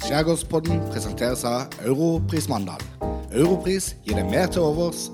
[0.00, 2.80] Skjærgårdspodden presenteres av Europris Mandal.
[3.32, 5.10] Europris gir deg mer til overs,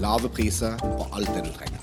[0.00, 1.82] lave priser på alt det du trenger.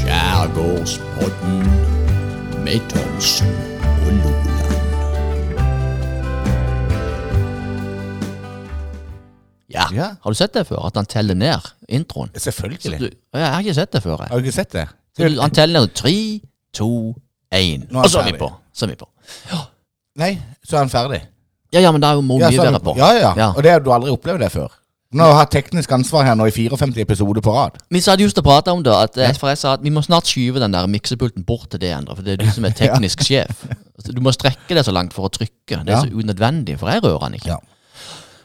[0.00, 1.58] Skjærgårdspodden
[2.64, 4.46] med Thomsen og Loland.
[9.70, 9.84] Ja.
[9.94, 10.08] Ja.
[10.22, 10.86] har du sett det før?
[10.86, 12.30] At han teller ned introen?
[12.34, 13.00] Selvfølgelig.
[13.00, 14.16] Du, jeg har ikke sett det før.
[14.24, 14.28] Jeg.
[14.32, 14.88] Har du ikke sett det?
[15.20, 16.40] Så du- Han teller tre,
[16.74, 17.14] to,
[17.54, 17.86] én.
[17.94, 18.50] Og så er vi på.
[18.74, 19.08] Så er vi på.
[20.20, 21.20] Nei, så er han ferdig.
[21.72, 22.96] Ja, ja, men da er jo mye Ja, er bedre på.
[22.98, 23.52] Ja, ja, Ja.
[23.56, 24.68] Og det har du aldri opplevd det før.
[25.12, 27.78] Nå har jeg teknisk ansvar her nå i 54 episoder på rad.
[27.90, 30.02] Vi satt just og pratet om det, at, eh, for jeg sa at vi må
[30.02, 32.70] snart skyve den der miksepulten bort til det, Endre, for det er du som er
[32.78, 33.64] teknisk sjef.
[33.98, 35.50] Altså, Du må strekke deg så langt for å trykke.
[35.84, 36.00] Det er Ja.
[36.02, 37.48] så unødvendig, for jeg rører den ikke.
[37.48, 37.56] Ja.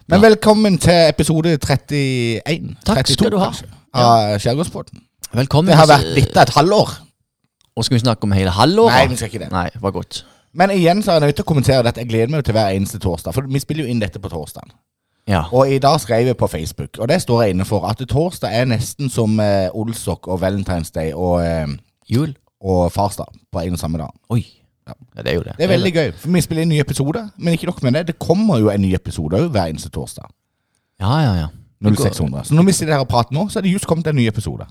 [0.07, 2.75] Men velkommen til episode 31.
[2.85, 3.45] Takk skal du ha.
[3.51, 5.01] kanskje, Av Skjærgårdspodden.
[5.35, 5.71] Velkommen.
[5.71, 6.95] Det har vært litt av et halvår.
[7.75, 8.95] Og skal vi snakke om hele halvåret?
[8.95, 9.51] Nei, vi skal ikke det.
[9.51, 10.21] Nei, var godt.
[10.55, 11.99] Men igjen så er jeg nødt til å kommentere dette.
[12.05, 13.35] Jeg gleder meg jo til hver eneste torsdag.
[13.35, 14.71] For vi spiller jo inn dette på torsdag.
[15.27, 15.41] Ja.
[15.51, 18.53] Og i dag skrev jeg på Facebook, og det står jeg inne for, at torsdag
[18.53, 21.65] er nesten som eh, Olsok og Valentine's Day og, eh,
[22.07, 22.35] Jul.
[22.61, 24.13] og farsdag på en og samme dag.
[24.29, 24.45] Oi.
[24.85, 24.93] Ja.
[25.17, 25.57] Ja, det er jo det.
[25.57, 27.27] Det er veldig gøy, for vi spiller inn nye episoder.
[27.37, 30.29] Men ikke nok med det, det kommer jo en ny episode òg hver eneste torsdag.
[31.01, 31.47] Ja, ja, ja.
[31.81, 32.45] 0600.
[32.45, 34.29] Så når vi sitter her og prater nå, så er det just kommet en ny
[34.29, 34.69] episode.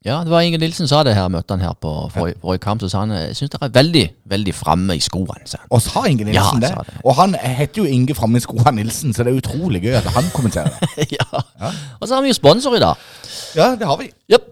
[0.00, 2.56] Ja, det var Inge Nilsen sa det her, møtte han her på forrige, ja.
[2.64, 5.42] kamp, så sa han jeg syns dere er veldig, veldig framme i skoene.
[5.44, 5.58] Så.
[5.68, 6.86] Og sa Inge Nilsen Ja, det.
[6.88, 7.02] det.
[7.04, 10.08] Og han heter jo Inge framme i skoene Nilsen, så det er utrolig gøy at
[10.14, 10.72] han kommenterer
[11.18, 11.26] ja.
[11.60, 11.72] ja.
[12.00, 12.94] Og så har vi jo sponsor i dag.
[13.58, 14.08] Ja, det har vi.
[14.32, 14.48] Yep.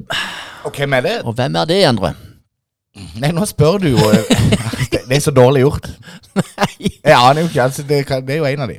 [0.69, 1.17] Og hvem er det?
[1.25, 2.13] Og hvem er det, Endre?
[3.17, 4.05] Nei, nå spør du jo.
[4.93, 5.89] Det det er så dårlig gjort.
[6.37, 6.91] Nei.
[7.05, 7.63] Jeg aner jo ikke.
[7.63, 8.79] Altså, det, det er jo en av de.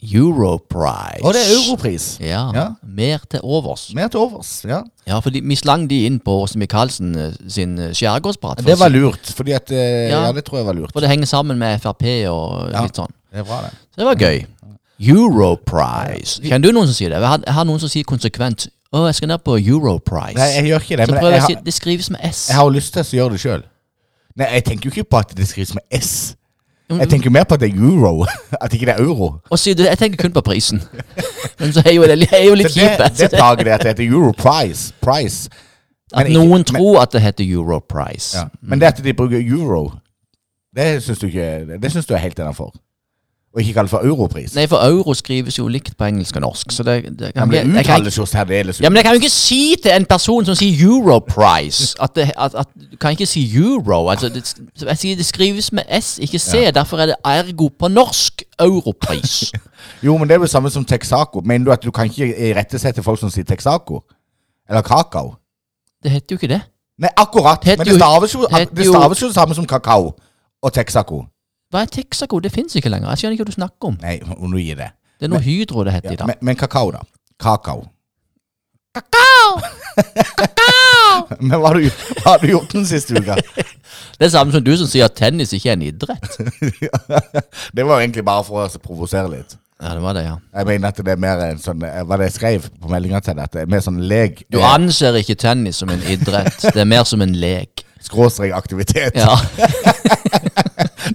[0.00, 1.20] Europrice.
[1.24, 2.06] Og det er europris.
[2.22, 2.66] Ja, Ja.
[2.82, 3.90] Mer til overs.
[3.94, 4.52] Mer til overs.
[4.64, 4.82] Ja.
[5.10, 8.62] Ja, for vi slang de inn på Åse Michaelsen eh, sin eh, skjærgårdsprat.
[8.66, 9.32] Det var lurt.
[9.36, 10.26] Fordi at eh, Ja.
[10.28, 10.92] Ja, det tror jeg var lurt.
[10.94, 12.84] For det henger sammen med Frp og Ja.
[12.86, 13.10] litt sånn.
[13.30, 13.72] Det er bra, det.
[13.94, 14.44] Så det var gøy.
[15.00, 16.42] Europrize.
[16.44, 17.20] Kjenner du noen som sier det?
[17.20, 20.34] Jeg har, jeg har noen som sier konsekvent Å, jeg skal ned på Europrice.
[20.34, 21.04] Nei, jeg gjør ikke det.
[21.06, 22.40] så Men prøver jeg, jeg å si Det skrives med S.
[22.50, 23.62] jeg har jo lyst til å gjøre det sjøl.
[24.40, 26.10] Nei, jeg tenker jo ikke på at det skrives med S.
[26.90, 26.98] Mm.
[27.04, 28.24] Jeg tenker mer på at det er euro.
[28.62, 29.28] At ikke det er euro.
[29.46, 30.82] Og du, jeg tenker kun på prisen.
[31.60, 32.98] Men så er jo det er jo litt kjipt.
[32.98, 33.18] det, kjipt.
[33.20, 34.92] det plager det at det heter Europrice.
[35.00, 35.48] Price.
[36.12, 38.38] At Men ikke- noen men- tror at det heter Europrice.
[38.38, 38.44] Ja.
[38.62, 39.92] Men det at de bruker euro,
[40.76, 42.74] det syns du ikke Det synes du er helt innafor.
[43.54, 44.52] Og ikke kalle for europris.
[44.54, 47.48] Nei, for euro skrives jo likt på engelsk og norsk, så det, det Ja, kan
[47.48, 50.44] men det uttales jo særdeles Ja, men jeg kan jo ikke si til en person
[50.46, 54.08] som sier Europrice at, det, at, at Du kan ikke si euro.
[54.08, 54.54] Altså, det,
[54.86, 56.70] jeg sier det skrives med S, ikke C.
[56.74, 59.52] Derfor er det ergo på norsk europris.
[60.04, 61.40] Jo, men det er jo samme som Texaco.
[61.44, 64.00] Mener du at du kan ikke irettesette folk som sier Texaco?
[64.68, 65.34] Eller kakao?
[66.02, 66.60] Det heter jo ikke det.
[67.00, 67.66] Nei, akkurat.
[67.66, 70.12] Men det jo- staves jo, heter det staves jo det samme som kakao
[70.62, 71.24] og Texaco.
[71.70, 72.40] Hva er Texaco?
[72.42, 73.12] Det fins ikke lenger.
[73.14, 73.96] Jeg skjønner ikke hva du snakker om.
[74.02, 74.90] Nei, du gir det.
[75.20, 76.30] Det er noe Hydro det heter Ja, i dag.
[76.32, 77.04] men, men kakao, da.
[77.38, 77.86] Kakao.
[81.38, 81.84] Men hva har du,
[82.20, 83.36] hva har du gjort den siste uka?
[84.18, 86.26] Det er samme som du som sier at tennis ikke er en idrett.
[87.76, 89.54] det var jo egentlig bare for å provosere litt.
[89.80, 90.34] Ja, det var det, ja.
[90.58, 93.22] Jeg mener at det er mer en sånn eh, Hva det jeg skrev på meldinga
[93.24, 93.56] til deg?
[93.62, 94.42] Er mer sånn lek.
[94.52, 96.58] Du eh, anser ikke tennis som en idrett.
[96.66, 97.86] Det er mer som en lek.
[98.04, 99.16] Skråstrek aktivitet.
[99.16, 99.38] Ja.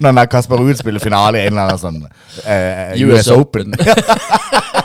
[0.02, 2.02] Når den Kasper Ruud spiller finale i en eller annen sånn
[2.46, 3.76] eh, US US Open.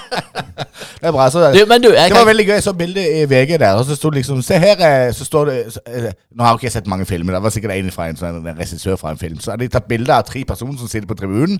[1.00, 1.30] Det er bra.
[1.30, 2.54] Så, Du, men du, det var veldig gøy.
[2.58, 5.24] Jeg så bildet i VG der, og så sto det liksom Se her, eh, så
[5.24, 7.88] står det så, eh, Nå har jeg ikke sett mange filmer, det var sikkert en
[7.94, 9.38] fra en, sånn, en regissør fra en film.
[9.40, 11.56] Så hadde de tatt bilde av tre personer som sitter på tribunen.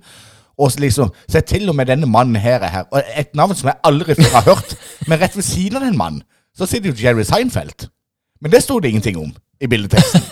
[0.61, 2.85] Og så liksom Se til og med denne mannen her er her.
[2.93, 4.77] Og et navn som jeg aldri før har hørt.
[5.09, 6.23] Men rett ved siden av den mannen,
[6.57, 7.89] så sitter jo Jerry Seinfeld.
[8.43, 10.23] Men det sto det ingenting om i bildeteksten.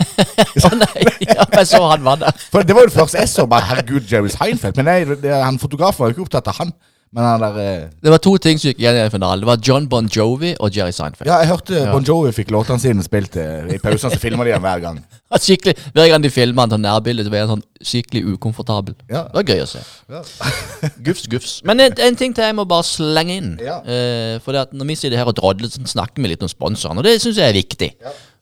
[0.65, 2.44] Å nei, ja, jeg så han var der.
[2.53, 3.49] For det var jo det første jeg så.
[3.50, 4.78] Bare herregud, Jerry Seinfeld.
[4.81, 6.72] Men nei, det, han fotografen var jo ikke opptatt av han.
[7.15, 9.41] Men han der eh, Det var to ting som gikk igjen i den finalen.
[9.41, 11.28] Det var John Bon Jovi og Jerry Seinfeld.
[11.31, 14.53] Ja, jeg hørte Bon Jovi fikk låtene sine spilt eh, i pausene, så filmer de
[14.56, 15.00] dem hver gang.
[15.28, 18.94] Ja, Skikkelig, Hver gang de filma han sånn nærbilde, så ble han sånn skikkelig ukomfortabel.
[19.12, 19.26] Ja.
[19.29, 19.82] Det var gøy å se.
[20.08, 20.23] Ja.
[21.05, 21.50] Gufs, gufs.
[21.69, 23.50] Men en, en ting til jeg må bare slenge inn.
[23.61, 23.76] Ja.
[23.85, 26.49] Eh, for det at når vi sitter her og drodler, så snakker vi litt om
[26.49, 27.91] sponsoren, og det syns jeg er viktig.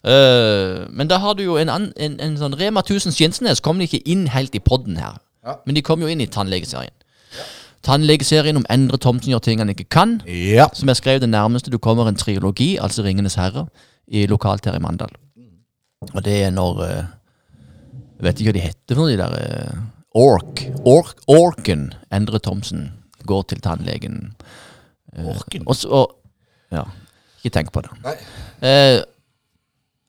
[0.07, 3.81] Eh, men da har du jo en, annen- en, en sånn Rema 1000 Skinsnes kom
[3.83, 5.17] ikke inn helt i podden her.
[5.47, 5.57] Ja.
[5.67, 6.95] Men de kom jo inn i tannlegeserien.
[7.87, 10.17] Tannlegeserien om Endre Thomsen gjør ting han ikke kan.
[10.27, 10.67] Ja.
[10.75, 13.67] Som jeg skrev det nærmeste du kommer en triologi, altså Ringenes herre,
[14.07, 15.13] i lokalt her i Mandal.
[16.13, 17.05] Og det er når eh,
[18.19, 19.83] Jeg vet ikke hva de heter for de der uh,
[20.17, 20.63] Ork.
[20.89, 21.19] Ork.
[21.29, 22.87] Orken Endre Thomsen
[23.27, 24.35] går til tannlegen.
[25.19, 25.67] Orken?
[25.67, 26.15] Og så og,
[26.73, 26.83] Ja,
[27.43, 27.91] ikke tenk på det.
[28.07, 28.17] Nei.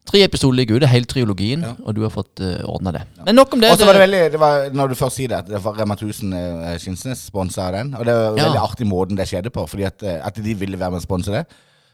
[0.08, 1.74] Eh, Tre episoder ligger ute, hele triologien, Ja.
[1.86, 3.02] og du har fått uh, ordna det.
[3.26, 3.72] Men nok om det.
[3.72, 5.76] Og så var det veldig det var, Når du først sier det, at det var
[5.80, 7.94] Rema 1000 uh, Skinsnes sponsa den.
[7.96, 8.44] Og det var Ja.
[8.46, 11.04] veldig artig måten det skjedde på, fordi at, eh, at de ville være med og
[11.04, 11.46] sponse det.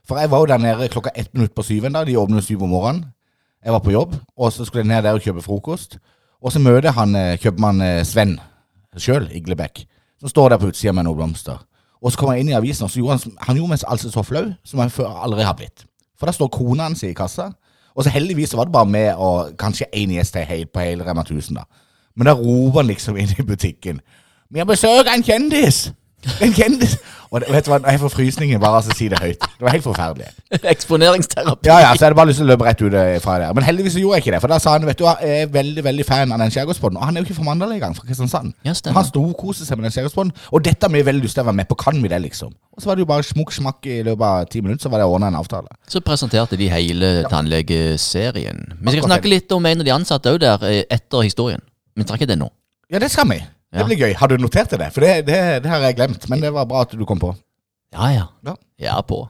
[0.08, 2.06] For jeg var jo der nede klokka ett minutt på syv en dag.
[2.08, 3.06] De åpner syv om morgenen.
[3.64, 5.98] Jeg var på jobb, og så skulle jeg ned der og kjøpe frokost.
[6.44, 8.40] Og så møter han eh, kjøpmann eh, Sven
[8.98, 9.86] sjøl, Iglebekk,
[10.20, 11.58] som står der på utsida med noen blomster.
[12.04, 14.12] Og så kommer jeg inn i avisen, og så gjorde han, han gjorde meg altså
[14.12, 15.86] så flau som han før aldri har blitt.
[16.20, 17.54] For der står kona hans i kassa,
[17.96, 20.38] og så heldigvis så var det bare med og kanskje én gjest
[20.74, 21.64] på hele Rema 1000, da.
[22.16, 24.00] Men da roper han liksom inn i butikken
[24.52, 25.92] 'Vi har besøk av en kjendis!'
[26.42, 26.98] En kjendis!
[27.34, 29.42] Og det, vet du hva, jeg får frysninger bare av å si det høyt.
[29.58, 30.28] Det var helt forferdelig.
[30.74, 31.66] Eksponeringsterapi.
[31.66, 33.56] Ja, ja, så jeg hadde bare lyst til å løpe rett ut eh, fra der.
[33.58, 34.42] Men heldigvis så gjorde jeg ikke det.
[34.44, 37.00] For da sa han vet du jeg er veldig veldig fan av den Skjærgårdspodden.
[37.02, 38.54] Og han er jo ikke fra Mandal engang, fra Kristiansand.
[38.68, 39.00] Ja, stemmer.
[39.00, 40.36] Han storkoser seg med den Skjærgårdspodden.
[40.54, 41.80] Og dette har vi veldig lyst til å være med på.
[41.82, 42.54] Kan vi det, liksom?
[42.78, 45.02] Og så var det jo bare smukk smakk i løpet av ti minutter, så var
[45.02, 45.74] det ordna en avtale.
[45.90, 48.62] Så presenterte de hele tannlegeserien.
[48.78, 51.66] Vi skal snakke litt om en av de ansatte òg der, eh, etter historien.
[51.98, 52.50] Men vi tar det nå.
[52.94, 53.42] Ja, det skal vi.
[53.74, 54.14] Det blir gøy.
[54.20, 54.90] Har du notert deg det?
[54.94, 56.28] For det, det, det har jeg glemt.
[56.30, 57.34] Men det var bra at du kom på.
[57.94, 58.28] Ja, ja.
[58.46, 58.56] Ja.
[58.80, 59.24] Jeg er på.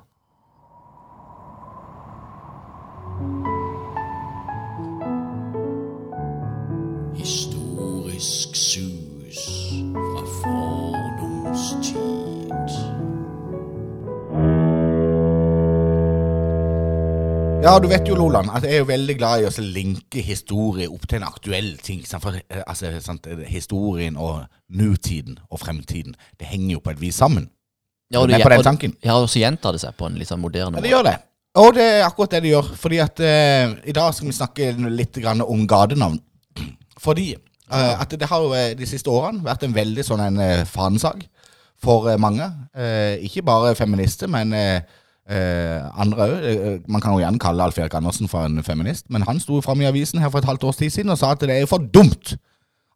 [7.16, 9.44] Historisk sus
[9.94, 12.03] fra fordums tid.
[17.64, 20.90] Ja, du vet jo, Loland, at jeg er jo veldig glad i å linke historie
[20.92, 22.02] opp til en aktuell ting.
[22.04, 22.20] sant?
[22.26, 27.00] For, eh, altså, sant, eh, historien og nutiden og fremtiden, det henger jo på et
[27.00, 27.48] vis sammen.
[28.12, 28.96] Ja, og det, på den tanken.
[29.02, 31.16] ja, og så gjentar det seg på en litt sånn moderne Ja, det gjør det.
[31.56, 32.68] Og det er akkurat det det gjør.
[32.76, 36.20] Fordi at uh, i dag skal vi snakke litt grann om gatenavn.
[37.00, 37.30] Fordi
[37.72, 41.24] uh, at det har jo de siste årene vært en veldig sånn en uh, fanesak
[41.80, 42.44] for mange.
[43.24, 44.86] Ikke bare feminister, men eh,
[45.30, 46.88] eh, andre òg.
[46.88, 49.82] Man kan jo gjerne kalle Alf Erik Andersen for en feminist, men han sto fram
[49.82, 51.84] i avisen her for et halvt års tid siden og sa at det er for
[51.84, 52.36] dumt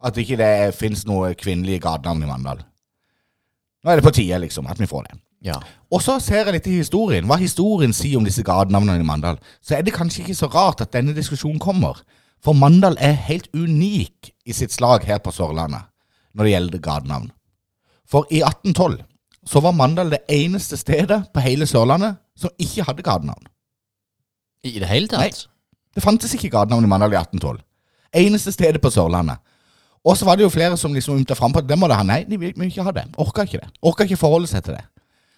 [0.06, 2.62] at ikke det fins noe kvinnelige gatenavn i Mandal.
[3.84, 5.18] Nå er det på tide, liksom, at vi får det.
[5.48, 5.58] Ja.
[5.94, 9.38] Og så ser jeg litt i historien, hva historien sier om disse gatenavnene i Mandal.
[9.62, 12.02] Så er det kanskje ikke så rart at denne diskusjonen kommer.
[12.44, 15.88] For Mandal er helt unik i sitt slag her på Sørlandet
[16.38, 17.30] når det gjelder gatenavn.
[18.08, 19.02] For i 1812
[19.48, 23.48] så var Mandal det eneste stedet på hele Sørlandet som ikke hadde gatenavn.
[24.68, 25.24] I det hele tatt?
[25.24, 25.32] Nei.
[25.96, 27.62] Det fantes ikke gatenavn i Mandal i 1812.
[28.22, 29.40] Eneste stedet på Sørlandet.
[30.08, 31.98] Og så var det jo flere som liksom ymta fram på at det må det
[32.00, 32.04] ha.
[32.06, 33.08] Nei, de vil, vil ikke ha det.
[33.20, 33.72] Orka ikke det.
[33.82, 34.84] Orka ikke forholde seg til det.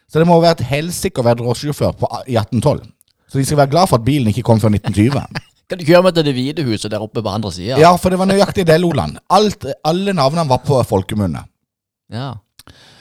[0.09, 1.95] Så det må være et helsike å være drosjesjåfør
[2.29, 2.83] i 1812.
[3.29, 5.45] Så de skal være glad for at bilen ikke kom før 1920.
[5.69, 7.77] Kan du kjøre meg til Det hvite huset der oppe på andre sida?
[7.77, 9.19] Ja, for det var nøyaktig det, Loland.
[9.29, 11.45] Alt, alle navnene var på folkemunne.
[12.13, 12.35] ja.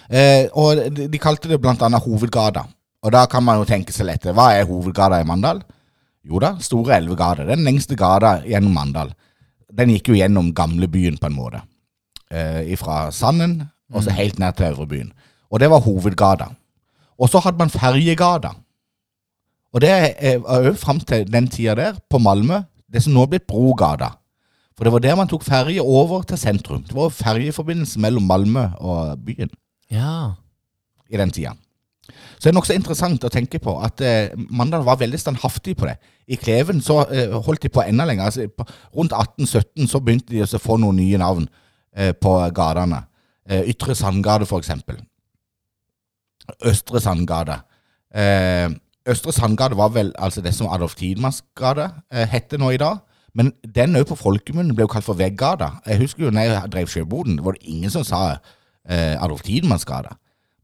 [0.08, 2.64] Eh, og de, de kalte det blant annet Hovedgata.
[3.04, 5.60] Og da kan man jo tenke seg lett Hva er Hovedgata i Mandal?
[6.24, 7.46] Jo da, Store Elvegata.
[7.48, 9.12] Den lengste gata gjennom Mandal.
[9.72, 11.62] Den gikk jo gjennom gamlebyen på en måte.
[12.30, 13.60] Eh, fra Sanden
[13.92, 15.12] og så helt ned til Øvrebyen.
[15.48, 16.50] Og det var Hovedgata.
[17.18, 18.54] Og så hadde man Ferjegata.
[19.72, 19.92] Og det
[20.44, 24.14] var jo fram til den tida der, på Malmö, det som nå er blitt Brogata.
[24.76, 26.84] For det var der man tok ferje over til sentrum.
[26.86, 29.50] Det var ferjeforbindelse mellom Malmö og byen
[29.92, 30.34] ja.
[31.08, 31.54] i den tida.
[32.38, 35.88] Så det er nokså interessant å tenke på at eh, Mandal var veldig standhaftig på
[35.88, 35.96] det.
[36.30, 38.30] I Kleven så eh, holdt de på enda lenger.
[38.30, 41.48] Altså, på, rundt 1817 så begynte de å få noen nye navn
[41.96, 43.02] eh, på gatene.
[43.48, 45.00] Eh, Ytre Sandgate, for eksempel.
[46.68, 47.58] Østre Sandgate.
[48.14, 48.70] Eh,
[49.08, 53.02] Østre Sandgate var vel altså det som Adolf Tidmanns gate eh, heter nå i dag.
[53.34, 55.78] Men den òg på folkemunnen ble jo kalt for Veggata.
[55.86, 58.38] Jeg husker jo når jeg drev sjøboden, var det ingen som sa
[58.88, 60.14] eh, Adolf Tidmanns gate.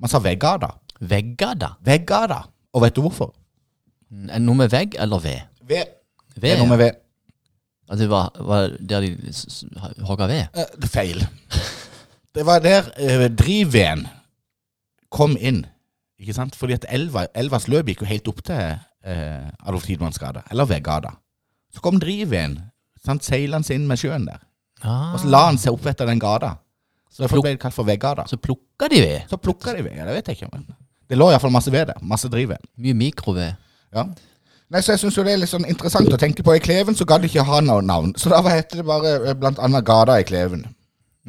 [0.01, 0.73] Man sa Veggada.
[1.01, 1.75] Veggada?
[1.85, 2.43] Veggada.
[2.75, 3.35] Og vet du hvorfor?
[4.15, 5.41] Er det Noe med vegg eller ved?
[5.67, 5.87] Ved.
[6.35, 6.97] Det er noe med ved.
[7.91, 9.65] At det var, var der de s- s-
[10.09, 10.47] hogga ved?
[10.55, 11.27] Eh, det er feil.
[12.35, 14.07] Det var der eh, drivveden
[15.11, 15.65] kom inn.
[16.19, 16.57] Ikke sant?
[16.57, 18.57] Fordi at elva, elvas løp gikk jo helt opp til
[19.05, 21.15] eh, Adolf Tidmanns gate, eller Veggada.
[21.75, 22.59] Så kom drivveden
[23.05, 24.41] sant, seilende inn med sjøen der.
[24.83, 26.55] Ah, Og så la han seg opp etter den gata.
[27.15, 28.25] Så derfor ble det kalt for Veggata.
[28.27, 29.29] så plukka de ved?
[29.31, 29.95] Så plukka de ved.
[29.97, 30.49] Ja, det vet jeg ikke.
[30.53, 30.65] Men
[31.09, 32.01] det lå iallfall masse ved der.
[32.03, 32.59] Masse drivved.
[32.83, 33.55] Mye mikroved.
[33.95, 34.05] Ja.
[34.75, 36.57] Nei, så jeg syns det er litt sånn interessant å tenke på.
[36.57, 38.15] I Kleven så gadd de ikke ha noe navn.
[38.19, 40.65] Så da heter det bare eh, blant annet Gata i Kleven.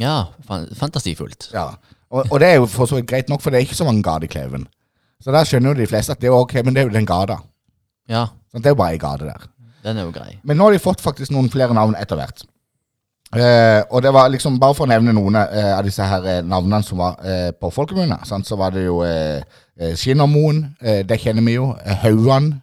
[0.02, 1.52] Ja, fan fantasifullt.
[1.54, 1.68] Ja.
[2.10, 3.86] Og, og det er jo for så vidt greit nok, for det er ikke så
[3.86, 4.66] mange gater i Kleven.
[5.22, 6.96] Så der skjønner jo de fleste at det er jo ok, men det er jo
[6.96, 7.38] den gata.
[8.10, 9.46] Ja, Så Det er jo bare ei gate der.
[9.84, 10.40] den er jo grei.
[10.44, 12.44] Men nå har de fått faktisk noen flere navn etter hvert.
[13.34, 16.44] Eh, og det var liksom, bare for å nevne noen eh, av disse her eh,
[16.46, 19.42] navnene som var eh, på folkemunne, så var det jo eh,
[19.80, 21.72] eh, Skinnermoen, det kjenner vi jo.
[22.06, 22.54] Hauan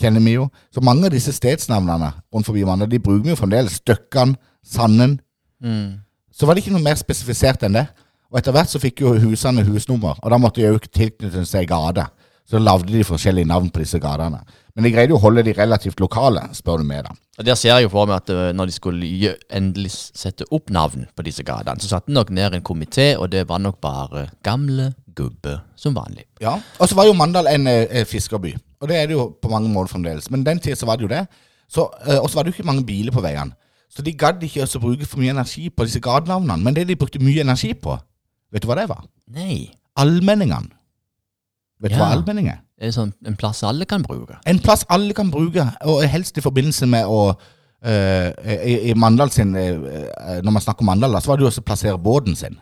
[0.00, 0.48] kjenner vi jo.
[0.74, 3.76] Så mange av disse stedsnavnene rundt forbi Mandal, de bruker vi jo fremdeles.
[3.82, 4.34] Støkkan,
[4.66, 5.18] Sanden.
[6.32, 7.84] Så var det ikke noe mer spesifisert enn det.
[8.30, 12.06] Og etter hvert så fikk jo husene husnummer, og da måtte jo tilknytte seg gate.
[12.48, 14.40] Så lagde de forskjellige navn på disse gatene.
[14.76, 17.14] Men de greide jo å holde de relativt lokale, spør du meg, da.
[17.38, 20.70] Og Der ser jeg jo for meg at eh, når de skulle endelig sette opp
[20.70, 23.80] navn på disse gatene, så satte de nok ned en komité, og det var nok
[23.80, 26.24] bare gamle gubbe som vanlig.
[26.40, 29.50] Ja, Og så var jo Mandal en eh, fiskerby, og det er det jo på
[29.50, 30.30] mange måter fremdeles.
[30.30, 31.24] Men den tida så var det jo det.
[31.70, 33.52] Så, eh, og så var det jo ikke mange biler på veiene.
[33.90, 36.62] Så de gadd ikke også bruke for mye energi på disse gatenavnene.
[36.62, 37.96] Men det de brukte mye energi på,
[38.52, 39.02] vet du hva det var?
[39.34, 40.70] Nei, Allmenningene.
[41.80, 42.04] Vet du Ja.
[42.04, 42.60] hva allmenning er?
[42.80, 44.38] Det er sånn en plass alle kan bruke.
[44.48, 47.34] En plass alle kan bruke, og helst i forbindelse med å
[47.84, 49.74] eh, i, I Mandal sin eh,
[50.40, 52.56] Når man snakker om Mandal, da, så var det jo også å plassere båten sin.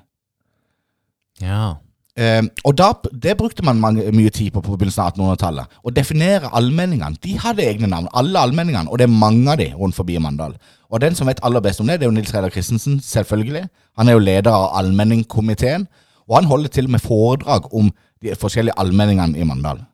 [1.39, 1.77] Ja.
[2.19, 5.79] Eh, og da, det brukte man mange, mye tid på på begynnelsen av 1800-tallet.
[5.87, 7.21] Å definere allmenningene.
[7.23, 10.57] De hadde egne navn, alle allmenningene, og det er mange av de rundt forbi Mandal.
[10.91, 13.69] Og den som vet aller best om det, det er jo Nils Reidar Christensen, selvfølgelig.
[14.01, 15.87] Han er jo leder av allmenningkomiteen,
[16.27, 17.93] og han holder til og med foredrag om
[18.25, 19.85] de forskjellige allmenningene i Mandal.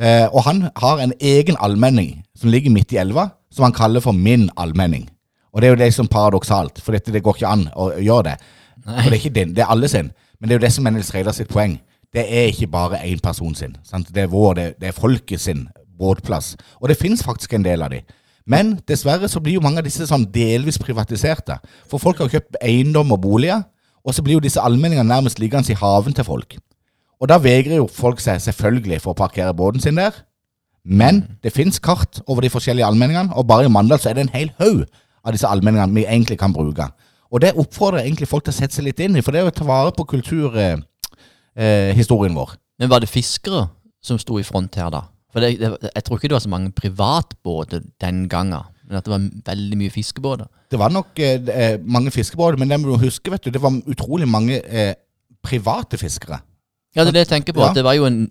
[0.00, 4.00] Eh, og han har en egen allmenning som ligger midt i elva, som han kaller
[4.00, 5.08] for Min allmenning.
[5.52, 8.30] Og det er jo det som paradoksalt, for dette, det går ikke an å gjøre
[8.30, 8.36] det.
[8.82, 10.10] For det er ikke din, det er alle sin.
[10.40, 11.76] Men det er jo det som er Nils Reidar sitt poeng.
[12.12, 13.76] Det er ikke bare én person sin.
[13.84, 14.08] Sant?
[14.14, 15.68] Det er vår, det, det er folket sin
[15.98, 16.56] båtplass.
[16.80, 18.00] Og det finnes faktisk en del av de.
[18.48, 21.60] Men dessverre så blir jo mange av disse sånn delvis privatiserte.
[21.90, 23.62] For folk har kjøpt eiendom og boliger,
[24.02, 26.56] og så blir jo disse allmenningene nærmest liggende i haven til folk.
[27.22, 30.16] Og da vegrer jo folk seg selvfølgelig for å parkere båten sin der.
[30.82, 34.24] Men det fins kart over de forskjellige allmenningene, og bare i Mandal så er det
[34.26, 34.82] en hel haug
[35.22, 36.88] av disse allmenningene vi egentlig kan bruke.
[37.30, 39.46] Og det oppfordrer egentlig folk til å sette seg litt inn i, for det er
[39.46, 40.82] jo å ta vare på kulturhistorien
[42.34, 42.50] eh, vår.
[42.82, 43.68] Men var det fiskere
[44.02, 45.06] som sto i front her, da?
[45.32, 49.06] For det, det, Jeg tror ikke det var så mange privatbåter den gangen, men at
[49.06, 50.50] det var veldig mye fiskebåter.
[50.68, 53.62] Det var nok eh, eh, mange fiskebåter, men det må du huske, vet du, det
[53.62, 54.94] var utrolig mange eh,
[55.46, 56.42] private fiskere.
[56.94, 57.60] Ja, det er det jeg tenker på.
[57.64, 57.70] Ja.
[57.70, 58.26] at Det var jo en,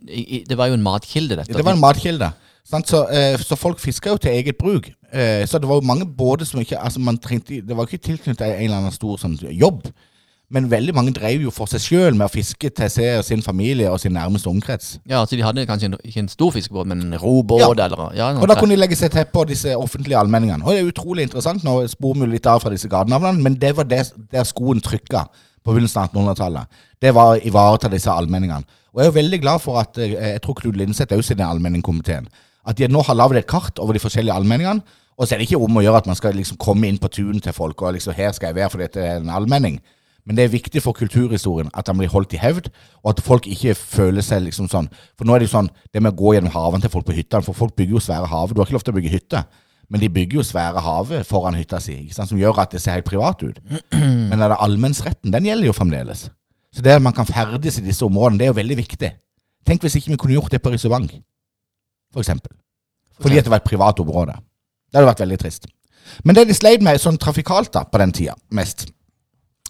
[0.49, 1.53] det var jo en matkilde, dette.
[1.53, 2.31] Det var en matkilde.
[2.63, 4.91] Så, eh, så folk fiska jo til eget bruk.
[5.11, 7.97] Eh, så det var jo mange båter som ikke altså man trengte, Det var ikke
[7.97, 9.89] tilknyttet en eller annen stor sånn, jobb.
[10.51, 13.41] Men veldig mange drev jo for seg sjøl med å fiske til seg og sin
[13.41, 14.97] familie og sin nærmeste omkrets.
[15.07, 17.85] Ja, Så De hadde kanskje en, ikke en stor fiskebåt, men en robåt Ja.
[17.85, 20.63] eller ja, Og da kunne de legge seg til på disse offentlige allmenningene.
[20.65, 21.63] Og det er utrolig interessant.
[21.63, 25.29] Nå sporer vi litt av fra disse gatenavnene, men det var det, der skoen trykka
[25.63, 26.79] på begynnelsen av 1800-tallet.
[27.01, 28.79] Det var å ivareta disse allmenningene.
[28.91, 31.45] Og jeg er jo veldig glad for at eh, jeg tror Knut Lindseth også sitter
[31.45, 32.27] i allmenningkomiteen.
[32.67, 34.99] At de nå har lagd et kart over de forskjellige allmenningene.
[35.17, 37.09] Og så er det ikke om å gjøre at man skal liksom komme inn på
[37.13, 39.77] tunet til folk og liksom her skal jeg være for dette er en allmenning.
[40.25, 42.69] Men det er viktig for kulturhistorien at den blir holdt i hevd,
[43.01, 46.01] og at folk ikke føler seg liksom sånn For nå er det jo sånn det
[46.01, 48.53] med å gå gjennom havene til folk på hyttene, for folk bygger jo svære haver.
[48.53, 49.43] Du har ikke lov til å bygge hytte,
[49.91, 53.09] men de bygger jo svære haver foran hytta si, som gjør at det ser helt
[53.09, 53.57] privat ut.
[53.91, 56.29] Men den allmennsretten den gjelder jo fremdeles.
[56.71, 59.09] Så det at man kan ferdes i disse områdene, det er jo veldig viktig.
[59.67, 61.09] Tenk hvis ikke vi kunne gjort det på Risøvang,
[62.13, 62.55] for eksempel.
[63.19, 64.37] Fordi at det var et privat område.
[64.87, 65.67] Det hadde vært veldig trist.
[66.23, 68.87] Men det de sleit med sånn trafikalt da, på den tida, mest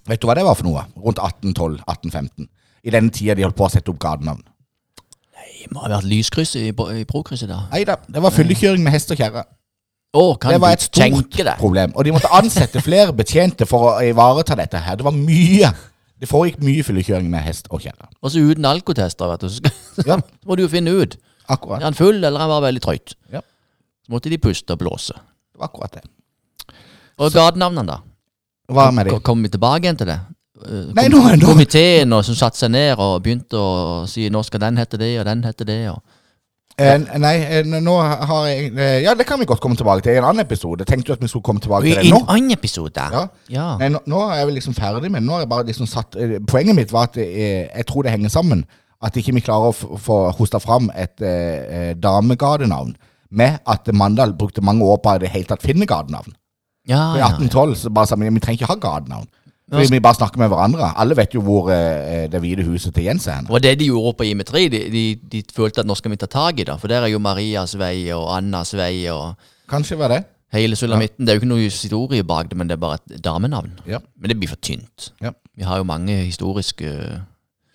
[0.09, 0.81] Vet du hva det var for noe?
[0.97, 2.47] Rundt 1812-1815.
[2.89, 4.41] I denne tida de holdt på å sette opp gatenavn.
[5.61, 7.59] Det må ha vært lyskryss i, i brokrysset da.
[7.69, 9.43] Nei da, det var fyllekjøring med hest og kjerre.
[10.13, 11.94] Kan Det var et stort problem.
[11.96, 14.96] Og de måtte ansette flere betjente for å ivareta dette her.
[15.00, 15.70] Det var mye.
[16.20, 18.10] Det foregikk mye fyllekjøring med hest og kjerre.
[18.22, 19.50] Og så uten alkotester, vet du.
[19.50, 20.18] Så, Ja.
[20.46, 21.15] må du jo finne ut.
[21.48, 21.80] Akkurat.
[21.82, 23.15] Er han full, eller han var veldig trøyt?
[23.32, 23.39] Ja.
[24.06, 25.15] Så måtte de puste og blåse.
[25.15, 26.03] Det var akkurat det.
[27.18, 27.98] Og gatenavnene, da?
[28.72, 29.18] Hva med de?
[29.24, 30.20] Kommer vi tilbake igjen til det?
[30.62, 34.44] Eh, Nei, nå- nå- Komiteen og som satte seg ned og begynte å si nå
[34.46, 35.80] skal den hete det, og den hete det.
[35.89, 36.03] Og.
[36.81, 40.15] Eh, nei, eh, nå har jeg eh, Ja, det kan vi godt komme tilbake til
[40.15, 40.85] i en annen episode.
[40.88, 42.17] Tenkte du at vi skulle komme tilbake til det nå?
[42.17, 43.07] i en annen episode.
[43.13, 43.25] Ja.
[43.53, 43.67] ja.
[43.81, 45.25] Nei, nå, nå er vi liksom ferdig med.
[45.25, 48.15] Nå har jeg bare liksom satt eh, Poenget mitt var at eh, jeg tror det
[48.15, 48.65] henger sammen.
[49.01, 52.93] At ikke vi klarer å få hosta fram et eh, damegadenavn
[53.31, 56.35] med at Mandal brukte mange år på å i det hele tatt finne gadenavn.
[56.89, 59.29] Ja, I ja, 1812 så bare sa vi vi trenger ikke ha gatenavn.
[59.71, 60.89] Fordi vi bare snakker med hverandre.
[60.99, 63.37] Alle vet jo hvor eh, det hvite huset til Jens er.
[63.39, 63.45] hen.
[63.47, 64.65] Det var det de gjorde på IME3.
[64.73, 66.75] De, de, de følte at nå skal vi ta tak i det.
[66.81, 69.35] For der er jo Marias vei og Annas vei og
[69.71, 70.23] Kanskje var det.
[70.51, 71.23] hele sulamitten.
[71.25, 73.77] Det er jo ikke noe historie bak det, men det er bare et damenavn.
[73.87, 73.99] Ja.
[74.19, 75.13] Men det blir for tynt.
[75.23, 75.31] Ja.
[75.55, 77.19] Vi har jo mange historiske eh,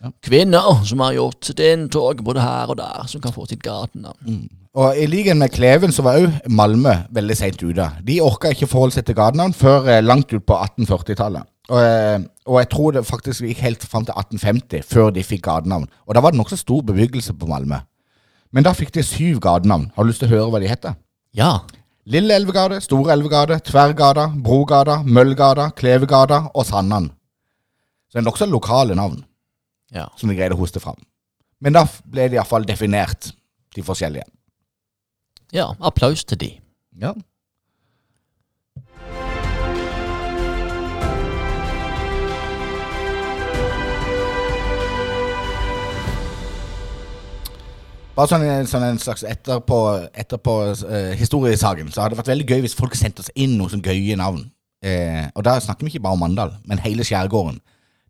[0.04, 0.10] Ja.
[0.22, 4.50] kvinner som har gjort sitt inntog både her og der, som kan få sitt gatenavn.
[4.76, 7.86] Og I likhet med Kleven så var òg Malmö veldig seint ute.
[8.04, 11.48] De orka ikke forholde seg til gatenavn før eh, langt ut på 1840-tallet.
[11.66, 15.42] Og, eh, og jeg tror det faktisk gikk helt fram til 1850 før de fikk
[15.48, 15.88] gatenavn.
[16.06, 17.80] Og da var det nokså stor bebyggelse på Malmö.
[18.54, 19.90] Men da fikk de syv gatenavn.
[19.96, 20.94] Har du lyst til å høre hva de heter?
[21.34, 21.58] Ja.
[22.06, 27.10] Lille Elvegade, Store Elvegade, Tverrgata, Brogata, Møllgata, Klevegata og Sandan.
[28.06, 29.24] Så det er nokså lokale navn
[29.90, 30.06] ja.
[30.16, 30.98] som de greide å hoste fram.
[31.60, 33.32] Men da ble de iallfall definert,
[33.74, 34.26] de forskjellige.
[35.54, 36.50] Ja, applaus til de.
[37.02, 37.12] Ja.
[48.16, 49.78] Bare sånn, en- sånn en slags etterpå,
[50.16, 50.52] etterpå
[50.90, 53.84] eh, historiesaken, så hadde det vært veldig gøy hvis folk sendte oss inn noen sånne
[53.90, 54.46] gøye navn.
[54.82, 57.58] Eh, og da snakker vi ikke bare om Mandal, men hele skjærgården.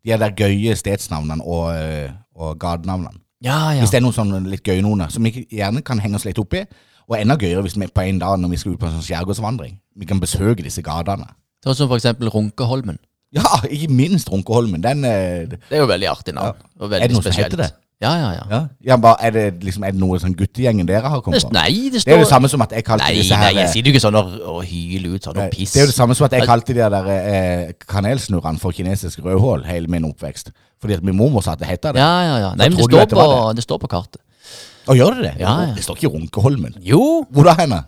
[0.04, 3.18] De er der gøye stedsnavnene og, eh, og gatenavnene.
[3.42, 3.80] Ja, ja.
[3.82, 6.38] Hvis det er noen sånne litt gøye noen som vi gjerne kan henge oss litt
[6.38, 6.62] opp i.
[7.08, 9.04] Og enda gøyere hvis vi på en dag når vi skal ut på en sånn
[9.06, 11.26] skjærgårdsvandring, vi kan besøke disse gatene.
[11.64, 12.98] Sånn som for eksempel Runkeholmen.
[13.34, 14.80] Ja, ikke minst Runkeholmen.
[14.82, 16.56] Den eh, Det er jo veldig artig navn.
[16.80, 17.70] Og veldig Er det noe som heter det?
[18.02, 18.42] Ja, ja, ja.
[18.50, 18.58] ja.
[18.84, 21.52] ja, bare, er, det, liksom, er det noe sånn guttegjengen dere har kommet på?
[21.56, 23.48] nei, det står Det er jo det samme som at jeg kalte Nei, disse her
[23.48, 25.72] nei, jeg eh, sier det ikke sånn og, og hyler ut sånn og piss.
[25.72, 29.24] Det er jo det samme som at jeg kalte de der eh, kanelsnurrene for kinesisk
[29.24, 30.52] rødhål hele min oppvekst.
[30.84, 31.96] Fordi at min mormor sa at det het det.
[31.96, 32.52] Ja, ja, ja.
[32.52, 33.26] Nei, men det står, det på,
[33.56, 34.20] det står på kartet.
[34.92, 35.34] Og gjør det det?
[35.40, 35.74] Ja, ja.
[35.78, 36.76] Det står ikke Runkeholmen.
[36.84, 37.80] Jo, Hvor da henne?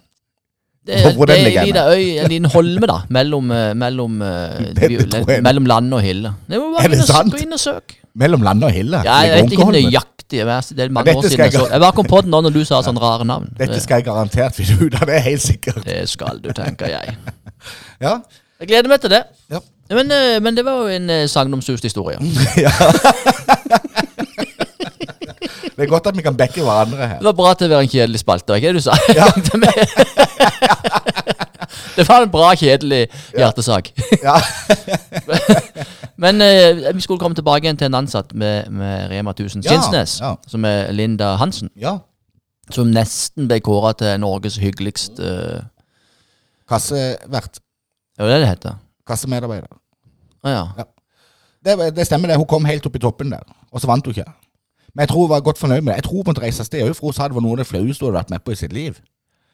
[0.89, 2.99] det, hvor det er en liten øy, en liten holme, da.
[3.13, 6.33] Mellom, eh, mellom, eh, Det mellom land og hylle.
[6.49, 7.35] Det må bare Er det sant?
[7.35, 7.99] Gå inn og søk.
[8.19, 9.01] Mellom land og hille?
[9.07, 10.45] Ja, jeg vet ikke nøyaktig.
[10.45, 11.45] Men Det er mange år siden.
[11.45, 11.67] Jeg, så.
[11.71, 13.49] jeg bare kom på det nå når du sa sånne rare navn.
[13.59, 15.81] Dette skal jeg garantert finne ut av, det er helt sikkert.
[15.87, 17.17] Det skal du, tenker jeg.
[17.99, 18.21] Ja,
[18.61, 19.23] Jeg gleder meg til det.
[19.51, 19.59] Ja.
[19.91, 22.19] Men, eh, men det var jo en eh, sagnomsust historie.
[25.79, 27.19] Det er godt at vi kan backe hverandre her.
[27.23, 28.99] Det var bra til å være en kjedelig spalte, var ikke det du sa?
[29.15, 29.31] Ja.
[31.97, 33.05] det var en bra, kjedelig
[33.39, 33.93] hjertesak.
[34.25, 34.35] Ja.
[36.19, 39.79] Men eh, vi skulle komme tilbake igjen til en ansatt med, med Rema 1000 Ja,
[40.21, 40.33] ja.
[40.51, 41.71] som er Linda Hansen.
[41.77, 41.99] ja.
[42.71, 45.63] Som nesten ble kåra til Norges hyggeligste uh,
[46.69, 47.61] Kassevert.
[48.19, 48.75] Er det det det heter?
[49.09, 49.71] Kassemedarbeider.
[50.45, 50.67] Å ja.
[51.65, 52.37] Det, det stemmer det.
[52.37, 54.27] Hun kom helt opp i toppen der, og så vant hun ikke.
[54.93, 55.97] Men jeg tror hun var godt fornøyd med det.
[56.03, 57.63] Jeg tror hun måtte reise av sted òg, for hun sa det var noe av
[57.63, 59.01] det flaueste hun hadde vært med på i sitt liv.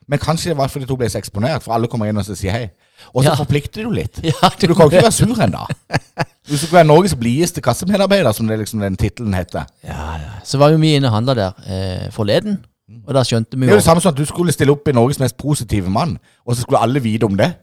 [0.09, 2.53] Men kanskje det var fordi hun ble så eksponert, for alle kommer inn og sier
[2.53, 2.67] hei.
[3.15, 3.35] Og så Ja.
[3.39, 4.21] forplikter du litt.
[4.25, 5.65] Ja, Du kan jo ikke være sur ennå.
[6.49, 9.65] Du skal være Norges blideste kassemedarbeider, som det liksom den tittelen heter.
[9.85, 10.31] ja, ja.
[10.45, 12.59] Så var jo vi inne og handla der eh, forleden,
[13.07, 14.73] og da skjønte vi jo Det er jo det samme som at du skulle stille
[14.73, 17.55] opp i Norges mest positive mann, og så skulle alle vite om det.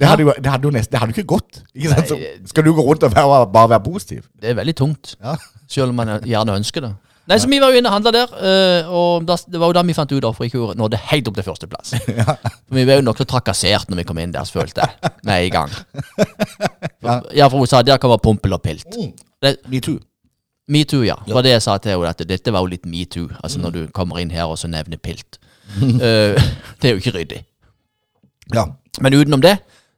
[0.00, 1.62] Det hadde jo, det hadde jo, nesten, det hadde jo ikke gått.
[1.74, 2.08] Ikke sant?
[2.08, 2.18] Så
[2.50, 4.24] skal du gå rundt og være, bare være positiv?
[4.40, 5.16] Det er veldig tungt.
[5.22, 5.34] Ja.
[5.68, 6.92] Selv om man gjerne ønsker det.
[7.30, 9.82] Nei, så Vi var jo inne og handla der, eh, og det var jo da
[9.86, 11.92] vi fant ut hvorfor ikke hun nådde helt opp til førsteplass.
[12.66, 15.12] For Vi ble jo nokså trakassert når vi kom inn der, følte jeg.
[15.28, 15.76] Med en gang.
[17.02, 18.90] For, ja, for hun sa der kommer pumpel og Pilt.
[18.98, 19.12] Mm.
[19.70, 20.00] Metoo.
[20.72, 21.16] Metoo, ja.
[21.26, 22.10] Det var det jeg sa til henne.
[22.10, 23.28] At dette var jo litt metoo.
[23.42, 25.38] Altså når du kommer inn her og så nevner pilt.
[25.72, 26.36] Eh,
[26.82, 27.38] det er jo ikke ryddig.
[28.52, 28.66] Ja.
[29.00, 29.54] Men utenom det,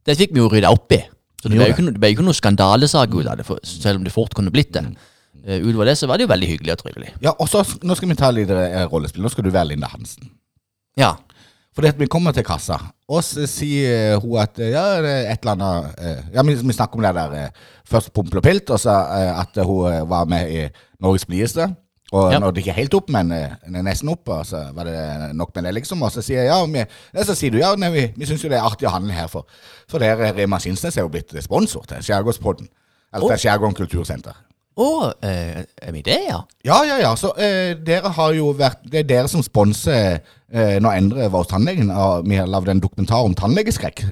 [0.07, 1.01] det fikk vi jo rydda opp i.
[1.41, 3.99] Så det ble jo ikke, noe, det ble ikke noe skandalesak ut av det, selv
[3.99, 4.85] om det fort kunne blitt det.
[4.85, 5.11] Eh,
[5.45, 7.13] utover det så var det jo veldig hyggelig og trivelig.
[7.23, 9.23] ja, og så nå skal vi ta litt eh, rollespill.
[9.23, 10.31] Nå skal du være Linda Hansen.
[10.97, 11.15] Ja.
[11.75, 12.77] Fordi at vi kommer til kassa,
[13.11, 16.55] og så sier hun at eh, ja, det er et eller annet eh, Ja, vi,
[16.55, 19.89] vi snakker om det der eh, først Pompel og Pilt, og så eh, at hun
[19.91, 20.69] eh, var med i
[21.03, 21.67] Norges blideste.
[22.15, 22.39] Og Ja.
[22.39, 25.73] nådde ikke helt opp, men eh, nesten opp, og så var det nok med det,
[25.81, 26.03] liksom.
[26.07, 26.85] Og så sier jeg ja, vi,
[27.27, 29.27] så sier du ja, nei, vi, vi syns jo det er artig å handle her,
[29.33, 29.49] for,
[29.91, 32.71] for dere Rema Kinsnes er jo blitt sponsor til Skjærgårdspodden.
[33.17, 34.39] Eller til Skjærgården kultursenter.
[34.75, 36.41] Å, eh, er vi det, ja?
[36.67, 37.13] Ja, ja, ja.
[37.17, 40.19] Så eh, dere har jo vært Det er dere som sponser
[40.51, 41.93] eh, Nå endrer vi hos tannlegen.
[41.95, 44.03] Og vi har lagd en dokumentar om tannlegeskrekk.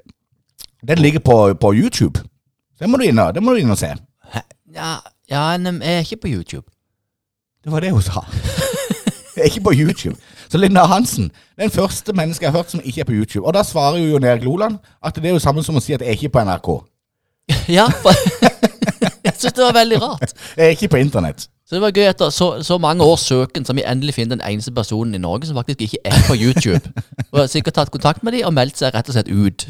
[0.86, 2.22] Den ligger på, på YouTube.
[2.78, 3.90] Det må du inn og, det må du inn og se.
[4.34, 4.44] Hæ?
[4.74, 4.96] Ja,
[5.30, 6.66] ja men jeg er ikke på YouTube.
[7.62, 8.24] Det var det hun sa.
[9.44, 10.16] Ikke på YouTube.
[10.48, 13.46] Så Linda Hansen den første mennesket jeg har hørt som ikke er på YouTube.
[13.46, 15.94] Og da svarer jo Jon Erik Loland at det er jo samme som å si
[15.94, 16.72] at jeg er ikke på NRK.
[17.76, 18.14] Ja, for
[19.42, 20.36] Syns det var veldig rart.
[20.72, 21.48] Ikke på internett.
[21.72, 24.44] Så det var gøy etter så, så mange års søken som vi endelig finner den
[24.44, 26.90] eneste personen i Norge som faktisk ikke er på YouTube.
[27.30, 29.64] Og har sikkert tatt kontakt med dem og meldt seg rett og slett ut.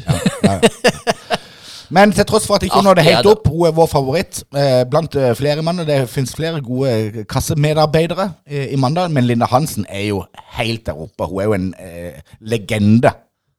[1.93, 4.41] Men til tross for at ikke hun Artig nådde helt opp, hun er vår favoritt
[4.57, 5.79] eh, blant eh, flere mann.
[5.83, 10.23] og Det finnes flere gode kassemedarbeidere eh, i Mandal, men Linda Hansen er jo
[10.57, 11.29] helt der oppe.
[11.29, 13.13] Hun er jo en eh, legende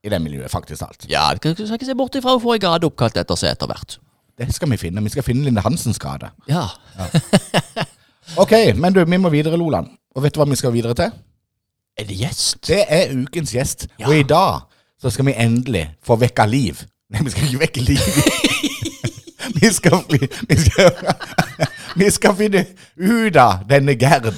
[0.04, 1.06] i det miljøet, faktisk alt.
[1.08, 3.54] Ja, du skal, skal ikke se bort ifra hun får ei gate oppkalt etter seg
[3.54, 3.96] etter hvert.
[4.38, 5.02] Det skal vi finne.
[5.02, 6.30] Vi skal finne Linde Hansens gate.
[6.48, 6.66] Ja.
[8.40, 9.92] Ok, men du, vi må videre, Loland.
[10.16, 11.12] Og vet du hva vi skal videre til?
[11.98, 12.56] Er det gjest?
[12.66, 13.86] Det er ukens gjest.
[13.98, 14.08] Ja.
[14.08, 14.64] Og i dag
[15.00, 16.80] så skal vi endelig få vekka liv.
[17.12, 18.00] Nei, vi skal ikke vekke liv.
[19.60, 20.00] vi skal,
[20.48, 20.90] vi skal
[21.94, 22.64] Vi skal finne
[22.98, 24.32] ut av denne Gerd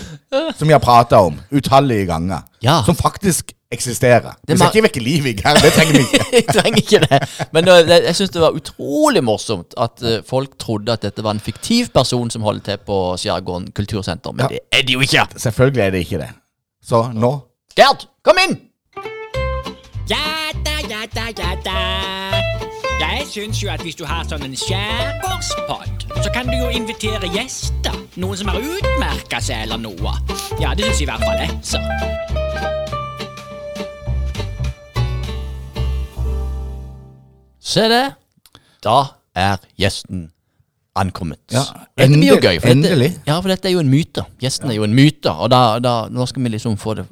[0.59, 2.45] som vi har prata om utallige ganger.
[2.61, 2.83] Ja.
[2.85, 4.37] Som faktisk eksisterer.
[4.47, 5.55] Hvis Vi skal ikke vekke liv i Geir.
[5.63, 6.27] det trenger vi ikke.
[6.39, 7.47] jeg trenger ikke det.
[7.53, 11.31] Men det- jeg syns det var utrolig morsomt at uh, folk trodde at dette var
[11.35, 14.33] en fiktiv person som holdt til på Skjærgården kultursenter.
[14.33, 14.49] Men Ja.
[14.49, 15.27] det er det jo ikke.
[15.37, 16.31] Selvfølgelig er det ikke det.
[16.87, 17.33] Så nå
[17.77, 18.57] Gerd, kom inn!
[20.09, 20.23] Ja
[20.65, 21.77] da, ja da, ja da.
[23.01, 27.29] Jeg syns jo at hvis du har sånn en skjærgårdspod, så kan du jo invitere
[27.35, 27.93] gjester.
[28.17, 30.15] Noen som har utmerka seg eller noe.
[30.63, 31.83] Ja, det syns i hvert fall jeg, så.
[37.67, 38.05] Se det.
[38.85, 38.97] Da
[39.37, 40.29] er gjesten
[40.97, 41.43] ankommet.
[41.53, 41.65] Ja,
[41.99, 42.61] dette blir jo gøy.
[42.63, 43.11] For dette, endelig.
[43.27, 44.25] ja, for dette er jo en myte.
[44.41, 45.33] Gjesten er jo en myte.
[45.35, 47.05] Og da, da, nå skal vi liksom få det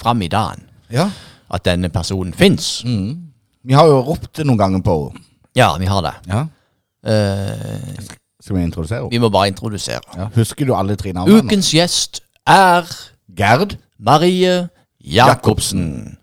[0.00, 0.66] fram i dagen.
[0.92, 1.06] Ja.
[1.50, 2.80] At denne personen fins.
[2.84, 5.26] Vi har jo ropt det noen ganger på henne.
[5.58, 6.12] Ja, vi har det.
[6.30, 6.44] Ja.
[7.02, 9.10] Uh, Skal vi introdusere henne?
[9.10, 10.02] vi må bare introdusere.
[10.16, 10.28] Ja.
[10.36, 11.42] Husker du alle tre navnene?
[11.42, 12.86] Ukens gjest er
[13.36, 13.74] Gerd.
[13.98, 14.68] Marie
[15.00, 16.19] Jacobsen.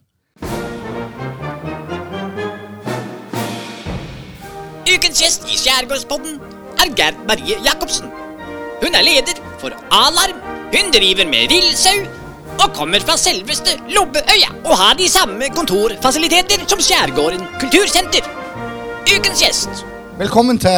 [5.68, 6.36] Skjærgårdspodden
[6.80, 8.06] er Gerd Marie Jacobsen.
[8.84, 10.38] Hun er leder for Alarm.
[10.72, 11.98] Hun driver med villsau
[12.64, 18.24] og kommer fra selveste Lobbeøya og har de samme kontorfasiliteter som Skjærgården kultursenter.
[19.12, 19.84] Ukens gjest.
[20.22, 20.72] Velkommen til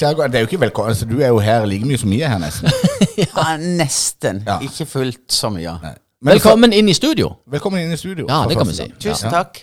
[0.00, 0.32] Skjærgården.
[0.32, 2.34] Det er jo ikke velkommen, altså, Du er jo her like mye som vi er
[2.34, 2.70] her, nesten.
[3.22, 4.42] Ja, nesten.
[4.46, 4.58] Ja.
[4.58, 5.78] Ikke fullt så mye.
[5.78, 7.30] Men Velkommen inn i studio.
[7.46, 8.26] Velkommen inn i studio.
[8.28, 8.90] Ja, det kan vi si.
[9.00, 9.62] Tusen takk.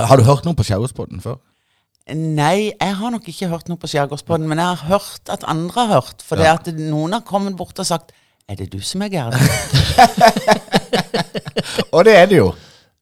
[0.00, 1.42] Har du hørt noe på Skjærgårdspodden før?
[2.10, 5.84] Nei, jeg har nok ikke hørt noe på Skjærgårdspodden, men jeg har hørt at andre
[5.86, 6.22] har hørt.
[6.26, 8.10] For det at noen har kommet bort og sagt
[8.50, 9.36] Er det du som er Gerd?
[11.94, 12.48] Og det er det jo.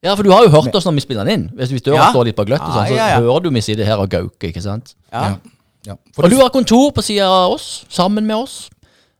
[0.03, 1.47] Ja, for du har jo hørt oss når vi spiller den inn.
[1.57, 2.09] Hvis, hvis døra Ja.
[2.11, 3.19] står litt på gløtt, og sånn, så Ja, ja, ja.
[3.21, 4.95] hører du vi sitter her og gauker, ikke sant?
[5.11, 5.35] Ja.
[5.85, 5.95] Ja.
[6.17, 8.69] Og du, du har kontor på sida av oss, sammen med oss.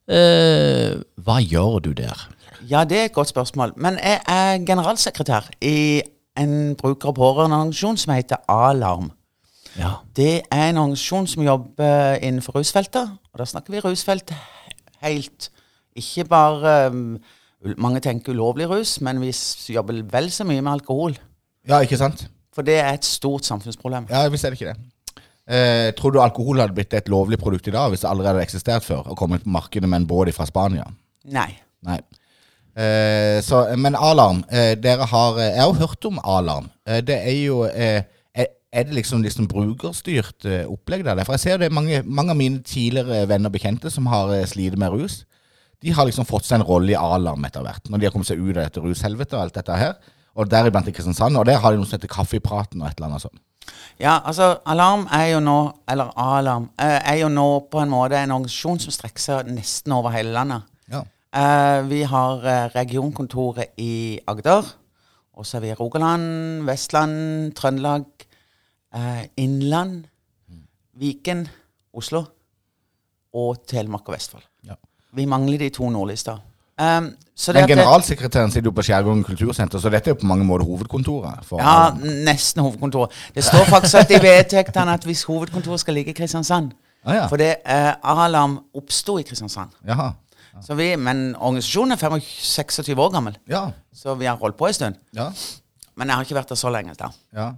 [0.09, 2.27] Eh, hva gjør du der?
[2.69, 3.73] ja, det er et godt spørsmål.
[3.75, 6.01] Men jeg er generalsekretær i
[6.37, 9.11] en bruker- og pårørendeorganisasjon som heter Alarm.
[9.79, 9.91] Ja.
[10.15, 13.13] Det er en organisasjon som jobber innenfor rusfeltet.
[13.31, 14.33] Og da snakker vi rusfelt
[15.01, 15.49] helt
[15.95, 17.17] Ikke bare um,
[17.77, 19.31] Mange tenker ulovlig rus, men vi
[19.73, 21.15] jobber vel så mye med alkohol.
[21.67, 22.25] ja, ikke sant?
[22.51, 24.07] For det er et stort samfunnsproblem.
[24.09, 25.21] Ja, Visst er det ikke det.
[25.51, 28.43] Eh, tror du alkohol hadde blitt et lovlig produkt i dag hvis det allerede hadde
[28.47, 30.83] eksistert før og kommet på markedet med en båt fra Spania?
[31.31, 31.47] Nei.
[31.87, 31.99] Nei.
[32.75, 36.69] Eh, så, men Alarm, eh, dere har eh, Jeg har hørt om Alarm.
[36.87, 38.03] Eh, det er jo eh,
[38.71, 41.19] er, det liksom, liksom brukerstyrt eh, opplegg der?
[41.27, 44.31] For jeg ser det er mange, mange av mine tidligere venner og bekjente som har
[44.35, 45.21] eh, slitt med rus.
[45.81, 48.29] De har liksom fått seg en rolle i Alarm etter hvert, når de har kommet
[48.29, 50.11] seg ut av dette rushelvetet og alt dette her.
[50.39, 51.35] Og deriblant i Kristiansand.
[51.35, 53.41] Og der har de noe som heter Kaffepraten og et eller annet sånt.
[53.99, 55.57] Ja, altså Alarm er jo nå,
[55.91, 59.93] eller Alarm, eh, er jo nå på en måte en organisasjon som strekker seg nesten
[59.97, 60.69] over hele landet.
[60.91, 61.03] Ja.
[61.31, 62.41] Uh, vi har
[62.73, 64.67] regionkontoret i Agder.
[65.37, 68.07] Og så er vi i Rogaland, Vestland, Trøndelag,
[68.95, 70.03] eh, Innland,
[70.99, 71.47] Viken,
[71.93, 72.23] Oslo
[73.33, 74.43] og Telemark og Vestfold.
[74.67, 74.75] Ja.
[75.15, 76.37] Vi mangler de to nordligste.
[76.81, 77.11] Um,
[77.53, 81.51] Men generalsekretæren sitter jo på Skjærgården kultursenter, så dette er jo på mange måter hovedkontoret.
[81.59, 81.91] Ja,
[82.25, 83.11] nesten hovedkontoret.
[83.35, 86.71] Det står faktisk at i vedtektene at hvis hovedkontoret skal ligge i Kristiansand
[87.05, 87.23] Ah, ja.
[87.27, 89.71] For det eh, Alarm oppsto i Kristiansand.
[89.87, 90.11] Jaha.
[90.61, 93.71] Så vi, men organisasjonen er 25 26 år gammel, Ja.
[93.93, 94.95] så vi har holdt på en stund.
[95.15, 95.31] ja.
[95.95, 96.93] Men jeg har ikke vært der så lenge.
[96.99, 97.09] da.
[97.33, 97.51] Ja.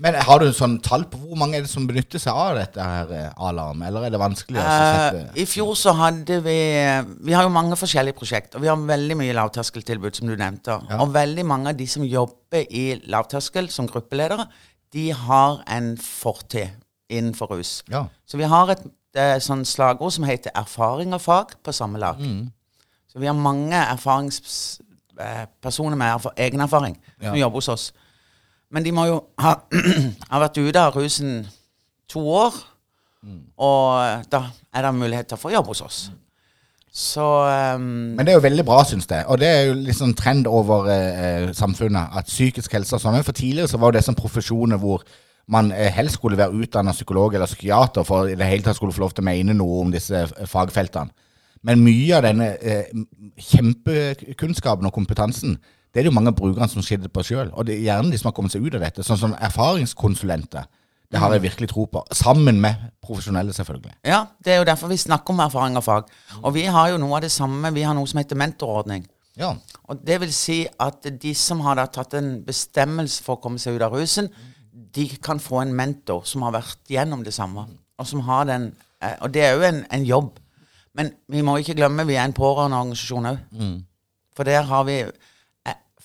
[0.00, 2.54] Men har du en sånn tall på hvor mange er det som benytter seg av
[2.56, 6.38] dette her eh, alarm, eller er det vanskelig å Eh, sette I fjor så hadde
[6.46, 6.54] vi
[7.26, 8.56] Vi har jo mange forskjellige prosjekter.
[8.56, 10.78] og vi har veldig mye lavterskeltilbud, som du nevnte.
[11.00, 14.46] Og veldig mange av de som jobber i lavterskel som gruppeledere,
[14.92, 16.68] de har en fortid
[17.10, 17.82] innenfor rus.
[17.90, 18.04] Ja.
[18.26, 18.80] Så vi har et
[19.12, 22.16] et sånn slagord som heter 'erfaring og fag' på samme lag.
[22.16, 22.52] Mm.
[23.12, 27.40] Så vi har mange erfaringspersoner med erf egen erfaring som Ja.
[27.46, 27.92] jobber hos oss.
[28.70, 29.56] Men de må jo ha,
[30.30, 31.40] ha vært ute av rusen
[32.10, 32.66] to år,
[33.20, 33.40] Mm.
[33.60, 34.38] og da
[34.72, 35.96] er det mulighet til å få jobb hos oss.
[36.90, 37.20] Så
[37.76, 37.82] um,
[38.16, 39.26] Men det er jo veldig bra, syns jeg.
[39.28, 42.16] Og det er jo litt sånn trend over eh, eh, samfunnet.
[42.16, 43.18] At psykisk helse og sånn.
[43.18, 45.04] Men for tidligere så var det sånn profesjoner hvor
[45.52, 48.96] man eh, helst skulle være utdanna psykolog eller psykiater for i det hele tatt skulle
[48.96, 51.12] få lov til å mene noe om disse eh, fagfeltene.
[51.68, 52.88] Men mye av denne eh,
[53.50, 55.58] kjempekunnskapen og kompetansen,
[55.90, 57.48] det er det jo mange av brukerne som skjedde på sjøl.
[57.58, 59.02] Og det er gjerne de som har kommet seg ut av dette.
[59.06, 60.68] Sånn som erfaringskonsulenter.
[61.10, 62.04] Det har jeg virkelig tro på.
[62.14, 63.96] Sammen med profesjonelle, selvfølgelig.
[64.06, 66.12] ja, det er jo derfor vi snakker om erfaring og fag.
[66.42, 67.72] Og vi har jo noe av det samme.
[67.74, 69.08] Vi har noe som heter mentorordning.
[69.36, 69.56] Ja.
[69.90, 73.58] Og det vil si at de som har da tatt en bestemmelse for å komme
[73.58, 74.30] seg ut av rusen,
[74.70, 77.66] de kan få en mentor som har vært gjennom det samme.
[77.98, 78.70] Og som har den
[79.02, 80.38] eh, Og det er jo en, en jobb.
[80.94, 83.42] Men vi må ikke glemme vi er en pårørendeorganisasjon òg.
[83.50, 83.76] Mm.
[84.36, 85.02] For der har vi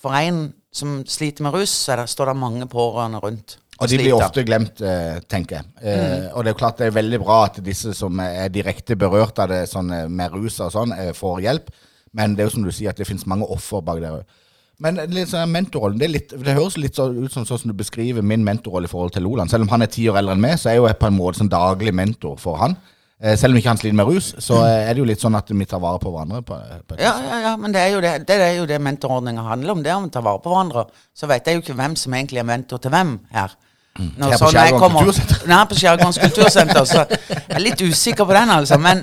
[0.00, 3.58] For en som sliter med rus, så det, står det mange pårørende rundt.
[3.76, 5.66] Og de blir ofte glemt, eh, tenker jeg.
[5.82, 6.30] Mm.
[6.32, 9.50] Og det er klart det er veldig bra at disse som er direkte berørt av
[9.52, 11.70] det sånn, eh, med rus og sånn, får hjelp.
[12.16, 14.36] Men det er jo som du sier, at det finnes mange offer bak der òg.
[14.84, 18.24] Men sånn mentorrollen, det, litt, det høres litt så ut som sånn som du beskriver
[18.24, 19.52] min mentorrolle i forhold til Loland.
[19.52, 21.16] Selv om han er ti år eldre enn meg, så er jeg jo på en
[21.16, 22.76] måte sånn daglig mentor for han.
[23.22, 25.36] Eh, selv om ikke han sliter med rus, så eh, er det jo litt sånn
[25.38, 26.42] at vi tar vare på hverandre.
[26.44, 29.44] På, på Ja, ja, ja, men det er jo det, det, er jo det mentorordninga
[29.46, 29.84] handler om.
[29.84, 30.84] Det er om å ta vare på hverandre.
[31.16, 33.56] Så vet jeg jo ikke hvem som egentlig er mentor til hvem her.
[33.56, 33.64] Når,
[33.96, 34.10] Mm.
[34.20, 35.46] Her på så når jeg Skjærgården kultursenter.
[35.48, 36.84] Nei, på Skjærgårdens kultursenter.
[36.84, 38.76] Så jeg er litt usikker på den, altså.
[38.76, 39.00] Men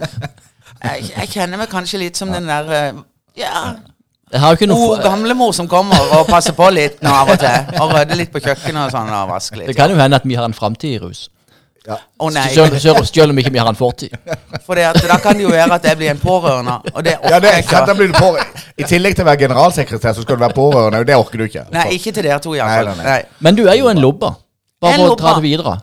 [0.84, 3.02] jeg, jeg kjenner meg kanskje litt som den der eh,
[3.41, 3.63] Ja,
[4.30, 7.34] Jeg har jo ikke noe god gamlemor som kommer og passer på litt nå av
[7.34, 7.73] og til.
[7.82, 10.38] Og rydder litt på kjøkkenet og sånn, og vasker Det kan jo hende at vi
[10.38, 11.26] har en framtid i rus.
[11.84, 12.46] Å nei.
[12.56, 14.13] Selv, selv, selv om ikke vi har en fortid.
[14.65, 17.17] For det at, da kan det jo være at jeg blir en pårørende, og det
[17.19, 18.62] Ja, det, jeg da blir du pårørende.
[18.80, 21.02] I tillegg til å være generalsekretær, så skal du være pårørende.
[21.04, 21.65] og Det orker du ikke.
[21.76, 22.93] Nei, ikke til dere to, Nei, iallfall.
[22.93, 23.17] nei, nei.
[23.17, 23.41] Nei.
[23.43, 24.38] Men du er jo en lobber.
[24.84, 25.76] Bare for å ta det videre.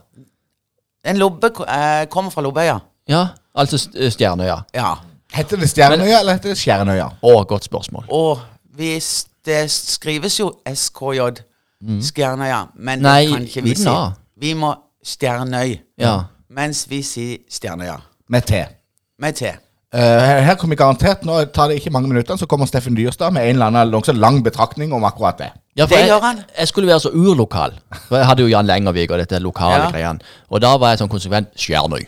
[1.04, 2.78] En lobbe eh, kommer fra Lobbøya.
[3.08, 3.22] Ja,
[3.56, 4.58] altså Stjernøya.
[4.76, 4.94] Ja.
[5.32, 7.06] Heter det Stjernøya, eller heter det Skjernøya?
[7.24, 8.04] Å, godt spørsmål.
[8.12, 8.40] Og
[8.76, 11.30] hvis det skrives jo SKJ,
[12.04, 13.02] Stjernøya, men Mm.
[13.06, 13.94] Nei, det kan ikke vi si.
[14.40, 16.24] Vi må Stjernøy, Ja.
[16.50, 17.98] mens vi sier Stjernøya.
[18.28, 18.64] Med T.
[19.18, 19.42] Med T.
[19.92, 23.32] Eh, her, her kommer garantert, nå tar det ikke mange minutter, så kommer Steffen Dyrstad
[23.32, 25.48] med en eller annen nokså lang betraktning om akkurat det.
[25.76, 26.44] Ja, for Det jeg, gjør han.
[26.58, 27.72] jeg skulle være så urlokal.
[28.08, 29.90] For jeg hadde jo Jan Lengervik og dette lokale Ja.
[29.90, 30.20] greiene.
[30.50, 32.06] Og da var jeg sånn konsekvent Skjernøy.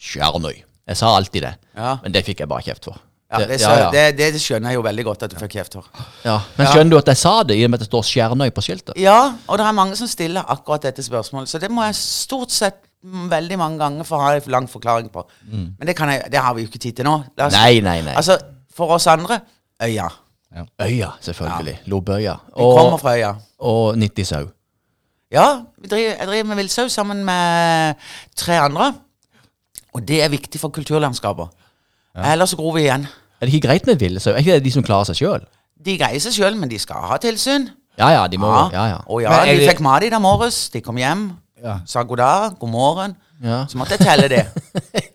[0.00, 0.62] Skjernøy.
[0.88, 1.54] Jeg sa alltid det.
[1.76, 1.96] Ja.
[2.02, 2.98] Men det fikk jeg bare kjeft for.
[3.32, 3.90] Ja, det, ja, ja.
[3.90, 5.86] Det, det skjønner jeg jo veldig godt at du fikk kjeft for.
[6.24, 6.34] ja.
[6.58, 8.64] Men skjønner du at jeg sa det i og med at det står Skjernøy på
[8.66, 8.96] skiltet?
[9.00, 9.18] Ja,
[9.48, 12.76] og det er mange som stiller akkurat dette spørsmålet, så det må jeg stort sett
[13.02, 15.24] mm, veldig mange ganger få ha en lang forklaring på.
[15.50, 17.14] Men det, kan jeg, det har vi jo ikke tid til nå.
[17.38, 17.58] Oss- Mm.
[17.58, 18.14] Nei, nei, nei.
[18.20, 18.36] Altså,
[18.76, 19.40] for oss andre
[19.82, 20.08] Øya.
[20.80, 21.78] Øya, selvfølgelig.
[21.88, 22.34] Lobøya.
[22.56, 23.32] Vi kommer fra Øya.
[23.58, 24.44] og 90 sau.
[25.32, 25.46] Ja,
[25.88, 27.94] driver, jeg driver med villsau sammen med
[28.36, 28.92] tre andre.
[29.94, 31.48] Og det er viktig for kulturlandskapet.
[32.16, 33.06] Ellers så gror vi igjen.
[33.42, 34.32] Er det ikke greit med ville sau?
[34.32, 35.42] Er ikke det de som klarer seg sjøl?
[35.82, 37.64] De greier seg sjøl, men de skal ha tilsyn.
[37.98, 38.98] Ja ja, de må Ja ja.
[39.10, 40.68] Og ja, de det- fikk mat i dag morges.
[40.70, 41.80] De kom hjem, Ja.
[41.86, 43.16] sa god dag, god morgen.
[43.42, 43.64] ja.
[43.66, 44.46] Så måtte jeg telle det.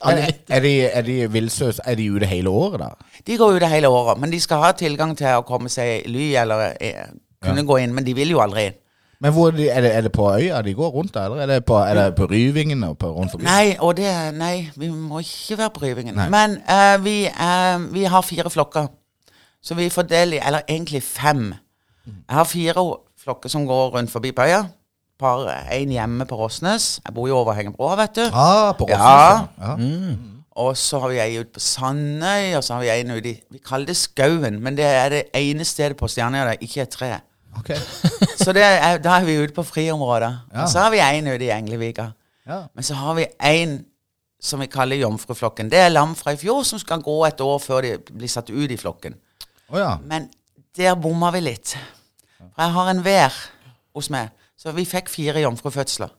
[0.04, 2.90] Er- er de, er de villsøs, er de ute hele året, da?
[3.28, 6.12] De går ute hele året, men de skal ha tilgang til å komme seg i
[6.12, 7.08] ly eller eh,
[7.44, 7.94] kunne gå inn.
[7.96, 8.78] Men de vil jo aldri inn.
[9.20, 11.24] Men hvor de, er, det, er det på øya de går rundt, da?
[11.26, 13.48] Eller er det på, er det på Ryvingen og på rundt forbi?
[13.48, 16.16] Nei, og det Nei, vi må ikke være på Ryvingen.
[16.16, 16.28] Nei.
[16.30, 18.88] Men uh, vi, uh, vi har fire flokker.
[19.64, 21.54] Så vi fordeler Eller egentlig fem.
[22.06, 22.86] Jeg har fire
[23.24, 24.64] flokker som går rundt forbi på øya.
[25.20, 27.00] Par, en hjemme på Rosnes.
[27.06, 28.26] Jeg bor jo over Hengebroa, vet du.
[28.34, 29.68] Ah, på Rosnes, Ja.
[29.68, 29.76] ja.
[29.76, 30.38] Mm.
[30.58, 33.36] Og så har vi ei ute på Sandøy, og så har vi en ute i
[33.52, 36.86] Vi kaller det Skauen, men det er det ene stedet på Stjernøya der ikke er
[36.86, 37.12] tre.
[37.60, 37.74] Ok.
[38.43, 40.32] Så er, da er vi ute på friområdet.
[40.54, 40.63] Ja.
[40.63, 42.12] Og så har vi en ute i Englevika.
[42.48, 42.62] Ja.
[42.76, 43.74] Men så har vi en
[44.39, 45.72] som vi kaller jomfruflokken.
[45.72, 48.50] Det er lam fra i fjor som skal gå et år før de blir satt
[48.54, 49.17] ut i flokken.
[49.67, 49.98] Oh, ja.
[50.06, 50.30] Men
[50.78, 51.74] der bomma vi litt.
[52.38, 53.36] For jeg har en vær
[53.98, 56.13] hos meg, så vi fikk fire jomfrufødsler.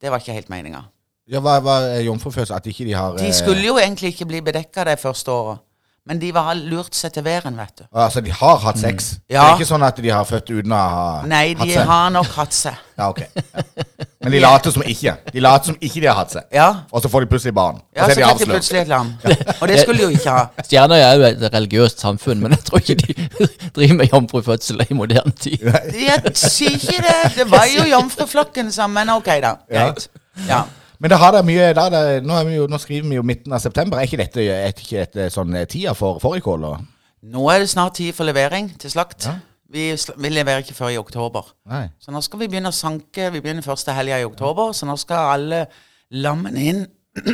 [0.00, 0.84] Det var ikke helt meninga.
[1.28, 2.56] ja hva, hva er jomfrufødsel?
[2.56, 5.58] At ikke de har De eh, skulle jo egentlig ikke bli bedekka det første året.
[6.08, 7.84] Men de var lurt seg til væren, vet du.
[7.94, 9.10] Altså, de har hatt sex?
[9.28, 9.42] Det Ja.
[9.50, 11.86] er ikke sånn at de har født uten å ha Nei, hatt de seg?
[11.86, 12.74] har nok hatt seg.
[13.00, 13.20] Ja, ok.
[13.20, 13.62] Ja.
[14.22, 15.14] Men de later som ikke.
[15.32, 16.42] De later som ikke de har hatt seg.
[16.52, 17.78] Ja, Og så får de plutselig barn.
[17.96, 19.12] ja og så så de fikk de plutselig et lam.
[19.60, 20.42] Og det skulle de jo ikke ha.
[20.66, 23.28] Stjerner er jo et religiøst samfunn, men jeg tror ikke de
[23.76, 25.64] driver med jomfrufødsel i moderne tid.
[25.94, 27.16] Jeg sier ikke det.
[27.38, 29.54] Det var jo jomfruflokken som Men ok, da.
[29.70, 29.86] Ja.
[29.92, 30.08] Greit.
[30.48, 30.62] Ja.
[31.00, 33.54] Men det har det mye da det, nå, vi jo, nå skriver vi jo midten
[33.56, 33.96] av september.
[33.98, 36.66] Er ikke dette, er ikke dette sånn eh, tida for fårikål?
[37.32, 39.24] Nå er det snart tid for levering til slakt.
[39.70, 41.46] Vi, sl- vi leverer ikke før i oktober.
[41.70, 41.86] Nei.
[42.02, 43.30] Så nå skal vi begynne å sanke.
[43.32, 45.60] Vi begynner første helga i oktober, så nå skal alle
[46.10, 46.82] lammene inn.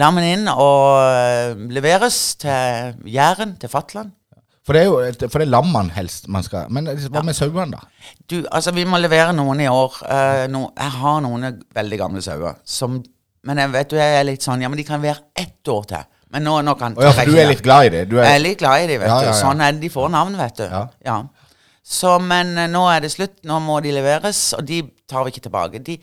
[0.00, 4.10] Lammen inn og øh, leveres til Jæren, til Fatland.
[4.68, 7.78] For det er jo for det er lammene helst man skal Men hva med sauene,
[7.78, 8.10] da?
[8.28, 9.94] Du, altså Vi må levere noen i år.
[10.04, 11.46] Eh, no, jeg har noen
[11.78, 12.58] veldig gamle sauer.
[12.68, 12.98] Som,
[13.48, 15.88] men jeg vet du, jeg er litt sånn Ja, men de kan være ett år
[15.88, 16.04] til.
[16.36, 18.02] Men nå, nå kan Å ja, for du er litt glad i det?
[18.10, 19.32] Du Jeg er, er litt glad i dem, vet Ja, ja, du.
[19.32, 19.36] ja.
[19.40, 19.80] Sånn er det.
[19.86, 20.66] De får navn, vet du.
[20.68, 20.82] Ja.
[21.08, 21.18] Ja.
[21.88, 23.38] Så, men eh, nå er det slutt.
[23.48, 25.80] Nå må de leveres, og de tar vi ikke tilbake.
[25.86, 25.96] De,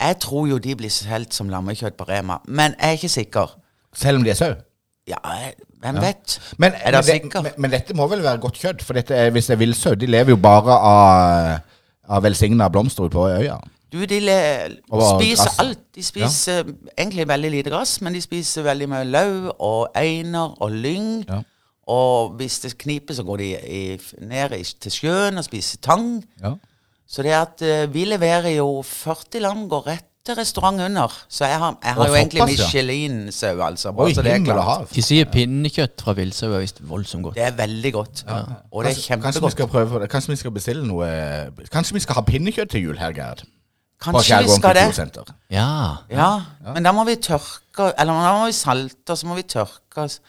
[0.00, 3.56] jeg tror jo de blir solgt som lammekjøtt på Rema, men jeg er ikke sikker.
[3.96, 4.52] selv om de er sau?
[5.08, 6.38] Ja, jeg- hvem vet?
[6.58, 8.82] Men, Er men, dere det, men, men dette må vel være godt kjøtt?
[8.84, 13.08] For dette er, hvis det er villsau, de lever jo bare av, av velsigna blomster
[13.08, 13.56] ute på øya.
[13.90, 14.40] Du, de le,
[14.86, 15.80] spiser alt.
[15.96, 20.76] De spiser egentlig veldig lite gress, men de spiser veldig mye løv og einer og
[20.84, 21.24] lyng.
[21.26, 21.40] Ja.
[21.90, 23.82] Og hvis det kniper, så går de i,
[24.22, 26.20] ned i, til sjøen og spiser tang.
[26.42, 26.54] Ja.
[27.10, 31.18] Så det at eh, vi leverer jo 40 lam går rett til restaurant under.
[31.28, 32.46] Så jeg har, jeg har jo egentlig.
[32.52, 33.92] Michelin-sau, altså.
[33.92, 34.78] bare Oi, så det er himmel og klart.
[34.86, 34.88] hav.
[34.94, 37.36] De sier pinnekjøtt fra villsau er visst voldsomt godt.
[37.38, 38.24] Det er veldig godt.
[38.26, 39.52] Og det er Kanskje, kanskje vi kjempegodt.
[39.58, 40.10] skal prøve det.
[40.16, 41.08] Kanskje vi skal bestille noe
[41.74, 43.44] Kanskje vi skal ha pinnekjøtt til jul her, Gerd?
[44.00, 44.84] På Kanskje vi Skjærgården skal det.
[44.88, 45.32] kultursenter.
[45.52, 45.70] Ja.
[46.10, 46.30] Ja,
[46.72, 50.06] men da må vi tørke Eller da må vi salte, og så må vi tørke
[50.06, 50.20] oss.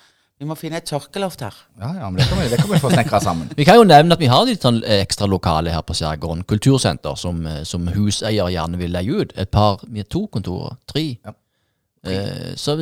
[0.42, 1.58] Vi må finne et tørkeloft her.
[1.78, 3.52] Ja, ja, men det kan vi, det kan vi få snekra sammen.
[3.60, 6.42] Vi kan jo nevne at vi har litt sånn eh, ekstra lokale her på Skjærgården
[6.50, 9.36] kultursenter, som, eh, som huseier gjerne vil leie ut.
[9.38, 10.80] Et par, vi har to kontorer.
[10.90, 11.04] Tre.
[11.22, 11.36] Ja.
[12.10, 12.74] Eh, Så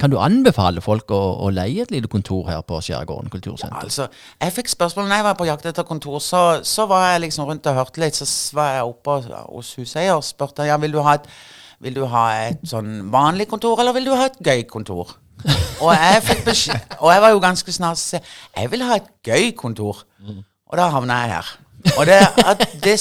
[0.00, 3.84] kan du anbefale folk å, å leie et lite kontor her på Skjærgården kultursenter?
[3.84, 4.08] Altså,
[4.40, 6.18] Jeg fikk spørsmål når jeg var på jakt etter kontor.
[6.24, 8.16] Så, så var jeg liksom rundt og hørte litt.
[8.16, 9.20] Så var jeg oppe
[9.52, 11.28] hos huseier og spurte ja, vil du ha et
[11.84, 15.12] vil du ha et sånn vanlig kontor, eller vil du ha et gøy kontor?
[15.84, 16.22] Og jeg
[16.98, 18.18] Og jeg var jo ganske snart så
[18.56, 20.04] Jeg vil ha et gøy kontor.
[20.68, 21.56] Og da havna jeg her.
[21.96, 22.18] Og det,
[22.84, 22.94] det,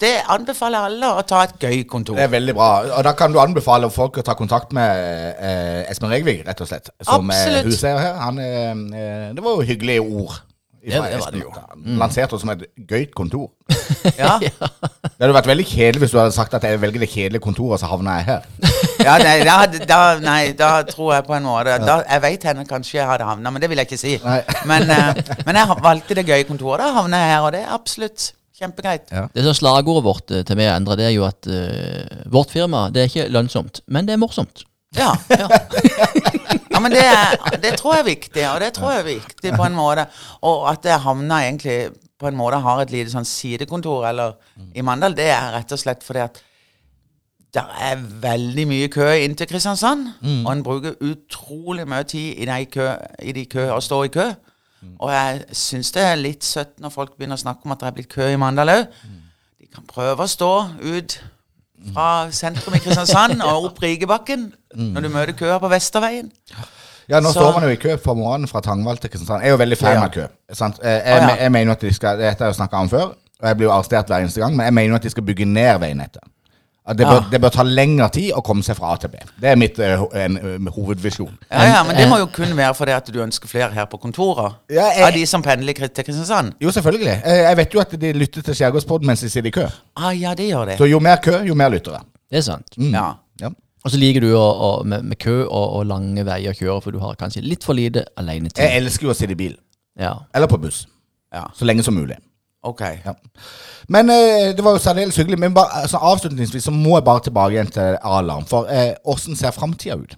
[0.00, 2.16] det anbefaler alle å ta et gøy kontor.
[2.16, 2.70] Det er veldig bra.
[2.96, 6.70] Og da kan du anbefale folk å ta kontakt med eh, Espen Regvig, rett og
[6.70, 6.90] slett.
[7.04, 7.68] Som Absolutt.
[7.68, 8.16] huseier her.
[8.22, 10.40] Han, eh, eh, det var jo hyggelige ord.
[10.86, 11.50] Det- det var det jo.
[11.76, 11.96] mm.
[11.98, 13.50] lanserte oss som et gøyt kontor.
[14.18, 17.42] Ja, Det hadde vært veldig kjedelig hvis du hadde sagt at jeg velger det kjedelige
[17.42, 18.42] kontoret, så havner jeg her.
[19.06, 19.56] ja nei, da,
[19.90, 23.26] da, nei, da tror jeg på en måte da, Jeg vet henne kanskje jeg hadde
[23.28, 24.14] havna, men det vil jeg ikke si.
[24.68, 25.14] Men, uh,
[25.46, 26.82] men jeg valgte det gøye kontoret.
[26.84, 29.10] Da havna jeg her, og det er absolutt kjempegreit.
[29.12, 29.26] Ja.
[29.34, 32.22] Det som er slagordet vårt eh, til meg og Endre, det er jo at uh,
[32.32, 34.64] vårt firma det er ikke lønnsomt, men det er morsomt.
[34.94, 35.48] Ja, ja.
[36.70, 37.04] ja men det,
[37.62, 40.06] det tror jeg er viktig, og det tror jeg er viktig på en måte.
[40.46, 41.78] Og at jeg havna egentlig
[42.18, 44.36] på en måte har et lite sånn sidekontor eller
[44.78, 46.42] i Mandal, det er rett og slett fordi at
[47.56, 50.08] det er veldig mye kø inn til Kristiansand,
[50.44, 52.88] og en bruker utrolig mye tid i de kø,
[53.22, 54.26] i de kø og stå i kø.
[55.00, 57.88] Og jeg syns det er litt søtt når folk begynner å snakke om at det
[57.88, 58.84] er blitt kø i Mandal òg.
[59.60, 60.50] De kan prøve å stå
[60.84, 61.16] ut
[61.94, 66.30] fra sentrum i Kristiansand og opp Rigebakken når du møter køer på Vesterveien.
[67.08, 69.42] Ja, nå Så- står man jo i kø på morgenen fra Tangvall til Kristiansand.
[69.42, 70.26] Jeg er jo veldig fan av kø.
[70.52, 70.80] Sant?
[70.82, 73.04] Jeg, Jeg, jeg mener at de skal Dette har jeg snakka om før,
[73.42, 75.22] og jeg blir jo arrestert hver eneste gang, men jeg mener jo at de skal
[75.22, 76.22] bygge ned veinettet.
[76.86, 77.10] Det, Ja.
[77.20, 79.16] bør, det bør ta lengre tid å komme seg fra A til B.
[79.42, 81.32] Det er mitt uh, en, uh, hovedvisjon.
[81.50, 83.98] Ja, ja, Men det må jo kun være fordi at du ønsker flere her på
[83.98, 84.54] kontoret.
[84.70, 86.52] Ja, jeg- Av de som pendler til Kristiansand.
[86.62, 87.22] Jo, selvfølgelig.
[87.24, 89.66] Eh, Jeg vet jo at de lytter til Skjærgårdspodden mens de sitter i kø.
[89.96, 90.78] Ah, ja, det gjør det.
[90.78, 92.00] Så jo mer kø, jo mer lyttere.
[92.30, 92.76] Det er sant.
[92.78, 92.92] Mm.
[92.94, 93.12] Ja.
[93.40, 93.48] Ja.
[93.84, 96.82] Og så liker du å, å, med, med kø og, og lange veier å kjøre,
[96.82, 98.58] for du har kanskje litt for lite alenetid.
[98.62, 99.56] Jeg elsker jo å sitte i bil.
[99.98, 100.14] Ja.
[100.34, 100.86] Eller på buss.
[101.32, 101.44] ja.
[101.54, 102.16] Så lenge som mulig.
[102.66, 102.82] Ok.
[103.04, 103.14] Ja.
[103.92, 105.38] Men eh, det var jo særdeles hyggelig.
[105.38, 108.46] Men bare, altså, avslutningsvis så må jeg bare tilbake igjen til A-alarm.
[108.50, 108.94] For eh,
[109.38, 110.16] ser framtida ut?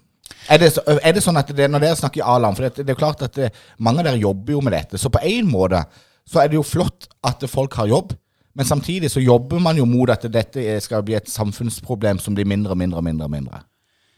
[0.49, 2.89] Er det, så, er det sånn at det, når dere snakker A-alarm For det, det
[2.89, 5.01] er jo klart at det, mange av dere jobber jo med dette.
[5.01, 5.83] Så på en måte
[6.29, 8.15] så er det jo flott at folk har jobb.
[8.59, 12.49] Men samtidig så jobber man jo mot at dette skal bli et samfunnsproblem som blir
[12.49, 13.29] mindre og mindre og mindre.
[13.29, 13.61] mindre.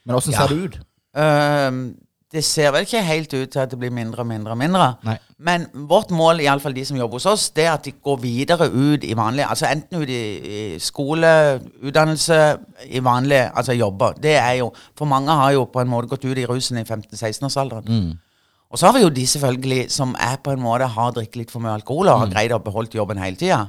[0.06, 0.46] Men åssen Ja.
[0.46, 0.78] ser det ut?
[1.16, 1.94] Ehm,
[2.32, 4.84] det ser vel ikke helt ut til at det blir mindre og mindre og mindre.
[5.02, 5.16] Nei.
[5.42, 8.68] Men vårt mål, iallfall de som jobber hos oss, det er at de går videre
[8.70, 11.26] ut i vanlig Altså enten ut i, i skole,
[11.82, 12.38] utdannelse,
[12.86, 14.14] i vanlige altså jobber.
[14.22, 16.84] Det er jo For mange har jo på en måte gått ut i rusen i
[16.86, 17.88] 15-16-årsalderen.
[18.70, 21.50] Og så har vi jo de selvfølgelig som er på en måte har drukket litt
[21.50, 23.64] for mye alkohol og har greid å beholde jobben hele tida.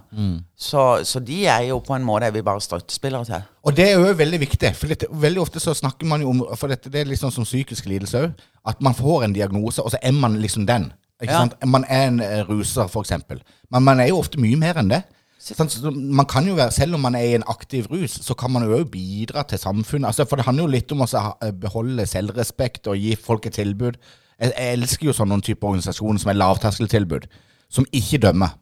[0.54, 3.48] Så, så de er jo på en måte vi bare støttespillere til.
[3.66, 4.74] Og det er jo veldig viktig.
[4.78, 7.48] For dette, veldig ofte så snakker man jo om For dette, det er liksom som
[7.50, 8.46] psykisk lidelse òg.
[8.70, 10.92] At man får en diagnose, og så er man liksom den.
[11.22, 11.40] Ja.
[11.40, 11.58] sant?
[11.66, 13.42] Man er en eh, ruser, eksempel.
[13.74, 15.02] Men man er jo ofte mye mer enn det.
[15.42, 18.52] Så man kan jo være, Selv om man er i en aktiv rus, så kan
[18.54, 20.12] man jo òg bidra til samfunnet.
[20.12, 23.58] Altså, for det handler jo litt om å eh, beholde selvrespekt og gi folk et
[23.58, 23.98] tilbud.
[24.42, 27.28] Jeg, jeg elsker jo sånne type organisasjoner som er lavterskeltilbud,
[27.72, 28.58] som ikke dømmer.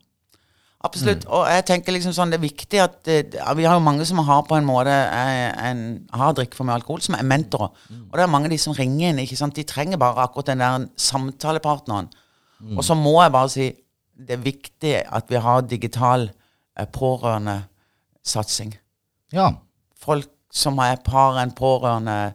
[0.79, 1.25] Absolutt.
[1.27, 4.21] Og jeg tenker liksom sånn, det er viktig at uh, Vi har jo mange som
[4.23, 5.81] har på en måte en, en,
[6.15, 7.73] har drikk for mye alkohol, som er mentorer.
[7.91, 9.19] Og det er mange av de som ringer inn.
[9.19, 9.57] ikke sant?
[9.59, 12.07] De trenger bare akkurat den der samtalepartneren.
[12.75, 13.69] Og så må jeg bare si
[14.19, 18.73] det er viktig at vi har digital uh, pårørendesatsing.
[19.35, 19.51] Ja.
[19.99, 22.33] Folk som er par en pårørende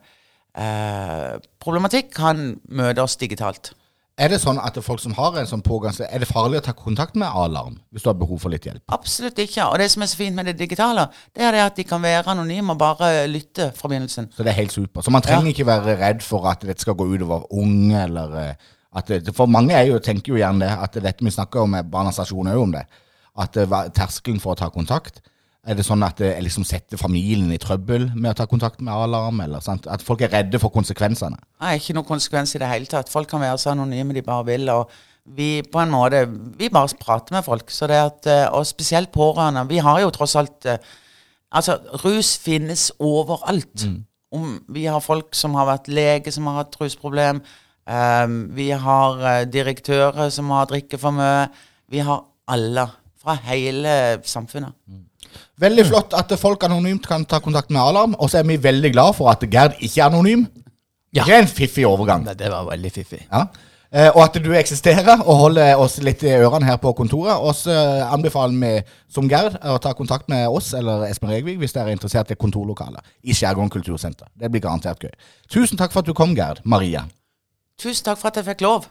[0.56, 3.72] eh, problematikk, kan møte oss digitalt.
[4.14, 6.70] Er det sånn at folk som har en sånn pågang Er det farlig å ta
[6.78, 8.84] kontakt med A-alarm hvis du har behov for litt hjelp?
[8.94, 9.64] Absolutt ikke.
[9.66, 12.02] Og det som er så fint med det digitale, det er det at de kan
[12.04, 14.28] være anonyme og bare lytte fra begynnelsen.
[14.30, 15.02] Så det er helt super.
[15.02, 15.50] Så man trenger Ja.
[15.56, 18.54] ikke være redd for at dette skal gå utover unge, eller eh,
[18.94, 21.70] at det, For mange er jo, tenker jo gjerne det, at dette vi snakker om
[21.74, 22.84] med Barnas Stasjon òg om det,
[23.36, 25.18] at eh, terskelen for å ta kontakt
[25.64, 28.92] Er det sånn at det liksom setter familien i trøbbel med å ta kontakt med
[28.92, 29.40] A-alarm?
[29.40, 29.86] eller sant?
[29.88, 31.38] At folk er redde for konsekvensene?
[31.64, 33.12] Nei, ikke noen konsekvens i det hele tatt.
[33.12, 34.68] Folk kan være så anonyme de bare vil.
[34.68, 34.92] og
[35.24, 36.26] vi på en måte,
[36.58, 37.70] vi bare prater med folk.
[37.72, 39.68] Så det at, eh, og spesielt pårørende.
[39.68, 40.78] Vi har jo tross alt eh,
[41.54, 43.84] Altså, rus finnes overalt.
[44.32, 47.38] Om vi har folk som har vært lege, som har hatt rusproblem.
[47.86, 51.46] Um, vi har direktører som har drikket for mye.
[51.88, 52.88] Vi har alle.
[53.22, 54.74] Fra hele samfunnet.
[55.60, 58.92] Veldig flott at folk anonymt kan ta kontakt med A-alarm, og så er vi veldig
[58.94, 60.46] glad for at Gerd ikke er anonym.
[61.14, 61.24] Ja.
[61.24, 62.24] Det er en fiffig overgang.
[62.26, 63.22] Nei, det var veldig fiffig.
[63.30, 63.46] Ja.
[63.94, 67.36] Eh, og at du eksisterer og holder oss litt i ørene her på kontoret.
[67.38, 67.74] Og så
[68.10, 68.72] anbefaler vi
[69.14, 72.38] som Gerd å ta kontakt med oss eller Espen Regvik hvis dere er interessert i
[72.38, 74.26] kontorlokaler i Skjærgården kultursenter.
[74.34, 75.14] Det blir garantert gøy.
[75.46, 76.64] Tusen takk for at du kom, Gerd.
[76.64, 77.06] Maria.
[77.78, 78.90] Tusen takk for at jeg fikk lov.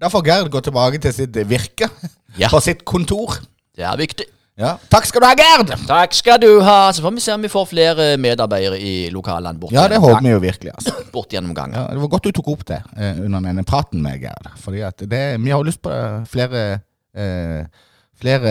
[0.00, 1.88] Da får Gerd gå tilbake til sitt virke
[2.38, 2.48] Ja.
[2.52, 3.38] på sitt kontor.
[3.76, 4.26] Det er viktig.
[4.58, 4.72] Ja.
[4.90, 5.70] Takk skal du ha, Gerd!
[5.86, 6.90] Takk skal du ha.
[6.92, 10.08] Så får vi se om vi får flere medarbeidere i lokalene bort, Ja, det gjennom
[10.10, 10.72] håper vi jo virkelig.
[10.74, 10.94] altså.
[10.98, 11.74] gang- bort gjennom gangen.
[11.78, 14.48] Ja, det var godt du tok opp det eh, under denne praten med Gerd.
[14.58, 16.64] Fordi at det, vi har lyst på eh, flere
[17.14, 17.66] eh,
[18.18, 18.50] Flere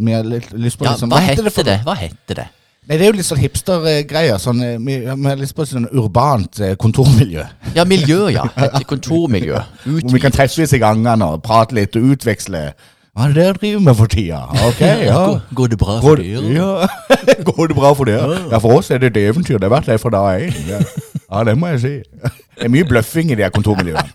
[0.00, 1.74] Vi har litt lyst på Ja, litt sånn- hva heter heter for det?
[1.84, 2.46] Hva heter det?
[2.88, 4.38] Nei, Det er jo litt sånn hipstergreier.
[4.40, 7.44] Sånn, vi, har lyst på sånn urbant eh, kontormiljø.
[7.76, 8.46] Ja, miljø, ja.
[8.64, 9.58] Et kontormiljø.
[9.84, 12.70] Hvor vi kan treffes i gangene og prate litt og utveksle.
[13.12, 14.40] Hva er det dere driver med for tida?
[14.70, 14.80] Ok,
[15.10, 15.20] ja.
[15.58, 16.54] Går det bra for dere?
[16.54, 16.88] ja.
[17.44, 18.40] Går det bra for dere?
[18.48, 19.58] Ja, for oss er det et eventyr.
[19.58, 20.86] Det har vært det fra dag én.
[21.28, 21.38] Ja.
[21.38, 21.94] ja, det må jeg si.
[22.58, 24.08] Det er mye bløffing i de her kontormiljøene.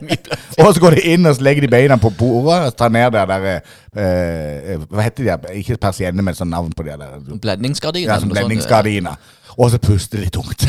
[0.64, 3.12] og så går de inn og så legger de beina på bordet og tar ned
[3.14, 5.30] der, der eh, Hva heter de?
[5.30, 5.56] her?
[5.60, 7.18] Ikke persienne, men sånn navn på de der.
[7.30, 8.08] Blendingsgardiner?
[8.08, 9.32] Ja, som som sånn, blendingsgardiner.
[9.54, 10.66] Og så puster de tungt.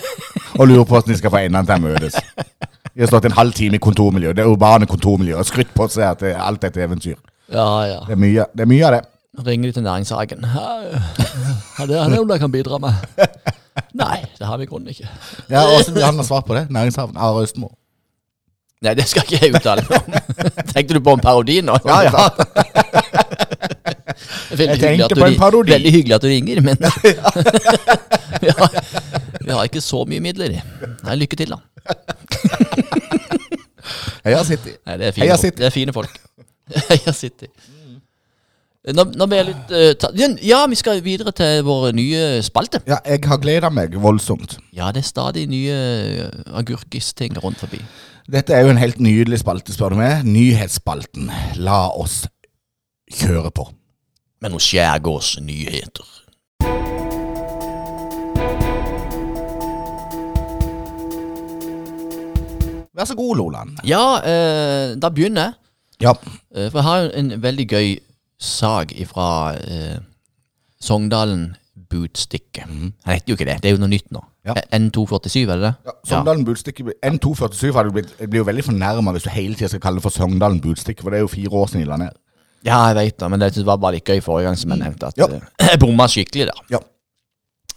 [0.58, 2.18] og lurer på hvordan de skal få endene til å møtes.
[2.94, 6.06] De har stått en halv time i kontormiljøet, det urbane kontormiljøet, og skrytt på seg
[6.12, 7.18] at det, alt dette et eventyr.
[7.52, 8.00] Ja, ja.
[8.06, 9.02] Det er mye, det er mye av det.
[9.44, 10.46] Ringer de til næringshagen.
[10.46, 12.94] Ja, ja, det er det jeg kan bidra med.
[13.94, 15.06] Nei, det har vi i grunnen ikke.
[15.52, 16.66] Ja, så vil han ha svar på det.
[16.74, 17.14] Næringshavn.
[17.16, 17.70] Are Østmo.
[18.84, 20.16] Nei, det skal ikke jeg uttale meg om.
[20.72, 21.76] Tenkte du på en parodi nå?
[21.86, 22.24] Ja, ja.
[24.54, 25.62] Veldig Jeg hyggelig at du.
[25.70, 26.76] Veldig hyggelig at du ringer, men
[28.42, 28.76] vi, har,
[29.40, 30.58] vi har ikke så mye midler.
[31.06, 31.62] Nei, lykke til, da.
[34.24, 34.74] Heia City.
[34.86, 35.38] Nei, det er fine, Heia.
[35.40, 35.60] City.
[35.62, 36.20] Det er fine folk.
[36.90, 37.50] Heia City.
[38.84, 42.82] Nå, nå blir jeg litt uh, Ja, vi skal videre til vår nye spalte.
[42.84, 44.58] Ja, jeg har gleda meg voldsomt.
[44.76, 45.78] Ja, det er stadig nye
[46.52, 47.80] agurkisting rundt forbi.
[48.28, 50.28] Dette er jo en helt nydelig spalte, spør du meg.
[50.28, 51.32] Nyhetsspalten.
[51.64, 52.26] La oss
[53.08, 53.70] kjøre på.
[54.44, 56.04] Med noen skjærgårdsnyheter.
[62.94, 63.78] Vær så god, Loland.
[63.88, 65.60] Ja, eh, da begynner jeg.
[66.04, 66.12] Ja.
[66.54, 67.96] Eh, For jeg har jo en veldig gøy
[68.44, 69.28] sag fra
[69.58, 69.98] eh,
[70.84, 71.54] Sogndalen
[71.90, 72.64] Budstikke.
[72.66, 74.20] Han heter jo ikke det, det er jo noe nytt nå.
[74.44, 74.54] Ja.
[74.76, 75.72] N247, er det det?
[75.88, 79.82] Ja, Sogndalen Budstikke N247 hadde blitt, blir jo veldig fornærma hvis du hele tida skal
[79.86, 82.16] kalle det for Sogndalen Budstikke, for det er jo fire år siden de la ned.
[82.64, 85.12] Ja, jeg veit det, men det var bare litt gøy forrige gang, som jeg nevnte.
[85.12, 85.28] At Ja.
[85.28, 86.60] eh, jeg bomma skikkelig der.
[86.76, 86.80] Ja.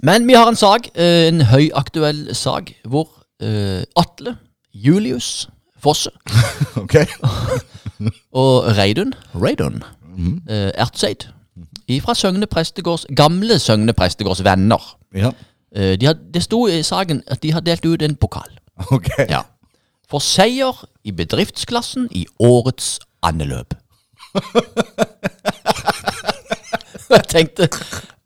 [0.04, 3.08] Men vi har en sag, eh, en høyaktuell sag, hvor
[3.44, 4.36] uh, Atle
[4.74, 5.48] Julius
[5.82, 6.10] Fosse
[6.84, 6.96] Ok?
[8.42, 9.84] og Reidun Reidun
[10.18, 11.30] eh, Ertseid
[12.04, 14.98] fra Søgne prestegårds gamle Søgne prestegårds venner.
[15.16, 15.32] Ja.
[15.76, 18.60] Eh, de had, det sto i saken at de har delt ut en pokal.
[18.92, 19.10] Ok.
[19.30, 19.42] Ja.
[20.10, 23.74] For seier i bedriftsklassen i årets andeløp.
[27.10, 27.70] jeg tenkte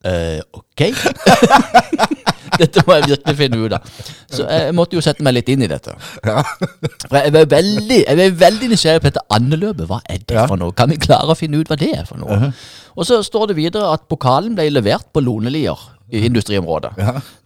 [0.05, 0.81] eh, ok.
[2.61, 3.85] dette må jeg virkelig finne ut av.
[4.31, 5.93] Så jeg måtte jo sette meg litt inn i dette.
[6.23, 9.87] For jeg var veldig, jeg var veldig nysgjerrig på dette andeløpet.
[9.89, 10.45] Hva er det Ja.
[10.47, 10.71] for noe?
[10.75, 12.51] Kan vi klare å finne ut hva det er for noe?
[12.95, 15.79] Og så står det videre at pokalen ble levert på Lonelier
[16.11, 16.91] i industriområdet.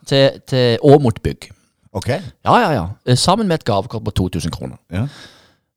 [0.09, 1.51] Til, til Åmot bygg.
[1.95, 2.09] Ok.
[2.09, 2.85] Ja, ja, ja.
[3.07, 4.77] Eh, Sammen med et gavekort på 2000 kroner.
[4.91, 5.05] Ja.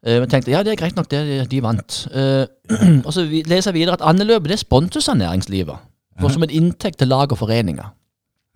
[0.04, 2.08] Eh, Men tenkte ja, det er greit nok, det, de vant.
[2.14, 2.46] Uh,
[3.06, 5.76] og så vi- leser jeg videre at andeløpet det sponses av næringslivet.
[6.20, 7.92] For som en inntekt til lag og foreninger.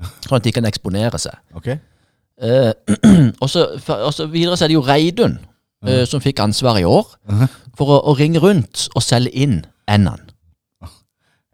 [0.01, 1.37] Sånn at de kan eksponere seg.
[1.59, 1.69] Ok.
[2.43, 2.73] Eh,
[3.43, 3.69] og, så,
[3.99, 5.39] og så videre så er det jo Reidun
[5.87, 7.07] eh, som fikk ansvaret i år
[7.79, 10.29] for å, å ringe rundt og selge inn endene.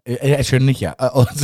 [0.09, 0.95] Jeg, jeg skjønner ikke.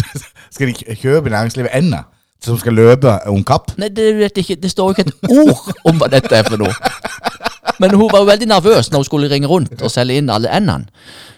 [0.54, 2.06] Skal de kjøpe næringslivet ender
[2.44, 3.72] som skal løpe om kapp?
[3.80, 6.44] Nei, det, vet jeg ikke, det står jo ikke et ord om hva dette er
[6.48, 6.72] for noe.
[7.84, 10.50] Men hun var jo veldig nervøs når hun skulle ringe rundt og selge inn alle
[10.56, 10.86] endene.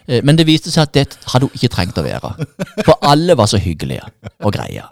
[0.08, 2.32] Eh, Men det viste seg at det hadde hun ikke trengt å være.
[2.86, 4.06] For alle var så hyggelige
[4.40, 4.84] og greie.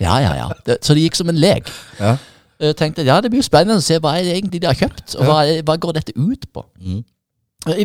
[0.00, 0.48] Ja, ja, ja.
[0.66, 1.68] Det, så det gikk som en lek.
[2.00, 2.16] Ja.
[2.60, 4.78] Eh, tenkte ja, det blir jo spennende å se hva er det egentlig de har
[4.78, 6.62] kjøpt, og hva, hva går dette ut på.
[6.80, 7.02] Mm.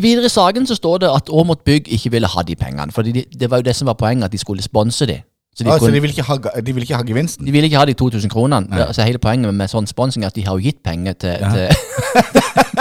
[0.04, 3.02] Videre i saken så står det at Aamodt Bygg ikke ville ha de pengene, for
[3.02, 5.16] de, det var jo det som var poenget, at de skulle sponse de.
[5.56, 7.44] Så de, ah, kunne, de, ville, ikke ha, de ville ikke ha gevinsten?
[7.46, 8.68] de ville ikke ha de 2000 kronene.
[8.70, 11.34] Det- Altså, hele poenget med, sånn sponsing er at de har jo gitt penger til,
[11.34, 11.68] til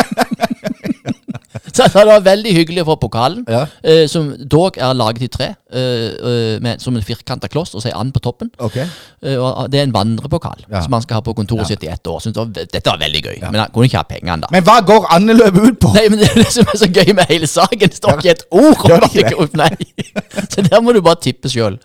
[1.73, 3.65] Så det var veldig hyggelig å få pokalen, Ja.
[3.83, 7.81] eh, som dog er laget i tre, eh, eh, med, som en firkanta kloss og
[7.83, 8.49] så er and på toppen.
[8.59, 8.77] Ok.
[8.77, 10.81] Eh, og det er en vandrepokal Ja.
[10.81, 12.19] som man skal ha på kontoret sitt i ett år.
[12.21, 14.47] Synes det var, ve- dette var veldig gøy, men han kunne ikke ha pengene, da.
[14.51, 15.93] Men hva går andeløpet ut på?
[15.93, 17.79] Nei, men det er det som er så gøy med hele saken.
[17.89, 19.53] Det står ikke et ord om Gjør det ikke det.
[19.55, 19.75] Nei.
[20.53, 21.79] Så der må du bare tippe sjøl.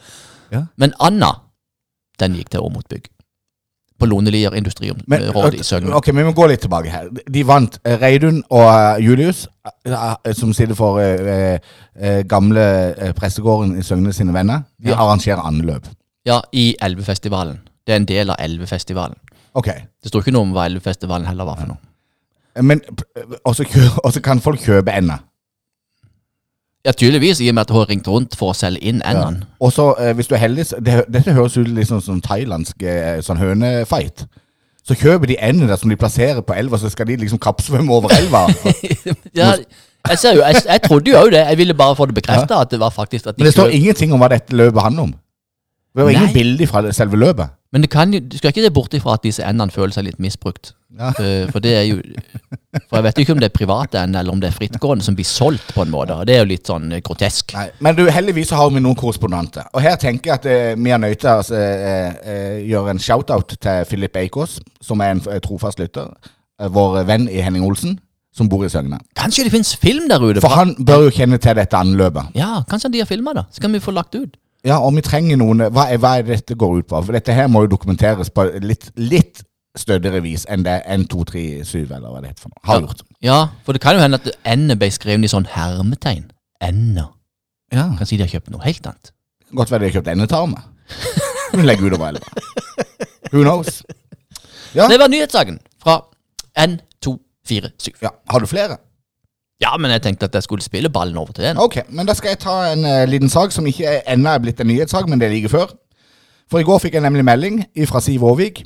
[0.53, 0.65] Ja.
[0.77, 1.33] Men Anna,
[2.21, 3.09] den gikk til Åmot Bygg.
[3.99, 5.95] På Lonelier Men, industriområde i Søgne.
[5.95, 7.09] ok, vi må gå litt tilbake her.
[7.31, 9.47] De vant eh, Reidun og eh, Julius,
[9.87, 10.99] eh, som sitter for
[12.29, 12.65] gamle
[12.99, 14.63] pressegården prestegården i Søgne sine venner.
[14.83, 14.97] De Ja.
[14.97, 15.87] arrangerer andeløp.
[16.27, 17.61] Ja, i Elvefestivalen.
[17.87, 19.17] Det er en del av Elvefestivalen.
[19.55, 19.67] Ok.
[20.03, 21.79] Det står ikke noe om hva Elvefestivalen heller var for noe.
[22.63, 22.81] Men
[23.45, 25.19] Og så kjø- kan folk kjøpe ender.
[26.85, 29.47] Ja, tydeligvis, i og med at hun har ringt rundt for å selge inn endene.
[29.61, 32.21] Og så, eh, hvis du er heldig så- det, Dette høres ut litt sånn som
[32.21, 34.27] thailandsk eh, sånn hønefight.
[34.87, 37.91] Så kjøper de endene der som de plasserer på elva, så skal de liksom kappsvømme
[37.91, 38.47] over elva.
[39.35, 39.55] Ja,
[40.11, 41.41] jeg ser jo, jeg, jeg trodde jo det.
[41.49, 43.71] Jeg ville bare få det bekrefta at det var faktisk at de Men det står
[43.71, 45.15] kjøp- ingenting om hva dette løpet handler om.
[45.97, 46.33] Det var ingen Nei.
[46.35, 47.49] bilder fra selve løpet.
[47.73, 50.05] Men det kan jo, du skal ikke se bort ifra at disse endene føler seg
[50.05, 50.75] litt misbrukt.
[50.95, 51.11] Ja.
[51.19, 51.97] Uh, For det er jo
[52.89, 55.17] For jeg vet jo ikke om det er private eller om det er frittgående som
[55.19, 56.17] blir solgt på en måte.
[56.27, 57.55] Det er jo litt sånn eh, grotesk.
[57.55, 59.69] Nei, Men du, heldigvis så har vi noen korrespondenter.
[59.75, 62.95] Og her tenker jeg at eh, vi er nødt til å altså, eh, eh, gjøre
[62.95, 66.11] en shout-out til Philip Eikås, som er en trofast lytter.
[66.75, 67.97] Vår venn i Henning Olsen,
[68.35, 68.99] som bor i Søgne.
[69.19, 70.43] Kanskje det finnes film der ute?
[70.43, 72.35] For han bør jo kjenne til dette anløpet.
[72.39, 73.47] Ja, kanskje de har filma det?
[73.55, 74.39] Så kan vi få lagt ut.
[74.65, 77.03] Ja, og vi trenger noen Hva er, hva er det dette går ut på?
[77.05, 79.45] For dette her må jo dokumenteres på litt, litt
[79.79, 82.63] stødigere vis enn det N237, eller hva det heter for noe.
[82.69, 83.03] Har gjort.
[83.25, 86.29] Ja, for det kan jo hende at N-et ble skrevet i sånn hermetegn.
[86.63, 87.11] N-er.
[87.75, 87.89] Ja.
[87.99, 89.13] Kan si de har kjøpt noe helt annet.
[89.55, 90.63] Godt være de har kjøpt endetarme.
[91.69, 92.45] Legg utover elva.
[93.33, 93.83] Who knows?
[94.75, 94.89] Ja.
[94.91, 96.01] Det var nyhetssaken fra
[96.59, 97.95] N247.
[98.03, 98.11] ja.
[98.31, 98.79] Har du flere?
[99.63, 101.59] Ja, men jeg tenkte at jeg skulle spille ballen over til den.
[101.59, 104.61] Ok, men da skal jeg ta en uh, liten sak som ikke ennå er blitt
[104.61, 105.71] en nyhetssak, men det er like før.
[106.51, 108.65] For i går fikk jeg nemlig melding fra Siv Aarvik.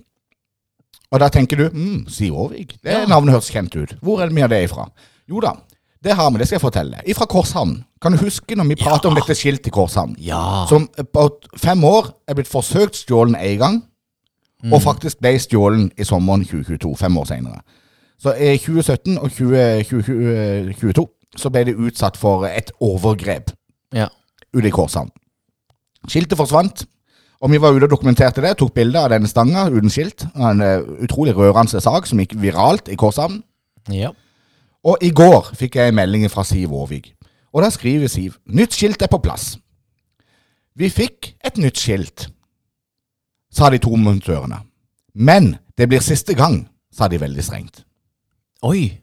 [1.13, 3.07] Og da tenker du mm, Sivåvik, det Ja.
[3.09, 3.95] navnet høres kjent ut.
[4.03, 4.89] Hvor er det mye av det ifra?
[5.29, 5.55] Jo da,
[6.05, 7.01] det har vi, det skal jeg fortelle.
[7.07, 7.85] Ifra Korshavn.
[8.03, 10.17] Kan du huske når vi prater om dette skiltet i Korshavn?
[10.21, 10.67] Ja.
[10.69, 11.25] Som på
[11.57, 13.81] fem år er blitt forsøkt stjålen én gang,
[14.73, 17.61] og faktisk ble stjålen i sommeren 2022, fem år senere.
[18.19, 21.07] Så i 2017 og 20, 2022
[21.39, 23.51] så ble det utsatt for et overgrep
[23.95, 24.09] Ja.
[24.55, 25.11] ute i Korshavn.
[26.09, 26.85] Skiltet forsvant,
[27.41, 30.24] og vi var ute og dokumenterte det, tok bilder av denne stanga uten skilt.
[30.34, 33.43] En eh, utrolig rørende sak som gikk viralt i Korshavn.
[33.93, 34.14] ja.
[34.86, 37.11] Og i går fikk jeg en melding fra Siv Aavik.
[37.53, 39.57] Og da skriver Siv nytt skilt er på plass.
[40.78, 42.28] Vi fikk et nytt skilt,
[43.51, 44.61] sa de to montørene.
[45.18, 47.82] Men det blir siste gang, sa de veldig strengt.
[48.62, 49.01] Oi.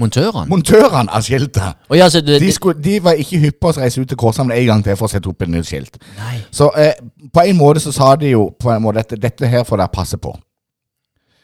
[0.00, 0.48] Montørene?
[0.50, 4.00] Montørene av skiltet Oh, ja, det, de, skulle, de var ikke hyppe på å reise
[4.02, 5.98] ut til Korshamn en gang til for å sette opp et nytt skilt.
[6.18, 6.38] Nei.
[6.54, 6.94] Så eh,
[7.34, 9.92] på en måte så sa de jo på en måte at dette her får dere
[9.94, 10.32] passe på.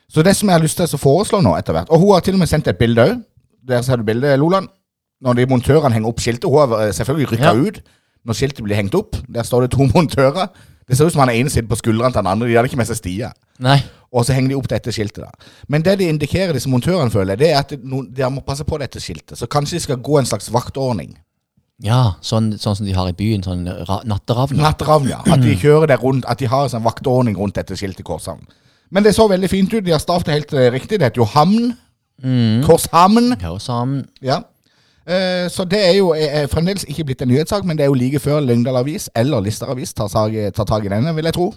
[0.09, 2.23] Så det som jeg har lyst til å foreslå nå etter hvert Og hun har
[2.23, 3.17] til og med sendt et bilde òg.
[3.67, 4.69] Der ser du bildet, Loland.
[5.25, 6.47] Når de montørene henger opp skiltet.
[6.47, 7.55] Hun har eh, selvfølgelig rykka Ja.
[7.59, 7.81] ut
[8.27, 9.17] når skiltet blir hengt opp.
[9.29, 10.49] Der står det to montører.
[10.87, 12.49] Det ser ut som han ene sitter på skuldrene til den andre.
[12.49, 13.33] De hadde ikke med seg stia.
[13.63, 13.81] Nei.
[14.15, 15.25] Og så henger de opp dette skiltet.
[15.25, 15.53] da.
[15.69, 18.79] Men det de indikerer, disse montørene, føler det er at no, de må passe på
[18.79, 19.35] dette skiltet.
[19.39, 21.17] Så kanskje de skal gå en slags vaktordning.
[21.85, 23.43] Ja, sånn, sånn som de har i byen.
[23.45, 24.63] Sånn natteravn.
[24.63, 25.21] Natteravn, ja.
[25.27, 28.07] At de kjører det rundt, at de har en sånn vaktordning rundt dette skiltet i
[28.07, 28.47] Korshavn.
[28.95, 29.83] Men det så veldig fint ut.
[29.85, 31.01] De har stavt det helt eh, riktig.
[31.01, 31.75] Det heter jo Hamn.
[32.23, 32.63] Mm.
[32.65, 33.35] Korshamn.
[33.43, 34.05] Korshamn.
[34.25, 34.41] Ja.
[35.07, 37.91] Eh, så det er jo eh, eh, fremdeles ikke blitt en nyhetssak, men det er
[37.93, 41.35] jo like før Lyngdal Avis eller Lister Avis tar, tar tak i denne, vil jeg
[41.35, 41.53] tro.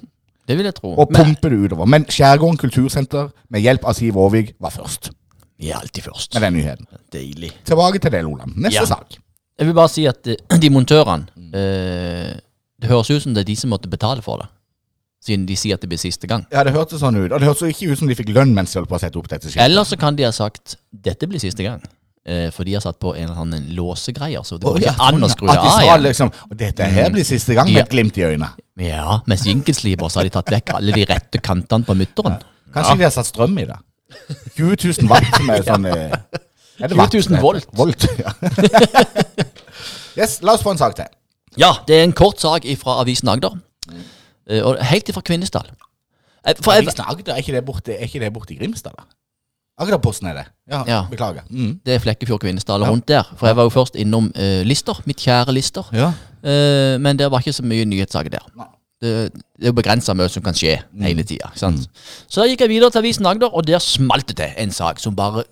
[0.50, 0.92] Det vil jeg tro.
[0.98, 1.86] Og Men pumper det utover.
[1.86, 5.12] Men Skjærgården kultursenter med hjelp av Siv Aarvik var først
[5.60, 6.34] vi er alltid først.
[6.34, 6.86] med den nyheten.
[7.12, 7.50] Deilig.
[7.66, 8.54] Tilbake til det, Loland.
[8.56, 8.86] Neste Ja.
[8.86, 9.18] sak.
[9.60, 10.24] Jeg vil bare si at
[10.62, 12.40] de montørene eh,
[12.80, 14.48] Det høres ut som det er de som måtte betale for det.
[15.26, 16.46] Siden de sier at det blir siste gang.
[16.52, 17.32] Ja, det hørtes sånn ut.
[17.34, 19.20] Og det hørtes ikke ut som de fikk lønn mens de holdt på å sette
[19.20, 19.66] opp dette skiltet.
[19.66, 21.82] Eller så kan de ha sagt dette blir siste gang.
[22.28, 24.92] Eh, for de har satt på en eller annen låsegreier, så det går går ja,
[24.92, 25.54] ikke an å skru ja.
[25.56, 26.02] det av igjen.
[26.04, 28.50] liksom Og dette her blir siste gang, med et glimt i øynene.
[28.84, 32.38] Ja, Med jinkelsliper så har de tatt vekk alle de rette kantene på mutteren.
[32.76, 33.80] Kanskje de har satt strøm i det.
[34.58, 35.98] 20 000 watt som er sånn ja.
[36.82, 38.06] er det 20 000 watt volt.
[38.06, 38.34] volt ja.
[40.20, 41.10] yes, la oss få en sak til.
[41.60, 43.58] Ja, det er en kort sak fra avisen Agder.
[44.50, 45.70] Eh, og helt ifra Kvinesdal.
[46.46, 49.08] Eh, For Avisen Agder, er ikke det borte, er ikke det borte i Grimstad, da?
[49.80, 50.46] Agderposten er det.
[50.70, 51.06] Ja, Ja.
[51.10, 51.42] beklager.
[51.50, 51.80] Mm.
[51.86, 52.90] det er Flekkefjord, Kvinesdal Ja.
[52.90, 53.24] rundt der.
[53.38, 55.88] For jeg var jo først innom uh, Lister, mitt kjære Lister.
[55.94, 56.12] Ja.
[56.44, 58.44] Uh, men det var ikke så mye nyhetssaker der.
[59.02, 61.48] Det, det er jo begrensa mye som kan skje hele tida.
[61.56, 65.00] Så da gikk jeg videre til Avisen Agder, og der smalt det til en sak
[65.00, 65.44] som bare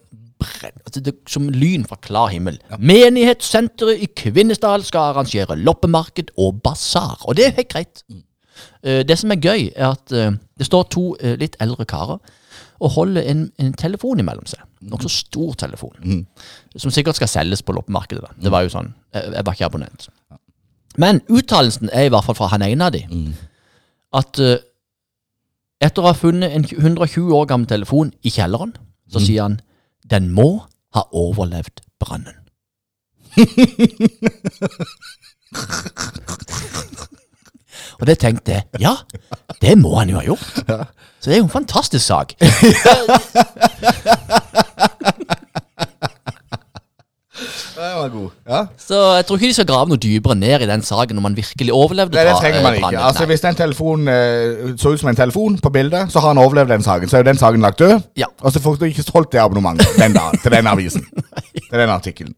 [0.85, 2.59] altså det, Som lyn fra klar himmel.
[2.79, 7.17] Menighetssenteret i Kvinesdal skal arrangere loppemarked og basar.
[7.25, 8.03] Og det er helt greit.
[8.83, 10.09] Uh, det som er gøy, er at
[10.59, 12.19] det står to litt eldre karer
[12.79, 14.61] og holder en, en telefon imellom seg.
[14.87, 15.95] Nokså stor telefon.
[16.77, 18.21] Som sikkert skal selges på loppemarkedet.
[18.23, 18.29] Da.
[18.45, 18.93] Det var jo sånn.
[19.15, 20.09] Jeg, jeg var ikke abonnent.
[20.97, 23.03] Men uttalelsen er i hvert fall fra han ene av de
[24.17, 24.57] at uh,
[25.83, 28.73] etter å ha funnet en 120 år gammel telefon i kjelleren,
[29.11, 29.59] så sier han
[30.09, 30.65] den må
[30.95, 32.33] ha overlevd brannen.
[37.97, 38.93] Og det tenkte jeg, ja,
[39.61, 40.47] det må han jo ha gjort.
[41.27, 42.33] Så det er jo en fantastisk sak.
[47.75, 48.29] Den var god.
[48.47, 48.61] Ja.
[48.77, 51.35] Så jeg tror ikke de skal grave noe dypere ned i den saken når man
[51.35, 53.01] virkelig overlevde Nei, det trenger man eh, ikke.
[53.09, 56.39] Altså, Hvis den telefonen eh, så ut som en telefon på bildet, så har han
[56.45, 57.11] overlevd den saken.
[57.11, 57.99] Så er jo den saken lagt død.
[58.17, 58.31] Ja.
[58.39, 61.03] Og så får du ikke solgt det abonnementet den dagen, til den avisen.
[61.69, 62.37] til den artikkelen.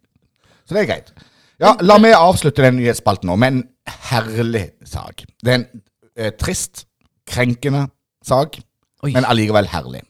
[0.65, 1.13] Så det er greit.
[1.61, 3.61] Ja, La meg avslutte den nyhetsspalten nå med en
[4.09, 5.27] herlig sak.
[5.45, 5.69] Det er en
[6.17, 6.87] eh, trist,
[7.29, 7.85] krenkende
[8.25, 8.57] sak,
[9.03, 9.13] Oi.
[9.15, 10.01] men allikevel herlig.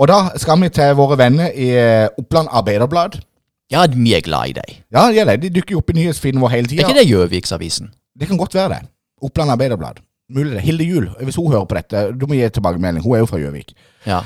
[0.00, 3.18] Og da skal vi til våre venner i eh, Oppland Arbeiderblad.
[3.70, 4.78] Ja, vi er glad i deg.
[4.90, 5.42] Ja, de, er det.
[5.42, 7.90] De dukker jo opp i nyhetsfeeden vår hele Er ikke det Gjøviksavisen?
[8.18, 8.88] Det kan godt være det.
[9.22, 10.00] Oppland Arbeiderblad.
[10.30, 10.62] Mulig det.
[10.62, 13.04] Hilde Juel, hvis hun hører på dette, du må gi tilbakemelding.
[13.04, 13.74] Hun er jo fra Gjøvik.
[14.06, 14.22] Ja.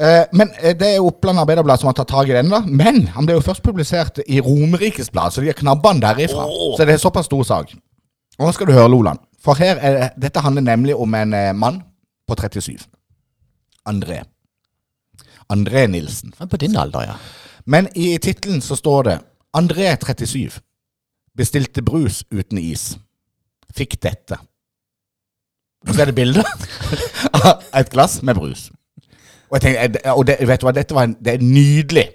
[0.00, 2.52] Eh, men eh, det er Oppland Arbeiderblad som har tatt tak i den.
[2.52, 6.04] da Men han ble jo først publisert i Romerikes Blad, så de har knabba den
[6.04, 6.46] derifra.
[6.76, 7.74] Så det er såpass stor sak.
[8.38, 9.20] Og nå skal du høre, Loland.
[9.40, 11.82] For her er, dette handler nemlig om en eh, mann
[12.28, 12.78] på 37.
[13.90, 14.22] André.
[15.50, 16.34] André Nilsen.
[16.38, 17.16] På din alder, ja.
[17.66, 19.16] Men i tittelen så står det
[19.56, 20.60] André 37
[21.36, 22.94] bestilte brus uten is.
[23.74, 24.38] Fikk dette.
[25.88, 26.44] Og så er det bilde
[27.40, 28.68] av et glass med brus.
[29.50, 32.06] Og, jeg tenkte, og det, vet du hva, dette var en, det er en nydelig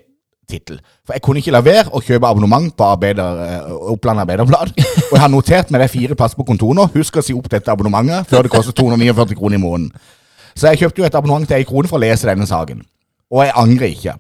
[0.49, 0.77] tittel.
[1.03, 4.75] For jeg kunne ikke la være å kjøpe abonnement på Arbeider, eh, Oppland Arbeiderblad.
[4.77, 6.85] Og jeg har notert med det fire plasser på kontoret nå.
[6.93, 10.05] Husk å si opp dette abonnementet før det koster 249 kroner i måneden.
[10.55, 12.81] Så jeg kjøpte jo et abonnement til ei krone for å lese denne saken.
[13.33, 14.15] Og jeg angrer ikke.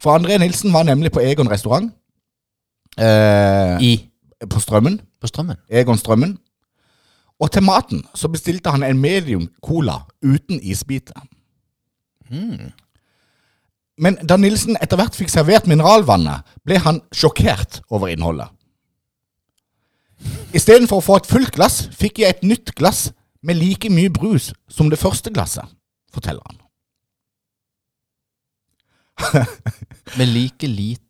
[0.00, 1.90] For André Nilsen var nemlig på Egon restaurant.
[2.96, 3.92] Eh, I
[4.48, 5.00] på Strømmen.
[5.20, 5.60] På Strømmen.
[5.68, 6.36] Egon Strømmen.
[7.40, 11.20] Og til maten så bestilte han en medium cola uten isbiter.
[13.98, 18.48] Men da Nilsen etter hvert fikk servert mineralvannet, ble han sjokkert over innholdet.
[20.56, 23.10] Istedenfor å få et fullt glass, fikk jeg et nytt glass
[23.46, 25.64] med like mye brus som det første glasset,
[26.14, 26.62] forteller han.
[30.18, 31.02] Med like lite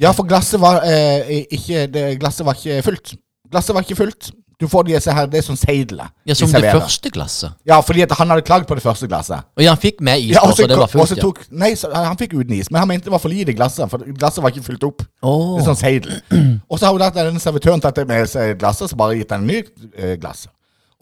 [0.00, 3.14] Ja, for glasset var eh, ikke det, Glasset var ikke fullt.
[3.50, 4.32] Glasset var ikke fullt.
[4.60, 6.08] Du får disse her, det er sånn seidler.
[6.24, 7.52] Ja, som de det første glasset.
[7.68, 9.44] Ja, fordi at han hadde klagd på det første glasset.
[9.56, 11.16] Og ja, han fikk med is, Ja, også, og så- det var fullt.
[11.16, 11.22] Ja.
[11.22, 13.56] tok, nei, så, han fikk uten is, men han mente det var for lite i
[13.56, 15.04] glasset, for glasset var ikke fylt opp.
[15.22, 15.58] Oh.
[15.58, 16.20] Det er sånn seidel.
[16.70, 19.30] Og så har hun da den servitøren tatt det med seg glasset, så bare gitt
[19.36, 19.62] han en ny
[19.94, 20.46] eh, glass.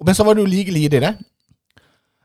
[0.03, 1.15] Men så var det jo like lite i det.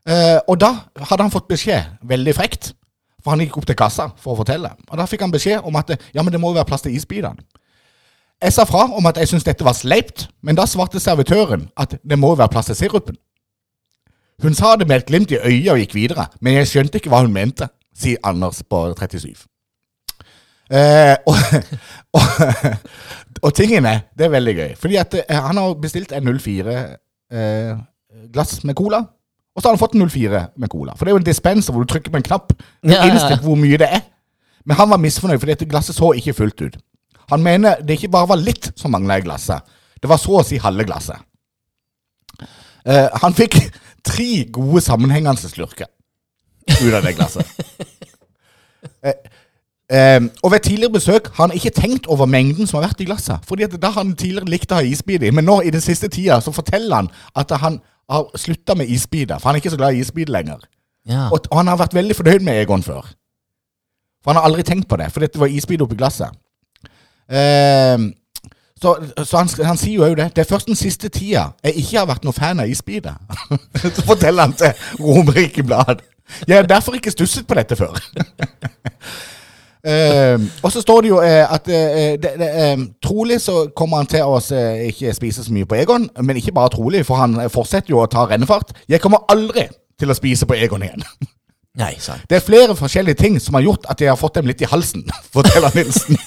[0.08, 2.72] Uh, og da hadde han fått beskjed, veldig frekt,
[3.20, 4.72] for han gikk opp til kassa for å fortelle.
[4.88, 6.96] Og da fikk han beskjed om at ja, men det må jo være plass til
[6.96, 7.44] isbitene.
[8.40, 11.98] Jeg sa fra om at jeg syntes dette var sleipt, men da svarte servitøren at
[12.00, 13.18] det må jo være plass til sirupen.
[14.40, 17.12] Hun sa det med et glimt i øyet og gikk videre, men jeg skjønte ikke
[17.12, 19.44] hva hun mente, sier Anders på 37.
[20.70, 21.36] Eh, og,
[22.16, 22.40] og,
[23.42, 26.78] og tingen er, det er veldig gøy, fordi at eh, han har bestilt en 04
[27.32, 27.78] eh,
[28.32, 29.04] glass med cola,
[29.54, 30.94] og så har han fått en 04 med cola.
[30.96, 32.54] For det er jo en dispenser hvor du trykker på en knapp,
[32.86, 33.38] ja, ja.
[33.42, 34.04] hvor mye det er.
[34.64, 36.78] Men han var misfornøyd, for dette glasset så ikke fullt ut.
[37.30, 39.66] Han mener det ikke bare var litt som mangla i glasset.
[40.00, 41.18] Det var så å si halve glasset.
[42.84, 43.58] Eh, han fikk
[44.10, 45.90] tre gode sammenhengende slurker
[46.70, 47.46] ut av det glasset.
[49.04, 49.12] Eh,
[49.90, 53.08] eh, og ved tidligere besøk har han ikke tenkt over mengden som har vært i
[53.08, 53.46] glasset.
[53.48, 55.84] Fordi at da har han tidligere likt å ha isbit i, men nå i den
[55.84, 57.80] siste tida så forteller han at han
[58.10, 59.38] har slutta med isbiter.
[59.38, 60.62] For han er ikke så glad i isbit lenger.
[61.08, 61.28] Ja.
[61.30, 63.06] Og, og han har vært veldig fornøyd med Egon før.
[64.20, 66.34] For han har aldri tenkt på det, fordi det var isbit oppi glasset.
[67.30, 68.10] Um,
[68.82, 70.30] så så han, han sier jo òg det.
[70.36, 73.16] Det er først den siste tida jeg ikke har vært noen fan av isbiter.
[73.96, 76.02] så forteller han til Romerike Blad.
[76.48, 77.96] Jeg har derfor ikke stusset på dette før.
[79.86, 84.10] Ehm, og så står det jo eh, at det, det, eh, trolig så kommer han
[84.10, 87.38] til å eh, ikke spise så mye på Egon, men ikke bare trolig, for han
[87.40, 88.74] eh, fortsetter jo å ta rennefart.
[88.88, 89.68] Jeg kommer aldri
[90.00, 91.06] til å spise på Egon igjen.
[91.80, 92.26] Nei, sant.
[92.28, 94.68] Det er flere forskjellige ting som har gjort at jeg har fått dem litt i
[94.68, 95.06] halsen,
[95.36, 96.18] forteller Nilsen.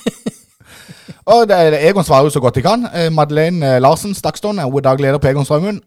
[1.29, 2.87] og det, Egon svarer jo så godt de kan.
[3.13, 5.81] Madeleine Larsen Stakstone, hun er daglig leder på Egon Strømmen.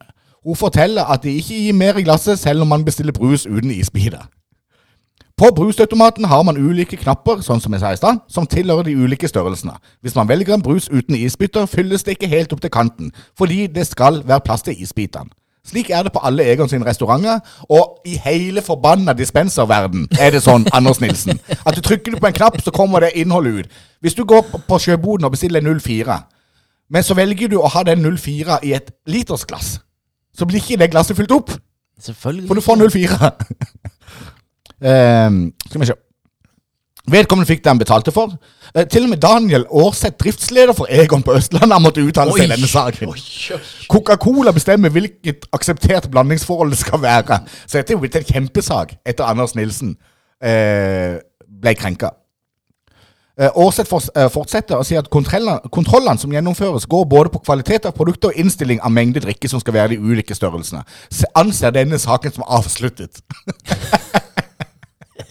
[0.47, 3.73] Hun forteller at de ikke gir mer i glasset selv om man bestiller brus uten
[3.75, 4.29] isbiter.
[5.37, 8.95] På brusautomaten har man ulike knapper, sånn som jeg sa i sted, som tilhører de
[8.97, 9.75] ulike størrelsene.
[10.01, 13.67] Hvis man velger en brus uten isbytter, fylles det ikke helt opp til kanten, fordi
[13.69, 15.29] det skal være plass til isbitene.
[15.67, 20.41] Slik er det på alle Egon sine restauranter, og i hele forbanna dispenserverden er det
[20.47, 23.77] sånn, Anders Nilsen, at du trykker på en knapp, så kommer det innholdet ut.
[24.01, 26.17] Hvis du går på- på sjøboden og bestiller 04,
[26.89, 29.81] men så velger du å ha den 04 i et litersglass,
[30.39, 31.51] så blir ikke det glasset fylt opp.
[32.01, 32.47] Selvfølgelig.
[32.47, 33.31] For du får 04.
[34.83, 35.95] Ehm, skal vi se.
[37.07, 38.33] Vedkommende fikk det han betalte for.
[38.75, 42.49] Eh, til og med Daniel Aarseth, driftsleder for Egon på Østlandet, har måttet uttale seg
[42.49, 43.13] i denne saken.
[43.89, 47.39] Coca-Cola bestemmer hvilket akseptert blandingsforhold det skal være.
[47.67, 49.95] Så dette er jo blitt en kjempesak etter Anders Nilsen
[50.43, 52.11] eh, ble krenka.
[53.39, 57.87] Eh, Aarseth eh, fortsetter og sier at kontrollene, kontrollene som gjennomføres, går både på kvalitet
[57.87, 60.83] av produkter og innstilling av mengde drikke som skal være de ulike størrelsene.
[61.13, 63.23] Se- Anser denne saken som avsluttet.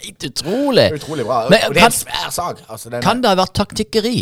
[0.06, 0.88] Helt utrolig.
[1.00, 1.44] Utrolig bra.
[1.50, 2.62] Men og det er en svær sak.
[2.70, 4.18] Altså, den, Kan det ha vært taktikkeri?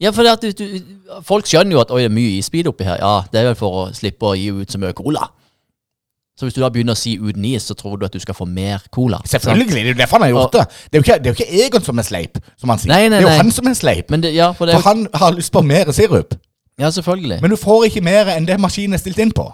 [0.00, 2.68] Ja, for det at du, du, folk skjønner jo at oi, det er mye isbit
[2.70, 2.96] oppi her.
[3.02, 5.26] Ja, det er vel for å slippe å gi ut så mye cola.
[6.40, 8.32] Så hvis du da begynner å si uten is, så tror du at du skal
[8.32, 9.18] få mer cola.
[9.28, 10.62] Selvfølgelig, det er jo derfor han har gjort det.
[10.88, 12.92] Det er jo ikke, det er jo ikke Egon som er sleip, som han sier.
[12.94, 13.40] Nei, nei, det er jo nei.
[13.42, 14.08] han som er sleip.
[14.14, 16.32] Men det, ja, for det For han har lyst på mer sirup.
[16.80, 17.42] Ja, selvfølgelig.
[17.44, 19.44] Men du får ikke mer enn det maskinen er stilt inn på.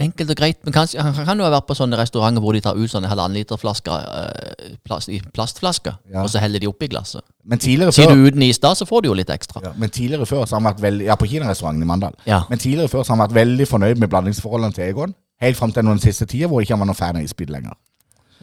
[0.00, 0.56] Enkelt og greit.
[0.64, 3.10] Men kanskje, han kan jo ha vært på sånne restauranter hvor de tar ut sånne
[3.10, 6.22] halvannenliterflasker eh, plast, i plastflasker, Ja.
[6.22, 7.20] og så heller de oppi glasset.
[7.44, 9.60] Men tidligere Sier før du uten is da, så får du jo litt ekstra.
[9.62, 12.14] ja, men tidligere før så har han vært veldig Ja, på kinarestauranten i Mandal.
[12.26, 12.42] Ja.
[12.48, 15.14] Men tidligere før så har han vært veldig fornøyd med blandingsforholdene til Egon.
[15.42, 17.76] Helt fram til den siste tida hvor ikke han var noen fan av isbit lenger.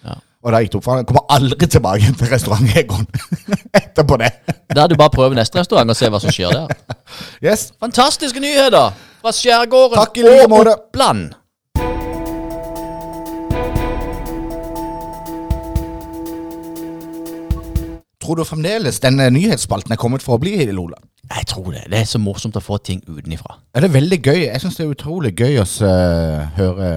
[0.05, 0.19] Ja.
[0.43, 0.99] Og da gikk det opp for han.
[1.01, 3.07] Han kommer aldri tilbake til restaurant Egon
[3.81, 4.29] etterpå det.
[4.69, 6.95] Da er det bare å prøve neste restaurant og se hva som skjer der.
[7.43, 7.71] Yes.
[7.81, 10.75] Fantastiske nyheter fra skjærgården Takk i like måte.
[10.77, 11.33] Oppland.
[18.29, 20.99] Tror du fremdeles denne nyhetsspalten er kommet for å bli, Lola?
[21.33, 21.87] Jeg tror det.
[21.89, 23.55] Det er så morsomt å få ting utenifra.
[23.73, 24.41] Ja, det er veldig gøy.
[24.43, 26.89] Jeg syns det er utrolig gøy å uh, høre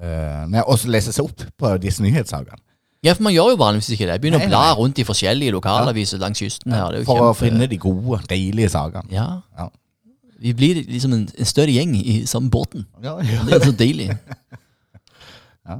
[0.00, 2.56] uh, Nei, også lese seg opp på disse nyhetssakene.
[3.04, 4.14] Ja, for man gjør jo vanligvis ikke det.
[4.14, 4.78] Jeg begynner Nei, å bla nei.
[4.78, 6.86] rundt i forskjellige lokalaviser langs kysten her.
[6.94, 9.12] Det er jo For å finne de gode, deilige sakene.
[9.12, 9.26] Ja.
[9.60, 9.68] Ja.
[10.46, 12.88] Vi blir liksom en, en større gjeng i samme båten.
[13.04, 13.44] Ja, ja.
[13.44, 14.08] Det er så deilig.
[15.68, 15.78] ja.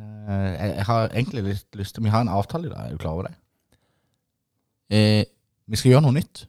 [0.00, 3.20] jeg, har egentlig litt lyst til Vi har en avtale i dag, er du klar
[3.20, 3.36] over det?
[4.90, 5.24] Eh,
[5.70, 6.46] Vi skal gjøre noe nytt.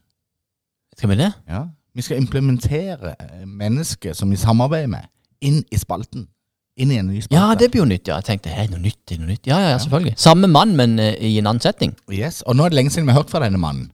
[0.98, 1.32] skal vi det?
[1.48, 1.64] Ja.
[1.94, 3.14] Vi skal implementere
[3.46, 5.06] mennesket mennesker som vi samarbeider med,
[5.40, 6.26] inn i spalten.
[6.76, 7.36] Inn i en ny spalte.
[7.36, 8.16] Ja, det blir jo nytt, ja.
[8.16, 9.46] Jeg tenkte hei, noe nytt, noe nytt.
[9.46, 10.14] Ja, ja, ja, selvfølgelig.
[10.18, 11.92] Samme mann, men eh, i en annen setting.
[12.10, 13.90] Yes, Og nå er det lenge siden vi har hørt fra denne mannen.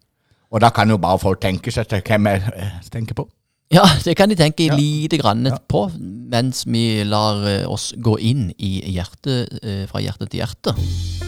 [0.50, 3.28] Og da kan jo bare folk tenke seg til hvem jeg eh, tenker på.
[3.74, 4.76] Ja, det kan de tenke Ja.
[4.78, 5.58] lite grann Ja.
[5.68, 5.90] på,
[6.30, 11.27] mens vi lar eh, oss gå inn i hjertet, eh, fra hjerte til hjerte.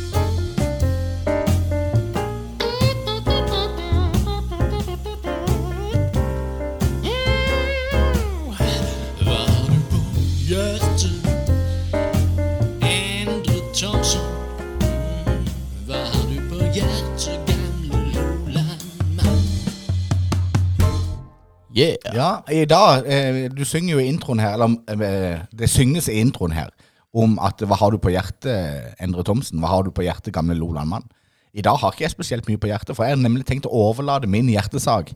[21.80, 22.14] Yeah.
[22.16, 24.76] Ja, i dag eh, Du synger jo i introen her, eller
[25.06, 26.68] eh, det synges i introen her,
[27.16, 29.62] om at hva har du på hjertet, Endre Thomsen?
[29.62, 31.08] Hva har du på hjertet, gamle Loland-mann?
[31.54, 33.72] I dag har ikke jeg spesielt mye på hjertet, for jeg har nemlig tenkt å
[33.88, 35.10] overlate min hjertesak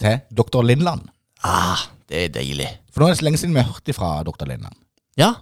[0.00, 0.62] til dr.
[0.64, 1.10] Lindland.
[1.44, 2.70] Ah, det er deilig.
[2.92, 4.48] For nå er det så lenge siden vi har hørt ifra dr.
[4.48, 4.78] Lindland.
[5.20, 5.34] Ja,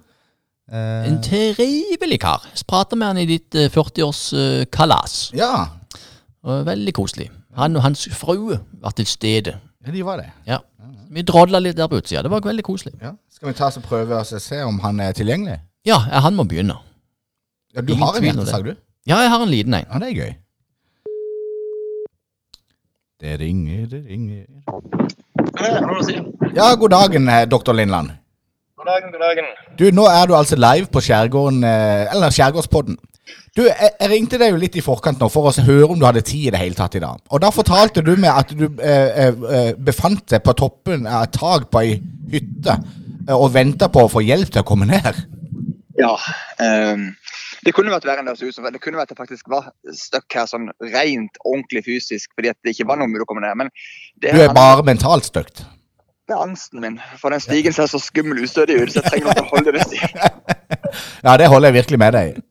[0.72, 2.40] Eh, en trivelig kar.
[2.66, 5.32] Prater med han i ditt eh, 40-års-kalas.
[5.36, 5.66] ja,
[6.44, 7.30] Veldig koselig.
[7.56, 9.54] Han og hans frue var til stede.
[9.86, 10.30] Ja, de var det.
[10.46, 10.58] Ja.
[11.14, 12.22] Vi drodla litt der på utsida.
[12.22, 12.94] Det var veldig koselig.
[13.02, 13.12] Ja.
[13.30, 15.58] Skal vi ta oss og prøve oss og se om han er tilgjengelig?
[15.84, 16.78] Ja, han må begynne.
[17.74, 18.74] Ja, Du Ingen har en om du?
[19.06, 19.86] Ja, jeg har en liten en.
[19.90, 20.34] Ja, det er gøy.
[23.20, 24.44] Det ringer, det ringer
[26.56, 27.72] Ja, god dagen, doktor.
[27.72, 28.10] Lindland.
[28.76, 29.44] God dagen, god dagen.
[29.78, 32.98] Du, nå er du altså live på Skjærgården, eh, eller Skjærgårdspodden.
[33.54, 36.06] Du, jeg, jeg ringte deg jo litt i forkant nå for å høre om du
[36.08, 37.20] hadde tid i det hele tatt i dag.
[37.30, 41.36] Og da fortalte du meg at du eh, eh, befant deg på toppen av et
[41.38, 41.92] tak på ei
[42.32, 45.22] hytte eh, og venta på å få hjelp til å komme ned.
[45.94, 46.16] Ja,
[46.58, 47.12] ehm,
[47.62, 48.66] det kunne vært verre enn det så ut som.
[48.66, 52.58] Det kunne vært at jeg faktisk var stuck her sånn rent ordentlig fysisk, fordi at
[52.66, 53.54] det ikke var noe mulig å komme ned.
[53.62, 53.70] Men
[54.18, 55.62] det Du er bare mentalt støkt.
[56.26, 56.98] det er angsten min.
[57.20, 59.76] For den stigen ser så skummel ustødig ut, så jeg trenger noe til å holde
[59.78, 60.02] det i.
[61.24, 62.42] Ja, det holder jeg virkelig med deg i.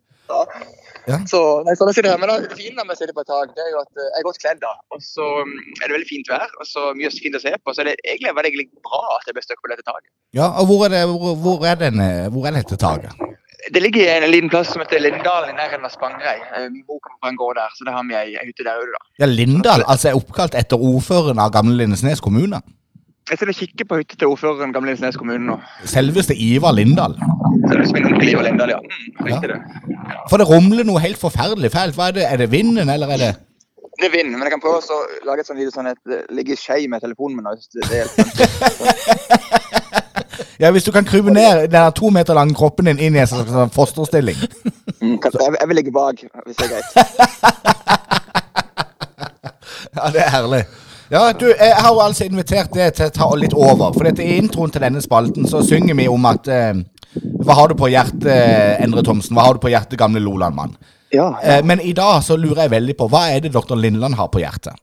[1.09, 1.19] Ja.
[1.27, 2.21] Så, nei, så da sitter her.
[2.21, 4.21] Men det fine med å sitte på et tak, det er jo at eh, jeg
[4.21, 4.61] er godt kledd.
[4.63, 4.73] da.
[4.95, 7.75] Og så mm, er det veldig fint vær, og så mye fint å se på.
[7.75, 10.09] Så det er egentlig veldig, bra at jeg ble stuck på dette taket.
[10.37, 13.15] Ja, og hvor er, det, hvor, hvor, er den, eh, hvor er dette taket?
[13.73, 16.43] Det ligger i en liten plass som heter Lindal i nærheten av Spangereid.
[16.51, 18.79] Eh, Min mor kommer fra en gård der, så det har vi ei hytte der
[18.79, 19.03] ute, da.
[19.23, 19.85] Ja, Lindal?
[19.87, 22.59] altså er oppkalt etter ordføreren av gamle Lindesnes kommune.
[23.29, 25.55] Jeg sitter og kikker på hytta til ordføreren Gamle Lindesnes kommune nå.
[25.87, 27.15] Selveste Ivar Lindahl.
[27.95, 28.79] Min onkel Ivar Lindahl, ja.
[28.83, 29.39] Mm, ja.
[29.39, 29.59] det.
[30.29, 31.95] For det rumler noe helt forferdelig fælt.
[31.95, 32.25] Hva er det?
[32.27, 33.31] Er det vinden, eller er det
[34.01, 34.99] Det er vind, men jeg kan prøve å
[35.29, 37.47] lage et sånt video sånn at det ligger skei med telefonen min.
[37.79, 38.07] Det, er.
[40.59, 43.27] Ja, hvis du kan krype ned den to meter lange kroppen din inn i en
[43.27, 44.37] sånn fosterstilling.
[45.01, 46.89] Mm, jeg vil ligge bak, hvis det er greit.
[49.93, 50.63] Ja, det er herlig.
[51.13, 53.91] Ja, du, jeg har jo altså invitert deg til å ta litt over.
[53.93, 56.73] For i introen til denne spalten så synger vi om at eh,
[57.45, 59.37] Hva har du på hjertet, Endre Thomsen?
[59.37, 60.73] Hva har du på hjertet, gamle Loland-mann?
[61.13, 63.75] Ja, Eh, men i dag så lurer jeg veldig på hva er det dr.
[63.77, 64.73] Lindland har på hjertet?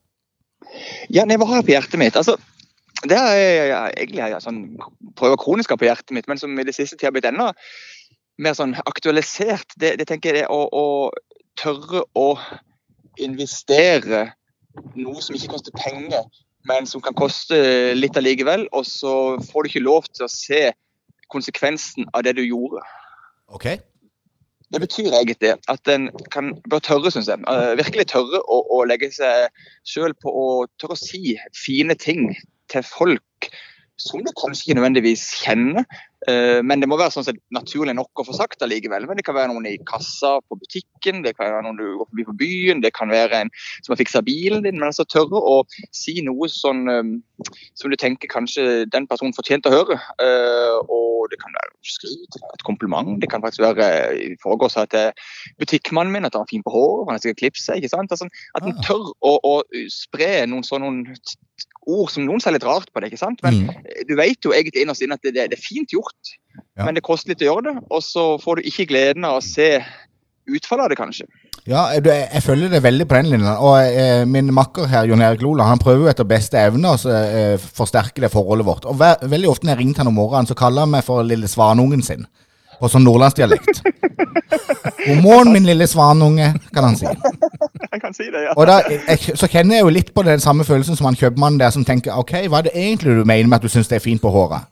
[1.11, 2.15] Ja, nei, hva har jeg på hjertet mitt?
[2.15, 2.37] Altså,
[3.03, 4.61] det er jeg, egentlig jeg, sånn,
[5.19, 7.51] prøver kronisk på hjertet mitt, men som i det siste tida har blitt enda
[8.39, 9.75] mer sånn aktualisert.
[9.75, 11.11] Det, det tenker jeg det er å, å
[11.59, 12.29] tørre å
[13.19, 14.29] investere
[14.99, 16.25] noe som ikke koster penger,
[16.69, 17.57] men som kan koste
[17.97, 19.15] litt allikevel, og så
[19.51, 20.65] får du ikke lov til å se
[21.33, 22.83] konsekvensen av det du gjorde.
[23.49, 23.69] Ok?
[24.71, 27.43] Det betyr egentlig at en kan bør tørre, syns jeg.
[27.51, 29.49] eh, virkelig tørre å, å legge seg
[29.89, 30.47] sjøl på å
[30.79, 32.31] tørre å si fine ting
[32.71, 33.51] til folk
[34.01, 35.85] som du kanskje ikke nødvendigvis kjenner.
[36.29, 39.07] Eh, Men det må være sånn sett naturlig nok å få sagt allikevel.
[39.09, 42.09] Men det kan være noen i kassa på butikken, det kan være noen du går
[42.11, 43.51] forbi på byen, det kan være en
[43.83, 44.79] som har fiksa bilen din.
[44.81, 45.63] Men altså tørre å
[45.93, 47.13] si noe sånn eh,
[47.75, 50.01] som du tenker kanskje den personen fortjente å høre.
[50.21, 53.19] Eh, Og det kan være skryt, et kompliment.
[53.21, 54.95] Det kan faktisk være I forgårs at
[55.61, 57.77] butikkmannen min at han er fin på håret, han har sikkert klippet seg.
[57.77, 58.11] ikke sant?
[58.15, 59.55] Altså, at en tør å, å
[59.93, 61.13] spre noen sånne
[61.91, 63.11] ord som noen ser litt rart på det.
[63.13, 63.43] ikke sant?
[63.45, 63.85] Men Mm.
[64.09, 66.10] du vet jo egentlig innerst inne at det, det, det er fint gjort,
[66.77, 66.87] Ja.
[66.87, 67.77] men det koster litt å gjøre det.
[67.91, 69.77] Og så får du ikke gleden av å se
[70.51, 71.29] utfallet av det, kanskje.
[71.69, 73.51] Ja, jeg, følger det veldig på den linjen.
[73.61, 77.13] Og eh, min makker her, Jon Erik Lola, han prøver jo etter beste evne å
[77.13, 78.89] eh, forsterke det forholdet vårt.
[78.89, 81.27] Og ve veldig ofte når jeg ringer han om morgenen, så kaller han meg for
[81.27, 82.25] lille svanungen sin.
[82.81, 83.83] På sånn nordlandsdialekt.
[85.05, 87.09] God morgen, min lille svanunge, kan han si.
[87.91, 88.53] Jeg kan si det, ja.
[88.55, 91.59] Og da, jeg, så kjenner jeg jo litt på den samme følelsen som han kjøpmannen
[91.59, 93.97] der som tenker ok, hva er det egentlig du mener med at du syns det
[93.99, 94.69] er fint på håret?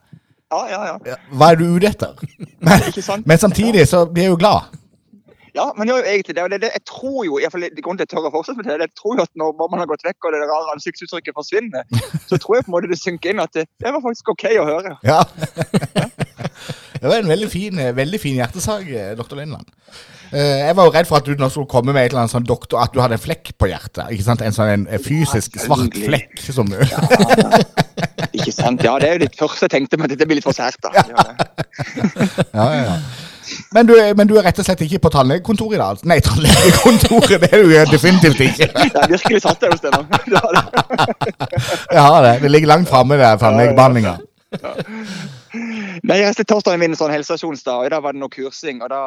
[0.49, 1.17] Ja, ja, ja.
[1.37, 2.21] Hva er du ute etter?
[2.67, 4.73] Men, men samtidig så blir jeg jo glad.
[5.55, 7.99] Ja, men jo, egentlig, det, det, det, jeg tror jo, i hvert fall det grunnen
[7.99, 10.05] til jeg tør å fortsette med det, jeg tror jo at når man har gått
[10.07, 11.87] vekk og det rare ansiktsuttrykket forsvinner,
[12.29, 14.45] så tror jeg på en måte det synker inn at det, det var faktisk OK
[14.61, 14.95] å høre.
[15.07, 15.23] Ja.
[16.99, 19.41] Det var en veldig fin, veldig fin hjertesak, doktor dr.
[19.45, 19.69] Lindland.
[20.33, 22.35] Eh, Jeg var jo redd for at du nå skulle komme med et eller annet
[22.35, 24.05] sånn doktor, at du hadde en flekk på hjertet.
[24.13, 24.43] Ikke sant?
[24.45, 26.37] En sånn en fysisk fysisk svart flekk.
[26.53, 26.73] Som,
[28.37, 28.85] Ikke sant?
[28.85, 30.93] Ja, det er jo ditt første jeg tenkte, men dette blir litt for sært, da.
[30.95, 31.05] Ja.
[32.53, 32.99] ja, ja, ja.
[33.73, 35.95] Men, du, men du er rett og slett ikke på tannlegekontoret i dag?
[35.95, 36.09] altså?
[36.11, 38.69] Nei, tannlegekontoret det er du definitivt ikke.
[38.77, 40.05] Jeg har virkelig satt deg hos deg nå.
[40.29, 41.65] Det det.
[41.97, 44.19] Ja, det, det ligger langt framme, det tannlegebehandlinga.
[45.55, 48.83] Nei, jeg torsdagen min sånn helsestasjonsdag, og da var det noe kursing.
[48.85, 49.01] og Da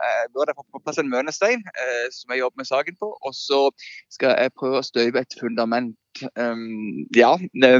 [0.00, 3.10] eh, burde jeg få på plass en mønestein eh, som jeg jobber med saken på.
[3.12, 3.60] Og så
[4.12, 5.96] skal jeg prøve å støype et fundament.
[6.38, 7.72] Um, ja, det,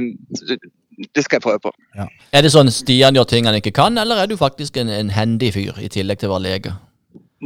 [1.14, 1.74] det skal jeg prøve på.
[1.94, 5.14] Er det sånn Stian gjør ting han ikke kan, eller er du faktisk en, en
[5.14, 6.74] handy fyr i tillegg til å være lege?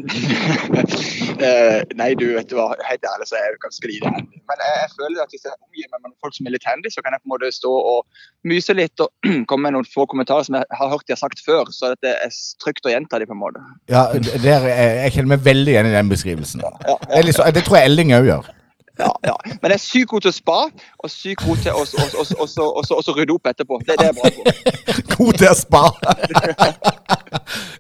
[1.38, 4.40] Eh, nei, du vet du hva, helt ærlig så er jeg ganske lite handy.
[4.51, 6.90] Men jeg, jeg føler at hvis jeg omgir meg med folk som er litt handy,
[6.90, 9.12] så kan jeg på en måte stå og myse litt og
[9.51, 12.16] komme med noen få kommentarer som jeg har hørt de har sagt før, så det
[12.26, 12.34] er
[12.64, 13.62] trygt å gjenta de på en måte.
[13.92, 16.64] Ja, det- der, jeg, kjenner meg veldig igjen i den beskrivelsen.
[16.66, 18.51] Ja, Det, er liksom, det tror jeg Elling òg gjør.
[18.99, 19.34] Ja, ja.
[19.62, 20.59] Men jeg er sykt god til å spa,
[20.99, 23.78] og sykt god til å rydde opp etterpå.
[23.86, 24.42] Det, det er bra på.
[25.18, 25.84] God til å spa.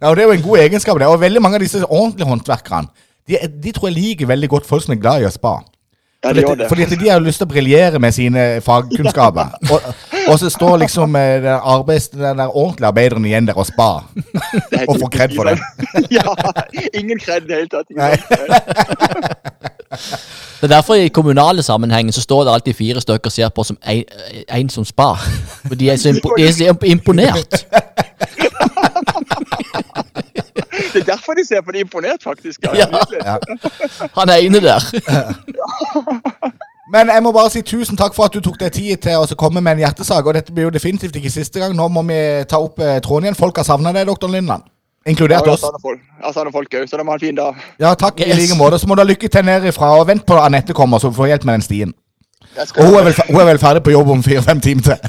[0.00, 0.98] ja, og Det er jo en god egenskap.
[0.98, 1.06] det.
[1.10, 2.88] Og veldig mange av disse ordentlige håndverkerne
[3.28, 5.58] de, de tror jeg liker veldig godt folk som er glad i å spa.
[6.24, 9.52] Ja, Fordi, at- fordi at de har lyst til å briljere med sine fagkunnskaper.
[9.72, 9.84] Og,
[10.32, 13.90] og så står liksom eh, den, arbeids, den der ordentlige arbeideren igjen der og spa.
[14.72, 15.54] Det Og får kred for det.
[16.10, 16.34] ja,
[16.98, 17.86] ingen kred i det hele tatt.
[20.58, 23.64] Det er derfor i kommunale sammenhenger så står det alltid fire stykker og ser på
[23.64, 24.04] som en,
[24.48, 25.22] en som spar.
[25.68, 27.54] For de er så, impo de er så imponert.
[30.92, 32.60] Det er derfor de ser på de imponert, faktisk.
[32.62, 32.86] Ja, Ja.
[32.86, 33.18] virkelig.
[33.24, 33.36] Ja.
[34.40, 34.80] Ene der.
[36.92, 39.26] Men jeg må bare si tusen takk for at du tok deg tid til å
[39.36, 40.24] komme med en hjertesak.
[40.26, 41.76] Og dette blir jo definitivt ikke siste gang.
[41.76, 42.16] Nå må vi
[42.48, 43.36] ta opp eh, tråden igjen.
[43.36, 44.62] Folk har savna deg, doktor Lindland.
[45.06, 45.62] Inkludert Ja, oss.
[45.62, 47.54] Ja, savner folk òg, så da må ha en fin dag.
[47.80, 48.78] Ja, takk i like måte.
[48.78, 49.92] Så må du ha lykke til nedifra.
[50.00, 51.94] Og vent på Anette kommer, så du får hjelp med den stien.
[52.76, 54.98] Og hun er vel, hun er vel ferdig på jobb om fire-fem timer til.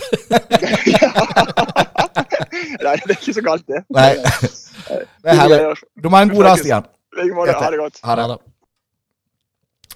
[2.80, 3.84] Nei, det er ikke så galt, det.
[3.96, 4.12] Nei.
[4.90, 5.58] Det er herlig.
[6.02, 6.86] Du må ha en god dag, Stian.
[7.14, 7.54] I like måte.
[7.54, 8.00] Ha det godt.
[8.08, 8.38] Ha det.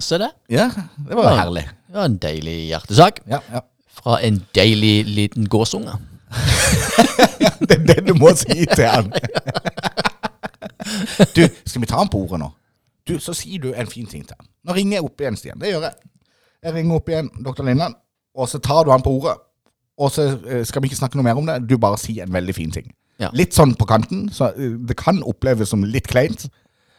[0.04, 0.28] Se det.
[0.52, 0.68] Ja,
[1.08, 1.64] det var herlig.
[1.88, 3.62] Det var en deilig hjertesak Ja, ja.
[3.94, 5.96] fra en deilig liten gåsunge.
[7.68, 9.10] Det er det du må si til han.
[11.34, 12.50] Du, skal vi ta han på ordet nå?
[13.08, 14.46] Du, Så sier du en fin ting til han.
[14.64, 15.60] Nå ringer jeg opp igjen, Stian.
[15.60, 16.10] Det gjør jeg.
[16.64, 17.64] Jeg ringer opp igjen dr.
[17.66, 17.96] Lindland,
[18.34, 19.36] og så tar du han på ordet.
[20.00, 21.58] Og så eh, skal vi ikke snakke noe mer om det.
[21.68, 22.88] Du bare sier en veldig fin ting.
[23.22, 23.28] Ja.
[23.36, 26.48] Litt sånn på kanten, så eh, det kan oppleves som litt kleint.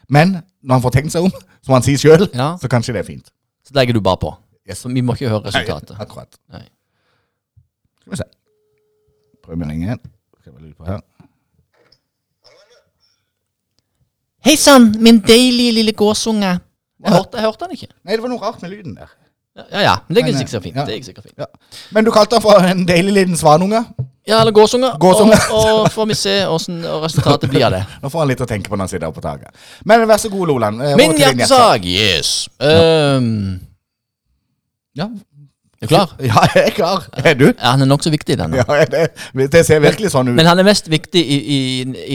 [0.08, 1.34] Men når han får tenkt seg om,
[1.66, 2.54] som han sier sjøl, Ja.
[2.62, 3.34] så kanskje det er fint.
[3.66, 4.32] Så legger du bare på.
[4.70, 4.80] Yes.
[4.86, 5.92] Så vi må ikke høre resultatet.
[5.98, 6.38] Nei, akkurat.
[6.54, 6.64] Nei.
[8.06, 8.24] Skal vi se.
[8.24, 8.32] Prøver vi å ringe igjen.
[8.32, 11.02] Skal vi lyd på her.
[14.46, 16.60] Hei sann, min deilige lille gåsunge.
[17.06, 17.88] Jeg hørte, jeg hørte han ikke.
[18.06, 19.14] Nei, det var noe rart med lyden der.
[19.72, 20.76] Ja, ja, men det er sikkert fint.
[20.76, 20.84] ja.
[20.86, 21.38] Det er sikkert fint.
[21.40, 21.46] Ja.
[21.96, 23.80] Men du kalte han for en deilig liten svanunge.
[24.28, 24.90] Ja, eller gåsunge.
[25.00, 25.38] Gåsunge.
[25.54, 27.84] Og, og får vi se åssen resultatet blir av det.
[28.04, 29.56] Nå får han litt å tenke på når han sitter oppe på taket.
[29.88, 30.82] Men vær så god, Loland.
[30.84, 32.34] Eh, Min hjertesak, yes.
[32.60, 33.62] Um,
[34.96, 35.10] Ja.
[35.86, 36.12] Er du klar?
[36.30, 37.06] ja, jeg er klar.
[37.22, 37.46] Er du?
[37.54, 38.60] Ja, han er nokså viktig, denne.
[38.62, 39.06] Ja, det,
[39.54, 40.36] det ser virkelig sånn ut.
[40.38, 41.60] Men han er mest viktig i, i,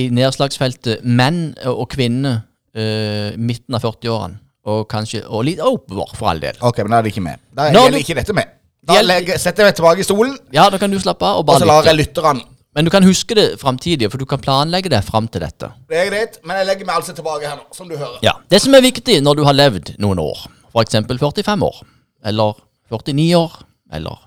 [0.02, 2.42] i nedslagsfeltet menn og kvinner
[2.76, 4.40] uh, midten av 40-årene.
[4.70, 6.58] Og kanskje Og litt oppover, for all del.
[6.60, 7.40] Ok, men da er det ikke med.
[7.56, 8.56] Da Når gjelder du- ikke dette med.
[8.90, 11.42] Da legger, setter jeg meg tilbake i stolen, Ja, da kan du slappe av og
[11.42, 12.20] og bare så lar jeg lytte.
[12.20, 12.40] lytterne
[12.76, 15.68] Men du kan huske det framtidig, for du kan planlegge det fram til dette.
[15.90, 18.18] Det er greit, men jeg legger meg altså tilbake her nå, som du hører.
[18.24, 20.96] Ja, Det som er viktig når du har levd noen år, f.eks.
[21.08, 21.80] 45 år,
[22.24, 22.54] eller
[22.90, 23.58] 49 år,
[23.94, 24.18] eller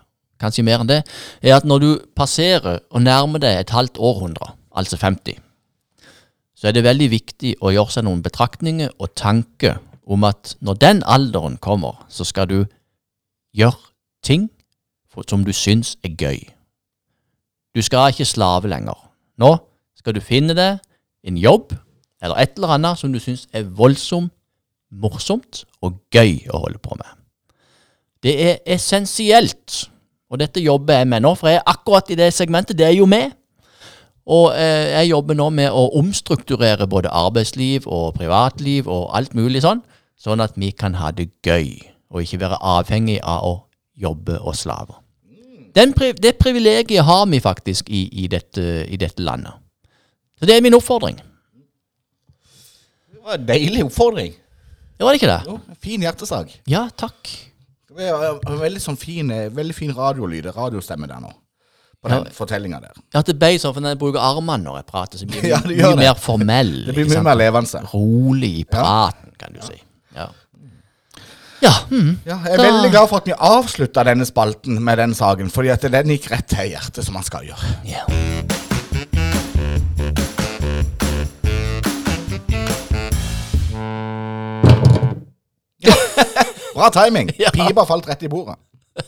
[0.41, 1.01] kanskje mer enn det,
[1.43, 5.39] er at når du passerer og nærmer deg et halvt århundre, altså 50,
[6.55, 10.80] så er det veldig viktig å gjøre seg noen betraktninger og tanker om at når
[10.80, 12.59] den alderen kommer, så skal du
[13.55, 13.91] gjøre
[14.24, 14.49] ting
[15.30, 16.39] som du syns er gøy.
[17.76, 18.97] Du skal ikke slave lenger.
[19.38, 19.57] Nå
[19.97, 20.80] skal du finne deg
[21.28, 21.76] en jobb
[22.24, 24.32] eller et eller annet som du syns er voldsomt
[24.93, 27.22] morsomt og gøy å holde på med.
[28.24, 29.89] Det er essensielt,
[30.32, 32.95] og dette jobber jeg med nå, for jeg er akkurat i det segmentet, det er
[32.97, 33.34] jo med.
[34.24, 39.61] Og eh, jeg jobber nå med å omstrukturere både arbeidsliv og privatliv og alt mulig
[39.65, 39.82] sånn,
[40.15, 41.74] sånn at vi kan ha det gøy,
[42.13, 43.53] og ikke være avhengig av å
[43.99, 44.95] jobbe og slave.
[45.76, 49.59] Den, pri- det privilegiet har vi faktisk i, i, dette, i dette landet.
[50.39, 51.17] Så det er min oppfordring.
[53.11, 54.34] Det var en deilig oppfordring.
[54.93, 55.41] Det var det ikke det?
[55.49, 56.51] Jo, fin hjertesak.
[56.69, 57.32] Ja, takk.
[57.97, 61.31] Det er veldig sånn fin, eh, veldig fin radiolyd, radiostemme der nå.
[62.03, 62.91] På den fortellinga der.
[63.13, 65.45] Ja, at det ble sånn, for når jeg bruker armene når jeg prater, så blir
[65.53, 65.99] Ja, det mye det.
[66.01, 66.73] mer formell.
[66.87, 67.23] Det blir mye sant?
[67.29, 67.83] mer levende.
[67.93, 69.77] Rolig i praten, kan du si.
[70.15, 70.27] Ja.
[71.63, 72.17] Ja, hm.
[72.27, 75.47] Ja, jeg er Da- veldig glad for at vi avslutta denne spalten med den saken,
[75.49, 77.77] fordi at den gikk rett til hjertet, som man skal gjøre.
[77.87, 78.03] ja.
[86.74, 87.30] Bra timing!
[87.43, 87.49] Ja.
[87.53, 88.55] Pipa falt rett i bordet.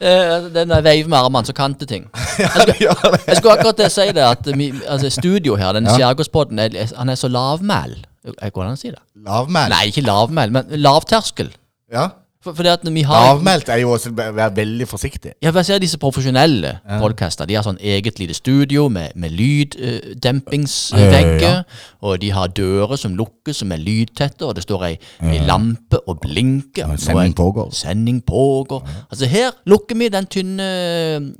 [0.00, 2.06] Eh, Den der veiv med armene, som kan det ting.
[2.80, 2.94] Ja.
[3.26, 5.92] Jeg skulle akkurat det si det, at mi, altså studio her, den Ja.
[5.98, 6.58] skjærgårdspodden,
[6.96, 7.98] han er så lavmæl.
[8.24, 8.98] Går det an å si det?
[9.26, 9.68] Lavmæl?
[9.68, 11.50] Nei, ikke lavmæl, men lavterskel.
[11.92, 12.06] Ja.
[12.40, 15.34] For, det at når vi har Avmeldt er jo også å være veldig forsiktig.
[15.44, 17.44] Ja, for jeg ser disse profesjonelle podcaster.
[17.44, 21.42] De har sånn eget lite studio med, med lyddempingsvegger.
[21.42, 21.58] Ja.
[22.00, 24.94] Og de har dører som lukkes, som er lydtette, og det står ei,
[25.28, 26.88] ei lampe og blinker.
[26.88, 27.68] Ja, sending pågår.
[27.76, 28.88] Sending pågår.
[29.10, 30.70] Altså Her lukker vi den tynne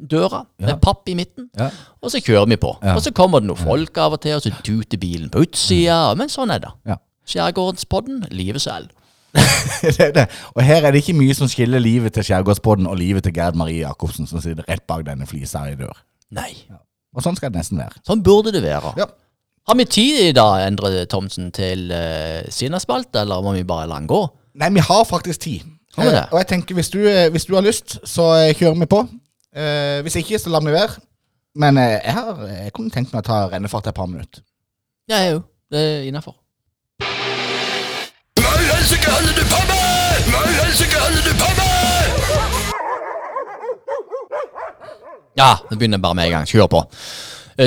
[0.05, 1.71] døra med papp i midten, Ja.
[2.03, 2.77] og så kjører vi på.
[2.85, 2.93] Ja.
[2.97, 6.13] Og så kommer det noen folk av og til, og så tuter bilen på utsida.
[6.17, 6.73] Men sånn er det.
[6.93, 6.97] Ja.
[7.31, 8.91] Skjærgårdspodden, livet selv.
[9.97, 10.27] det er det.
[10.55, 13.59] Og her er det ikke mye som skiller livet til Skjærgårdspodden og livet til Gerd
[13.59, 15.97] Marie Jacobsen, som sitter rett bak denne flisa i dør.
[16.35, 16.53] Nei.
[17.15, 18.03] Og sånn skal det nesten være.
[18.07, 18.95] Sånn burde det være.
[18.99, 19.09] Ja.
[19.69, 24.01] Har vi tid i dag, Endre Thomsen, til uh, Sinnaspalte, eller må vi bare la
[24.01, 24.23] den gå?
[24.59, 25.69] Nei, vi har faktisk tid.
[25.95, 26.23] Har vi det?
[26.25, 28.91] Eh, og jeg tenker, hvis du, eh, hvis du har lyst, så eh, kjører vi
[28.91, 29.05] på.
[29.51, 31.01] Uh, hvis ikke, så lar vi være.
[31.59, 34.45] Men uh, jeg, har, jeg kunne tenkt meg å ta rennefart et par minutter.
[35.11, 35.49] Ja, jeg òg.
[35.71, 36.37] Det er innafor.
[45.41, 46.49] Ja, det begynner bare med en gang.
[46.49, 46.81] Kjør på.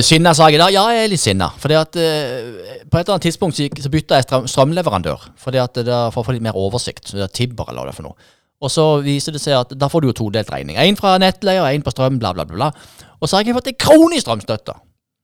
[0.01, 0.73] Sinna sa jeg i dag?
[0.73, 1.51] Ja, jeg er litt sinna.
[1.61, 5.27] Fordi at eh, På et eller annet tidspunkt så, så bytta jeg strøm, strømleverandør.
[5.37, 7.05] Fordi at det er For å få litt mer oversikt.
[7.09, 8.31] Så det er Tibber eller hva det er for noe.
[8.63, 10.79] Og så viser det seg at da får du jo todelt regning.
[10.79, 12.55] Én fra nettleie og én på strøm, bla, bla, bla.
[12.55, 13.07] bla.
[13.19, 14.75] Og så har jeg fått en krone i strømstøtte.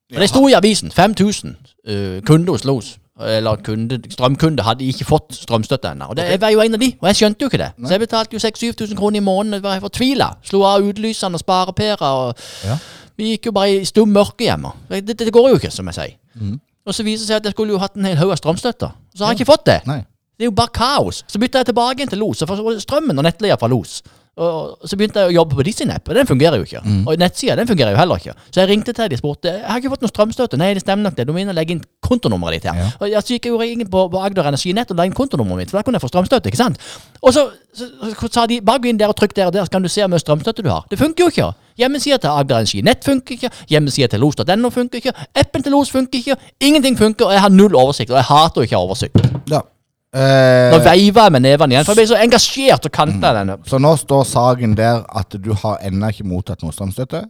[0.09, 0.91] Og Det sto i avisen.
[0.91, 2.97] 5000 uh, kunder hos Los.
[3.19, 6.05] Eller kunde, strømkunde hadde ikke fått strømstøtte ennå.
[6.13, 7.71] Og det, jeg var jo en av de, og jeg skjønte jo ikke det.
[7.83, 9.53] Så jeg betalte jo 6000-7000 kroner i måneden.
[9.59, 10.29] Jeg var fortvila.
[10.47, 12.05] Slo av utlysene og sparepærer.
[12.29, 12.77] Og Ja.
[13.19, 14.69] Vi gikk jo bare i stum mørke hjemme.
[14.89, 16.53] Det, det, det går jo ikke, som jeg sier.
[16.87, 18.87] Og så viser det seg at jeg skulle jo hatt en hel haug av strømstøtte.
[19.15, 19.81] Så har jeg ikke fått det.
[19.89, 19.97] Nei.
[20.39, 21.25] Det er jo bare kaos.
[21.27, 22.41] Så bytta jeg tilbake igjen til Los.
[22.47, 23.97] Og strømmen og nettleia fra Los.
[24.39, 26.79] Og så begynte jeg å jobbe på de sin app, og den fungerer jo ikke.
[27.03, 28.35] Og nettsida den fungerer jo heller ikke.
[28.49, 30.59] Så jeg ringte til de og spurte jeg har ikke fått noe strømstøtte.
[30.61, 31.25] Nei, det stemmer nok det.
[31.27, 32.79] Du må inn og legge inn kontonummeret ditt her.
[32.79, 32.89] Ja.
[33.01, 35.79] Og jeg, gikk jo inn på, på Agder Energinett og la inn kontonummeret mitt, for
[35.79, 36.51] da kunne jeg få strømstøtte.
[36.51, 36.79] ikke sant?
[37.19, 39.67] Og så, så, så sa de bare gå inn der og trykk der og der,
[39.67, 40.87] så kan du se hvor mye strømstøtte du har.
[40.91, 41.49] Det funker jo ikke.
[41.79, 43.51] Hjemmesida til Agder Energinett funker ikke.
[43.71, 45.15] Hjemmesida til los.no funker ikke.
[45.35, 46.39] Appen til Los funker ikke.
[46.59, 48.11] Ingenting funker, og jeg har null oversikt.
[48.11, 49.29] Og jeg hater å ikke ha oversikt.
[49.51, 49.63] Ja.
[50.09, 53.51] Eh, Nå veiver jeg med nevene igjen, for jeg blir så engasjert og kanta den.
[53.69, 57.23] så nå står saken der at du har ennå ikke mottatt noe strømstøtte.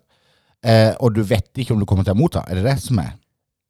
[0.64, 2.46] Eh, og du vet ikke om du kommer til å motta.
[2.48, 3.12] Er det det som er?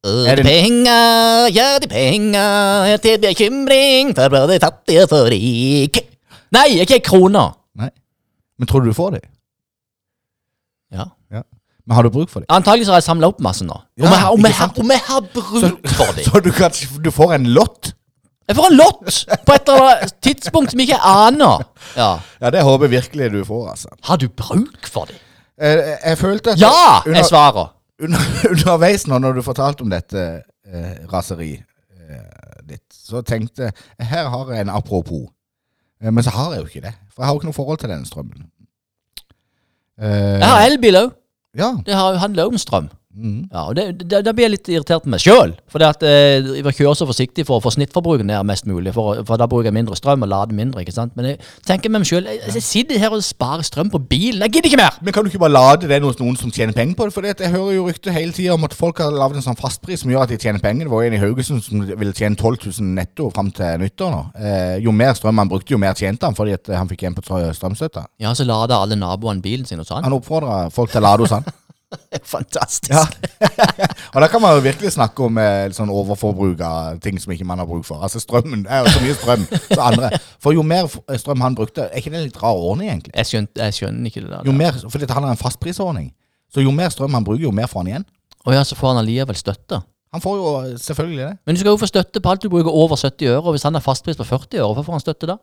[0.06, 6.06] Er det- penger, ja, de penger til bekymring for både fattige og rike.
[6.52, 7.52] Nei, ikke ei krone.
[7.76, 7.90] Nei.
[8.58, 9.24] Men tror du du får det?
[10.92, 11.04] Ja.
[11.30, 11.42] Ja.
[11.86, 12.46] Men har du bruk for det?
[12.48, 13.76] Antagelig så har jeg samla opp masse nå.
[13.98, 14.78] Ja, om, jeg, har- om, ikke jeg, har- sant?
[14.78, 16.24] om jeg har bruk for dem.
[16.30, 16.70] Så du, kan,
[17.02, 17.92] du får en lott?
[18.50, 21.64] Jeg får en lott på et eller annet tidspunkt som jeg ikke aner.
[21.96, 22.10] Ja.
[22.42, 23.88] Ja, det håper jeg virkelig du får, altså.
[24.08, 25.18] Har du bruk for det?
[25.60, 27.68] Jeg, jeg følte at Ja, under, er svaret.
[28.02, 28.18] under,
[28.52, 30.22] underveis nå når du fortalte om dette
[30.66, 31.62] eh, raseriet
[32.00, 35.28] eh, ditt, så tenkte jeg her har jeg en apropos.
[36.02, 36.94] Eh, men så har jeg jo ikke det.
[37.12, 38.48] For jeg har jo ikke noe forhold til denne strømmen.
[40.00, 41.10] Eh, Jeg har elbil òg.
[41.58, 41.72] Ja.
[41.86, 42.88] Det har- handler om strøm.
[43.10, 43.48] Mhm.
[43.50, 45.56] Ja, og Da blir jeg litt irritert på meg sjøl.
[45.70, 48.92] For at eh, jeg kjører så forsiktig for å få snittforbruket ned mest mulig.
[48.94, 50.84] For, for da bruker jeg mindre strøm og lader mindre.
[50.84, 51.16] ikke sant?
[51.18, 54.44] Men jeg tenker med meg sjøl jeg, jeg sitter her og sparer strøm på bilen.
[54.46, 54.98] Jeg gidder ikke mer!
[55.02, 57.16] Men kan du ikke bare lade det hos noen som tjener penger på det?
[57.16, 60.04] For jeg hører jo rykter hele tida om at folk har lagd en sånn fastpris
[60.04, 60.86] som gjør at de tjener penger.
[60.86, 64.22] Det var en i Haugesund som ville tjene 12 000 netto fram til nyttår nå.
[64.38, 67.18] Eh, jo mer strøm han brukte, jo mer tjente han fordi at han fikk igjen
[67.18, 68.06] på strømstøtta.
[68.22, 70.06] Ja, så lader alle naboene bilen sin og han?
[70.06, 71.50] Han oppfordra folk til å lade hos han.
[72.34, 72.90] Fantastisk.
[72.92, 73.02] Ja.
[74.14, 77.46] og da kan man jo virkelig snakke om eh, sånn overforbruk av ting som ikke
[77.48, 78.02] man har bruk for.
[78.06, 80.10] Altså strømmen er jo så mye strøm så andre.
[80.42, 80.88] For jo mer
[81.18, 83.14] strøm han brukte, er ikke det en litt rar ordning, egentlig?
[83.16, 84.46] Jeg, skjønte, jeg skjønner ikke det der.
[84.46, 86.10] Jo mer, fordi han har en fastprisordning.
[86.50, 88.10] Så jo mer strøm han bruker, jo mer får han igjen.
[88.46, 89.82] Å ja, så får han allikevel støtte.
[90.14, 91.32] Han får jo eh, selvfølgelig det.
[91.46, 93.42] Men du skal jo få støtte på alt du bruker over 70 øre.
[93.44, 95.36] Og hvis han har fastpris på 40 øre, hvorfor får han støtte da?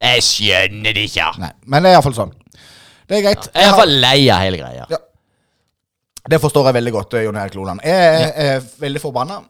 [0.00, 1.28] Jeg skjønner det ikke.
[1.40, 2.34] Nei, men det er iallfall sånn.
[3.08, 3.48] Det er greit.
[3.52, 4.84] Jeg er iallfall lei av hele greia.
[4.88, 5.00] Ja.
[6.28, 7.80] Det forstår jeg veldig godt, eh, Jon Erik Loland.
[7.84, 9.40] Jeg er, er veldig forbanna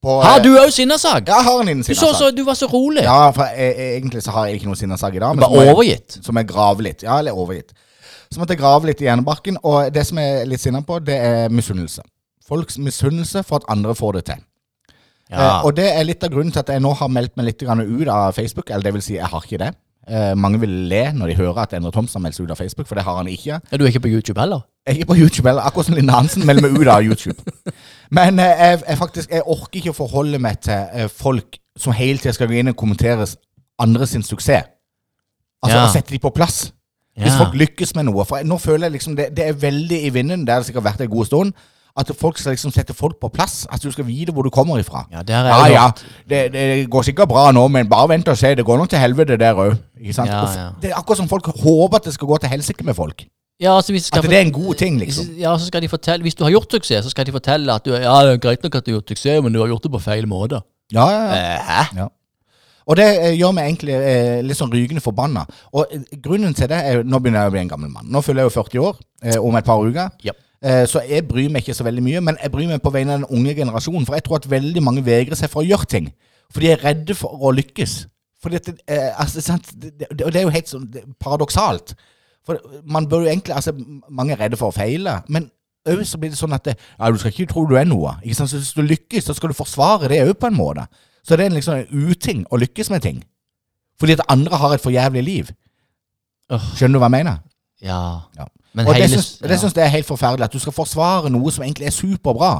[0.00, 1.26] på Har du òg sinnasak?
[1.28, 3.02] Ja, jeg har en innen Du, så, så, du var så rolig.
[3.04, 5.34] Ja, for jeg, egentlig så har jeg ikke noe sinnesak i dag.
[5.36, 6.16] men Bare overgitt?
[6.16, 6.24] jeg-.
[6.24, 7.02] Som jeg graver litt.
[7.02, 7.74] Ja, eller overgitt.
[8.30, 11.00] Så måtte jeg grave litt i hjernebarken, og det som jeg er litt sinna på,
[11.02, 12.04] det er misunnelse.
[12.46, 14.44] Folks misunnelse for at andre får det til.
[15.30, 15.58] Ja.
[15.58, 17.62] Eh, og det er litt av grunnen til at jeg nå har meldt meg litt
[17.62, 18.70] grann ut av Facebook.
[18.70, 19.72] Eller det vil si, jeg har ikke det.
[20.10, 22.62] Eh, mange vil le når de hører at Endre Thomsen har meldt seg ut av
[22.62, 23.58] Facebook, for det har han ikke.
[23.60, 24.64] Ja, du er ikke på YouTube heller?
[24.88, 27.36] Jeg er på YouTube eller akkurat som Linn Hansen melder meg ut av YouTube.
[28.10, 31.92] Men eh, jeg, jeg, faktisk, jeg orker ikke å forholde meg til eh, folk som
[31.96, 33.26] hele tida skal gå inn og kommentere
[33.80, 34.70] andre sin suksess.
[35.62, 35.84] Altså Ja.
[35.86, 36.70] å sette de på plass.
[37.20, 38.24] Hvis folk lykkes med noe.
[38.24, 41.02] For nå føler jeg liksom det, det er veldig i vinden, det har sikkert vært
[41.04, 41.52] en god stund,
[42.00, 43.66] at folk skal liksom sette folk på plass.
[43.68, 45.02] At du skal vite hvor du kommer ifra.
[45.12, 45.20] Ja,
[45.50, 45.84] Ja, ja,
[46.30, 48.54] det, det går sikkert bra nå, men bare vent og se.
[48.56, 49.76] Det går nok til helvete der òg.
[50.32, 50.70] Ja, ja.
[50.80, 53.26] Det er akkurat som folk håper at det skal gå til helsike med folk.
[53.60, 55.34] Ja, altså, hvis, At det er en god ting, liksom.
[55.38, 57.84] Ja, så skal de fortelle Hvis du har gjort suksess, så skal de fortelle at
[57.84, 59.84] du Ja, det er greit nok at du har gjort suksess, men du har gjort
[59.84, 60.62] det på feil måte.
[60.92, 61.36] Ja, ja, ja.
[61.36, 61.82] Eh, hæ?
[61.96, 62.08] Ja.
[62.90, 65.44] Og det eh, gjør meg egentlig eh, litt sånn rygende forbanna.
[65.76, 68.08] Og eh, grunnen til det er Nå begynner jeg å bli en gammel mann.
[68.10, 70.16] Nå fyller jeg jo 40 år eh, om et par uker.
[70.26, 70.34] Ja.
[70.60, 73.14] Eh, så jeg bryr meg ikke så veldig mye, men jeg bryr meg på vegne
[73.14, 74.08] av den unge generasjonen.
[74.08, 76.10] For jeg tror at veldig mange vegrer seg for å gjøre ting.
[76.50, 78.00] For de er redde for å lykkes.
[78.40, 79.70] Fordi at, det, eh, altså, sant?
[79.76, 81.94] Det, det, og det er jo helt sånn det, paradoksalt.
[82.46, 83.74] For man bør jo egentlig Altså,
[84.08, 85.20] mange er redde for å feile.
[85.28, 85.50] Men
[85.88, 88.16] òg så blir det sånn at det, ja, du skal ikke tro du er noe.
[88.22, 88.52] Ikke sant?
[88.52, 90.86] Så hvis du lykkes, så skal du forsvare det òg på en måte.
[91.26, 93.20] Så det er liksom en uting å lykkes med ting.
[94.00, 95.52] Fordi at andre har et for jævlig liv.
[96.50, 97.42] Skjønner du hva jeg mener?
[97.84, 98.00] Ja.
[98.38, 98.48] Ja.
[98.74, 100.48] Men og det hele det syns jeg er helt forferdelig.
[100.48, 102.52] At du skal forsvare noe som egentlig er superbra.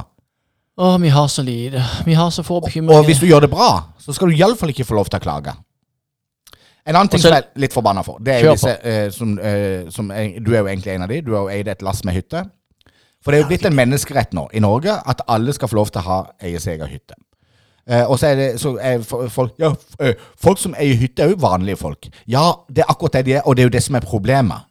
[0.81, 1.81] Å, vi har så lite.
[2.07, 4.71] Vi har så få Og og hvis du gjør det bra, så skal du iallfall
[4.73, 5.53] ikke få lov til å klage.
[6.85, 9.35] En annen ting som jeg er litt forbanna for, det er jo disse eh, som,
[9.37, 11.21] eh, som er, Du er jo egentlig en av de.
[11.21, 12.45] Du har jo eid et lass med hytte.
[13.21, 15.91] For det er jo blitt en menneskerett nå i Norge at alle skal få lov
[15.93, 17.17] til å ha eie sin egen hytte.
[17.89, 21.33] Eh, og så er det så er folk Ja, eh, folk som eier hytte, er
[21.33, 22.09] jo vanlige folk.
[22.29, 24.67] Ja, det er akkurat det de er, og det er jo det som er problemet.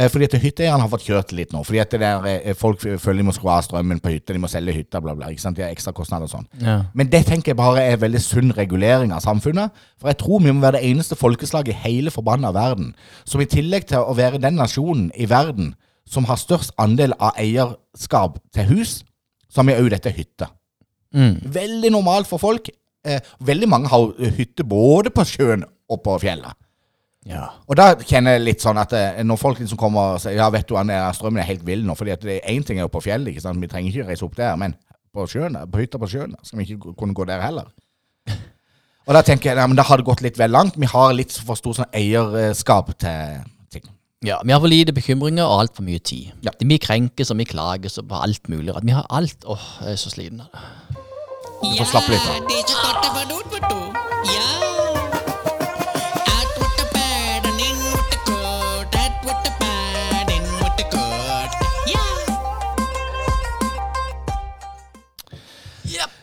[0.00, 1.60] Eh, Fordi at hytteeierne har fått kjørt litt nå.
[1.66, 4.40] Fordi at det der, eh, folk føler de må skru av strømmen på hytta, de
[4.40, 5.28] må selge hytta, bla, bla.
[5.28, 5.56] ikke sant?
[5.56, 6.46] De har ekstra kostnader og sånn.
[6.62, 6.84] Ja.
[6.94, 9.70] Men det tenker jeg bare er veldig sunn regulering av samfunnet.
[10.00, 12.94] For jeg tror vi må være det eneste folkeslaget i hele forbanna verden
[13.24, 15.74] som i tillegg til å være den nasjonen i verden
[16.08, 19.04] som har størst andel av eierskap til hus,
[19.50, 20.48] så har vi òg dette hytta.
[21.14, 21.52] Mm.
[21.52, 22.70] Veldig normalt for folk.
[23.04, 26.56] Eh, veldig mange har hytte både på sjøen og på fjellet.
[27.28, 27.42] Ja.
[27.68, 30.46] Og da kjenner jeg litt sånn at det, når folk liksom kommer og sier Ja,
[30.52, 31.96] vet du, han er, strømmen er helt vill nå.
[31.98, 33.60] Fordi at det er én ting er jo på fjellet, ikke sant.
[33.60, 34.56] Vi trenger ikke reise opp der.
[34.60, 34.74] Men
[35.12, 37.68] på sjøen, på hytta på sjøen, skal vi ikke kunne gå der heller.
[39.06, 40.80] Og da tenker jeg ja, men da har det gått litt vel langt.
[40.80, 43.84] Vi har litt for stor sånn eierskap til ting.
[44.24, 46.32] Ja, Vi har for lite bekymringer og altfor mye tid.
[46.46, 46.54] Ja.
[46.56, 48.72] Vi krenkes og vi klages og på alt mulig.
[48.80, 50.64] Vi har alt Åh, jeg er så sliten av det.
[51.60, 52.42] Du får slappe litt av.
[52.48, 54.32] Det er så godt å være ute, vet du.
[54.32, 54.69] Ja.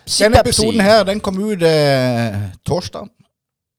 [0.07, 3.09] Denne episoden her den kom ut eh, torsdag.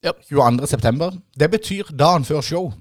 [0.05, 0.21] yep.
[0.31, 0.67] 22.
[0.67, 1.13] september.
[1.39, 2.73] Det betyr dagen før show.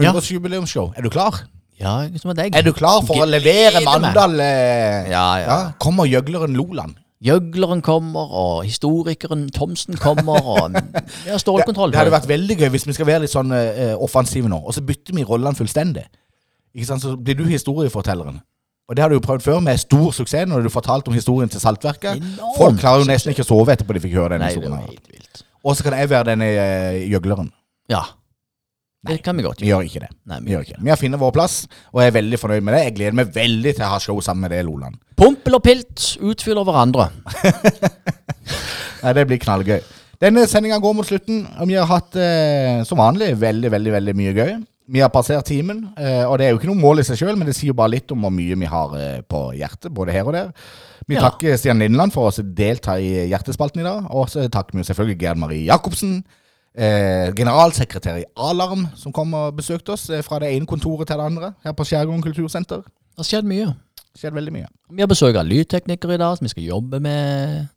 [0.00, 0.12] Ja.
[0.12, 0.92] 100-årsjubileumsshow.
[0.96, 1.42] Er du klar?
[1.80, 2.56] Ja, som er deg.
[2.56, 4.38] Er du klar for å levere Mandal?
[4.40, 5.58] Eh, Ja, ja.
[5.80, 6.94] Kommer gjøgleren Loland?
[7.20, 10.76] Gjøgleren kommer, og historikeren Thomsen kommer, og
[11.28, 11.90] har stålkontroll.
[11.90, 14.56] Det, det hadde vært veldig gøy hvis vi skal være litt sånn eh, offensive nå,
[14.56, 16.06] og så bytter vi rollene fullstendig.
[16.72, 17.04] Ikke sant?
[17.04, 18.40] Så blir du historiefortelleren.
[18.90, 21.50] Og det har du jo prøvd før med stor suksess når du fortalte om historien
[21.52, 22.18] til Saltverket.
[22.18, 24.56] Enormt Folk klarer jo nesten ikke å sove etterpå de fikk høre den Nei, det
[24.58, 24.72] historien.
[24.74, 24.96] var her.
[24.96, 25.44] helt vilt.
[25.62, 27.52] Og så kan jeg være denne eh, gjøgleren.
[27.92, 28.00] Ja.
[29.06, 29.84] Det kan vi godt Vi gjøre.
[29.86, 30.10] gjør ikke det.
[30.28, 30.82] Nei, Vi gjør ikke det.
[30.84, 31.54] Vi har funnet vår plass,
[31.94, 32.80] og jeg er veldig fornøyd med det.
[32.88, 34.98] Jeg gleder meg veldig til å ha show sammen med deg, Loland.
[35.16, 37.06] Pompel og pilt utfyller hverandre.
[39.04, 39.78] Nei, det blir knallgøy.
[40.20, 44.14] Denne sendinga går mot slutten, og vi har hatt eh, som vanlig veldig, veldig veldig
[44.18, 44.52] mye gøy.
[44.90, 47.36] Vi har passert timen, eh, og det er jo ikke noe mål i seg sjøl,
[47.38, 50.12] men det sier jo bare litt om hvor mye vi har eh, på hjertet, både
[50.16, 50.48] her og der.
[51.06, 51.22] Vi Ja.
[51.28, 55.18] takker Stian Lindland for å delta i Hjertespalten i dag, og så takker vi selvfølgelig
[55.22, 56.24] Gerd Marie Jacobsen.
[56.74, 61.26] Eh, generalsekretær i Alarm, som kom og besøkte oss fra det ene kontoret til det
[61.26, 62.82] andre her på Skjærgården kultursenter.
[62.84, 63.72] Det har skjedd mye.
[64.18, 64.68] Skjedd veldig mye.
[64.90, 67.68] Vi har besøk av lydteknikere i dag, som vi skal jobbe med.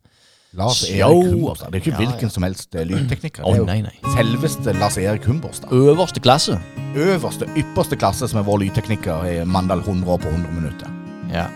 [0.56, 0.84] Lars.
[0.90, 1.72] Erik Humborstad.
[1.72, 3.42] Det er ikke hvilken som helst eh, lydtekniker.
[3.42, 3.94] Det er jo nei, nei.
[4.14, 5.72] selveste Lars Erik Humborstad.
[5.74, 6.60] Øverste klasse.
[6.94, 10.90] øverste, ypperste klasse som er vår lydtekniker i Mandal 100 år på 100 minutter.
[11.32, 11.46] Ja.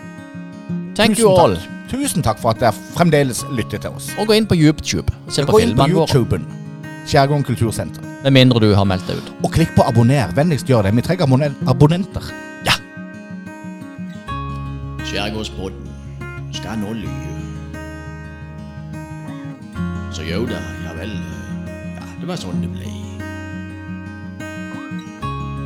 [0.95, 1.55] Thank Tusen you all.
[1.55, 1.75] takk.
[1.89, 4.11] Tusen takk for at dere fremdeles lytter til oss.
[4.19, 6.11] Og gå inn på YouTube og se på Gå inn på filmene våre.
[6.11, 6.45] YouTuben.
[7.07, 8.03] Skjærgården kultursenter.
[8.23, 9.31] Med mindre du har meldt deg ut.
[9.47, 10.29] Og klikk på abonner.
[10.35, 10.95] Vennligst gjør det.
[10.99, 12.29] Vi trenger abonner abonnenter.
[12.67, 12.75] Ja.
[15.07, 15.87] Skjærgårdspodden
[16.53, 17.38] skal nå lyve.
[20.11, 21.11] Så jo da, ja vel.
[21.95, 22.89] Ja, det var sånn det ble.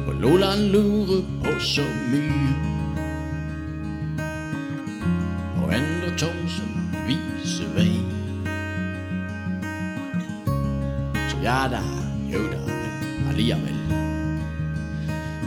[0.03, 2.51] For Loland lurer på så mye.
[5.63, 7.95] Og Endre Thomsen viser vei.
[11.31, 11.79] Så ja da,
[12.27, 13.79] jo da, men allikevel.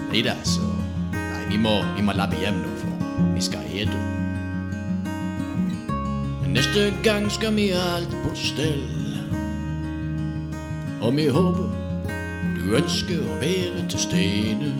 [0.09, 0.64] Nei da, så
[1.12, 4.26] Nei, vi må, vi må labbe hjem nå, for vi skal ete.
[6.48, 8.82] Neste gang skal vi ha alt på stell.
[11.01, 11.86] Og vi håper
[12.56, 14.70] du ønsker å være til stede.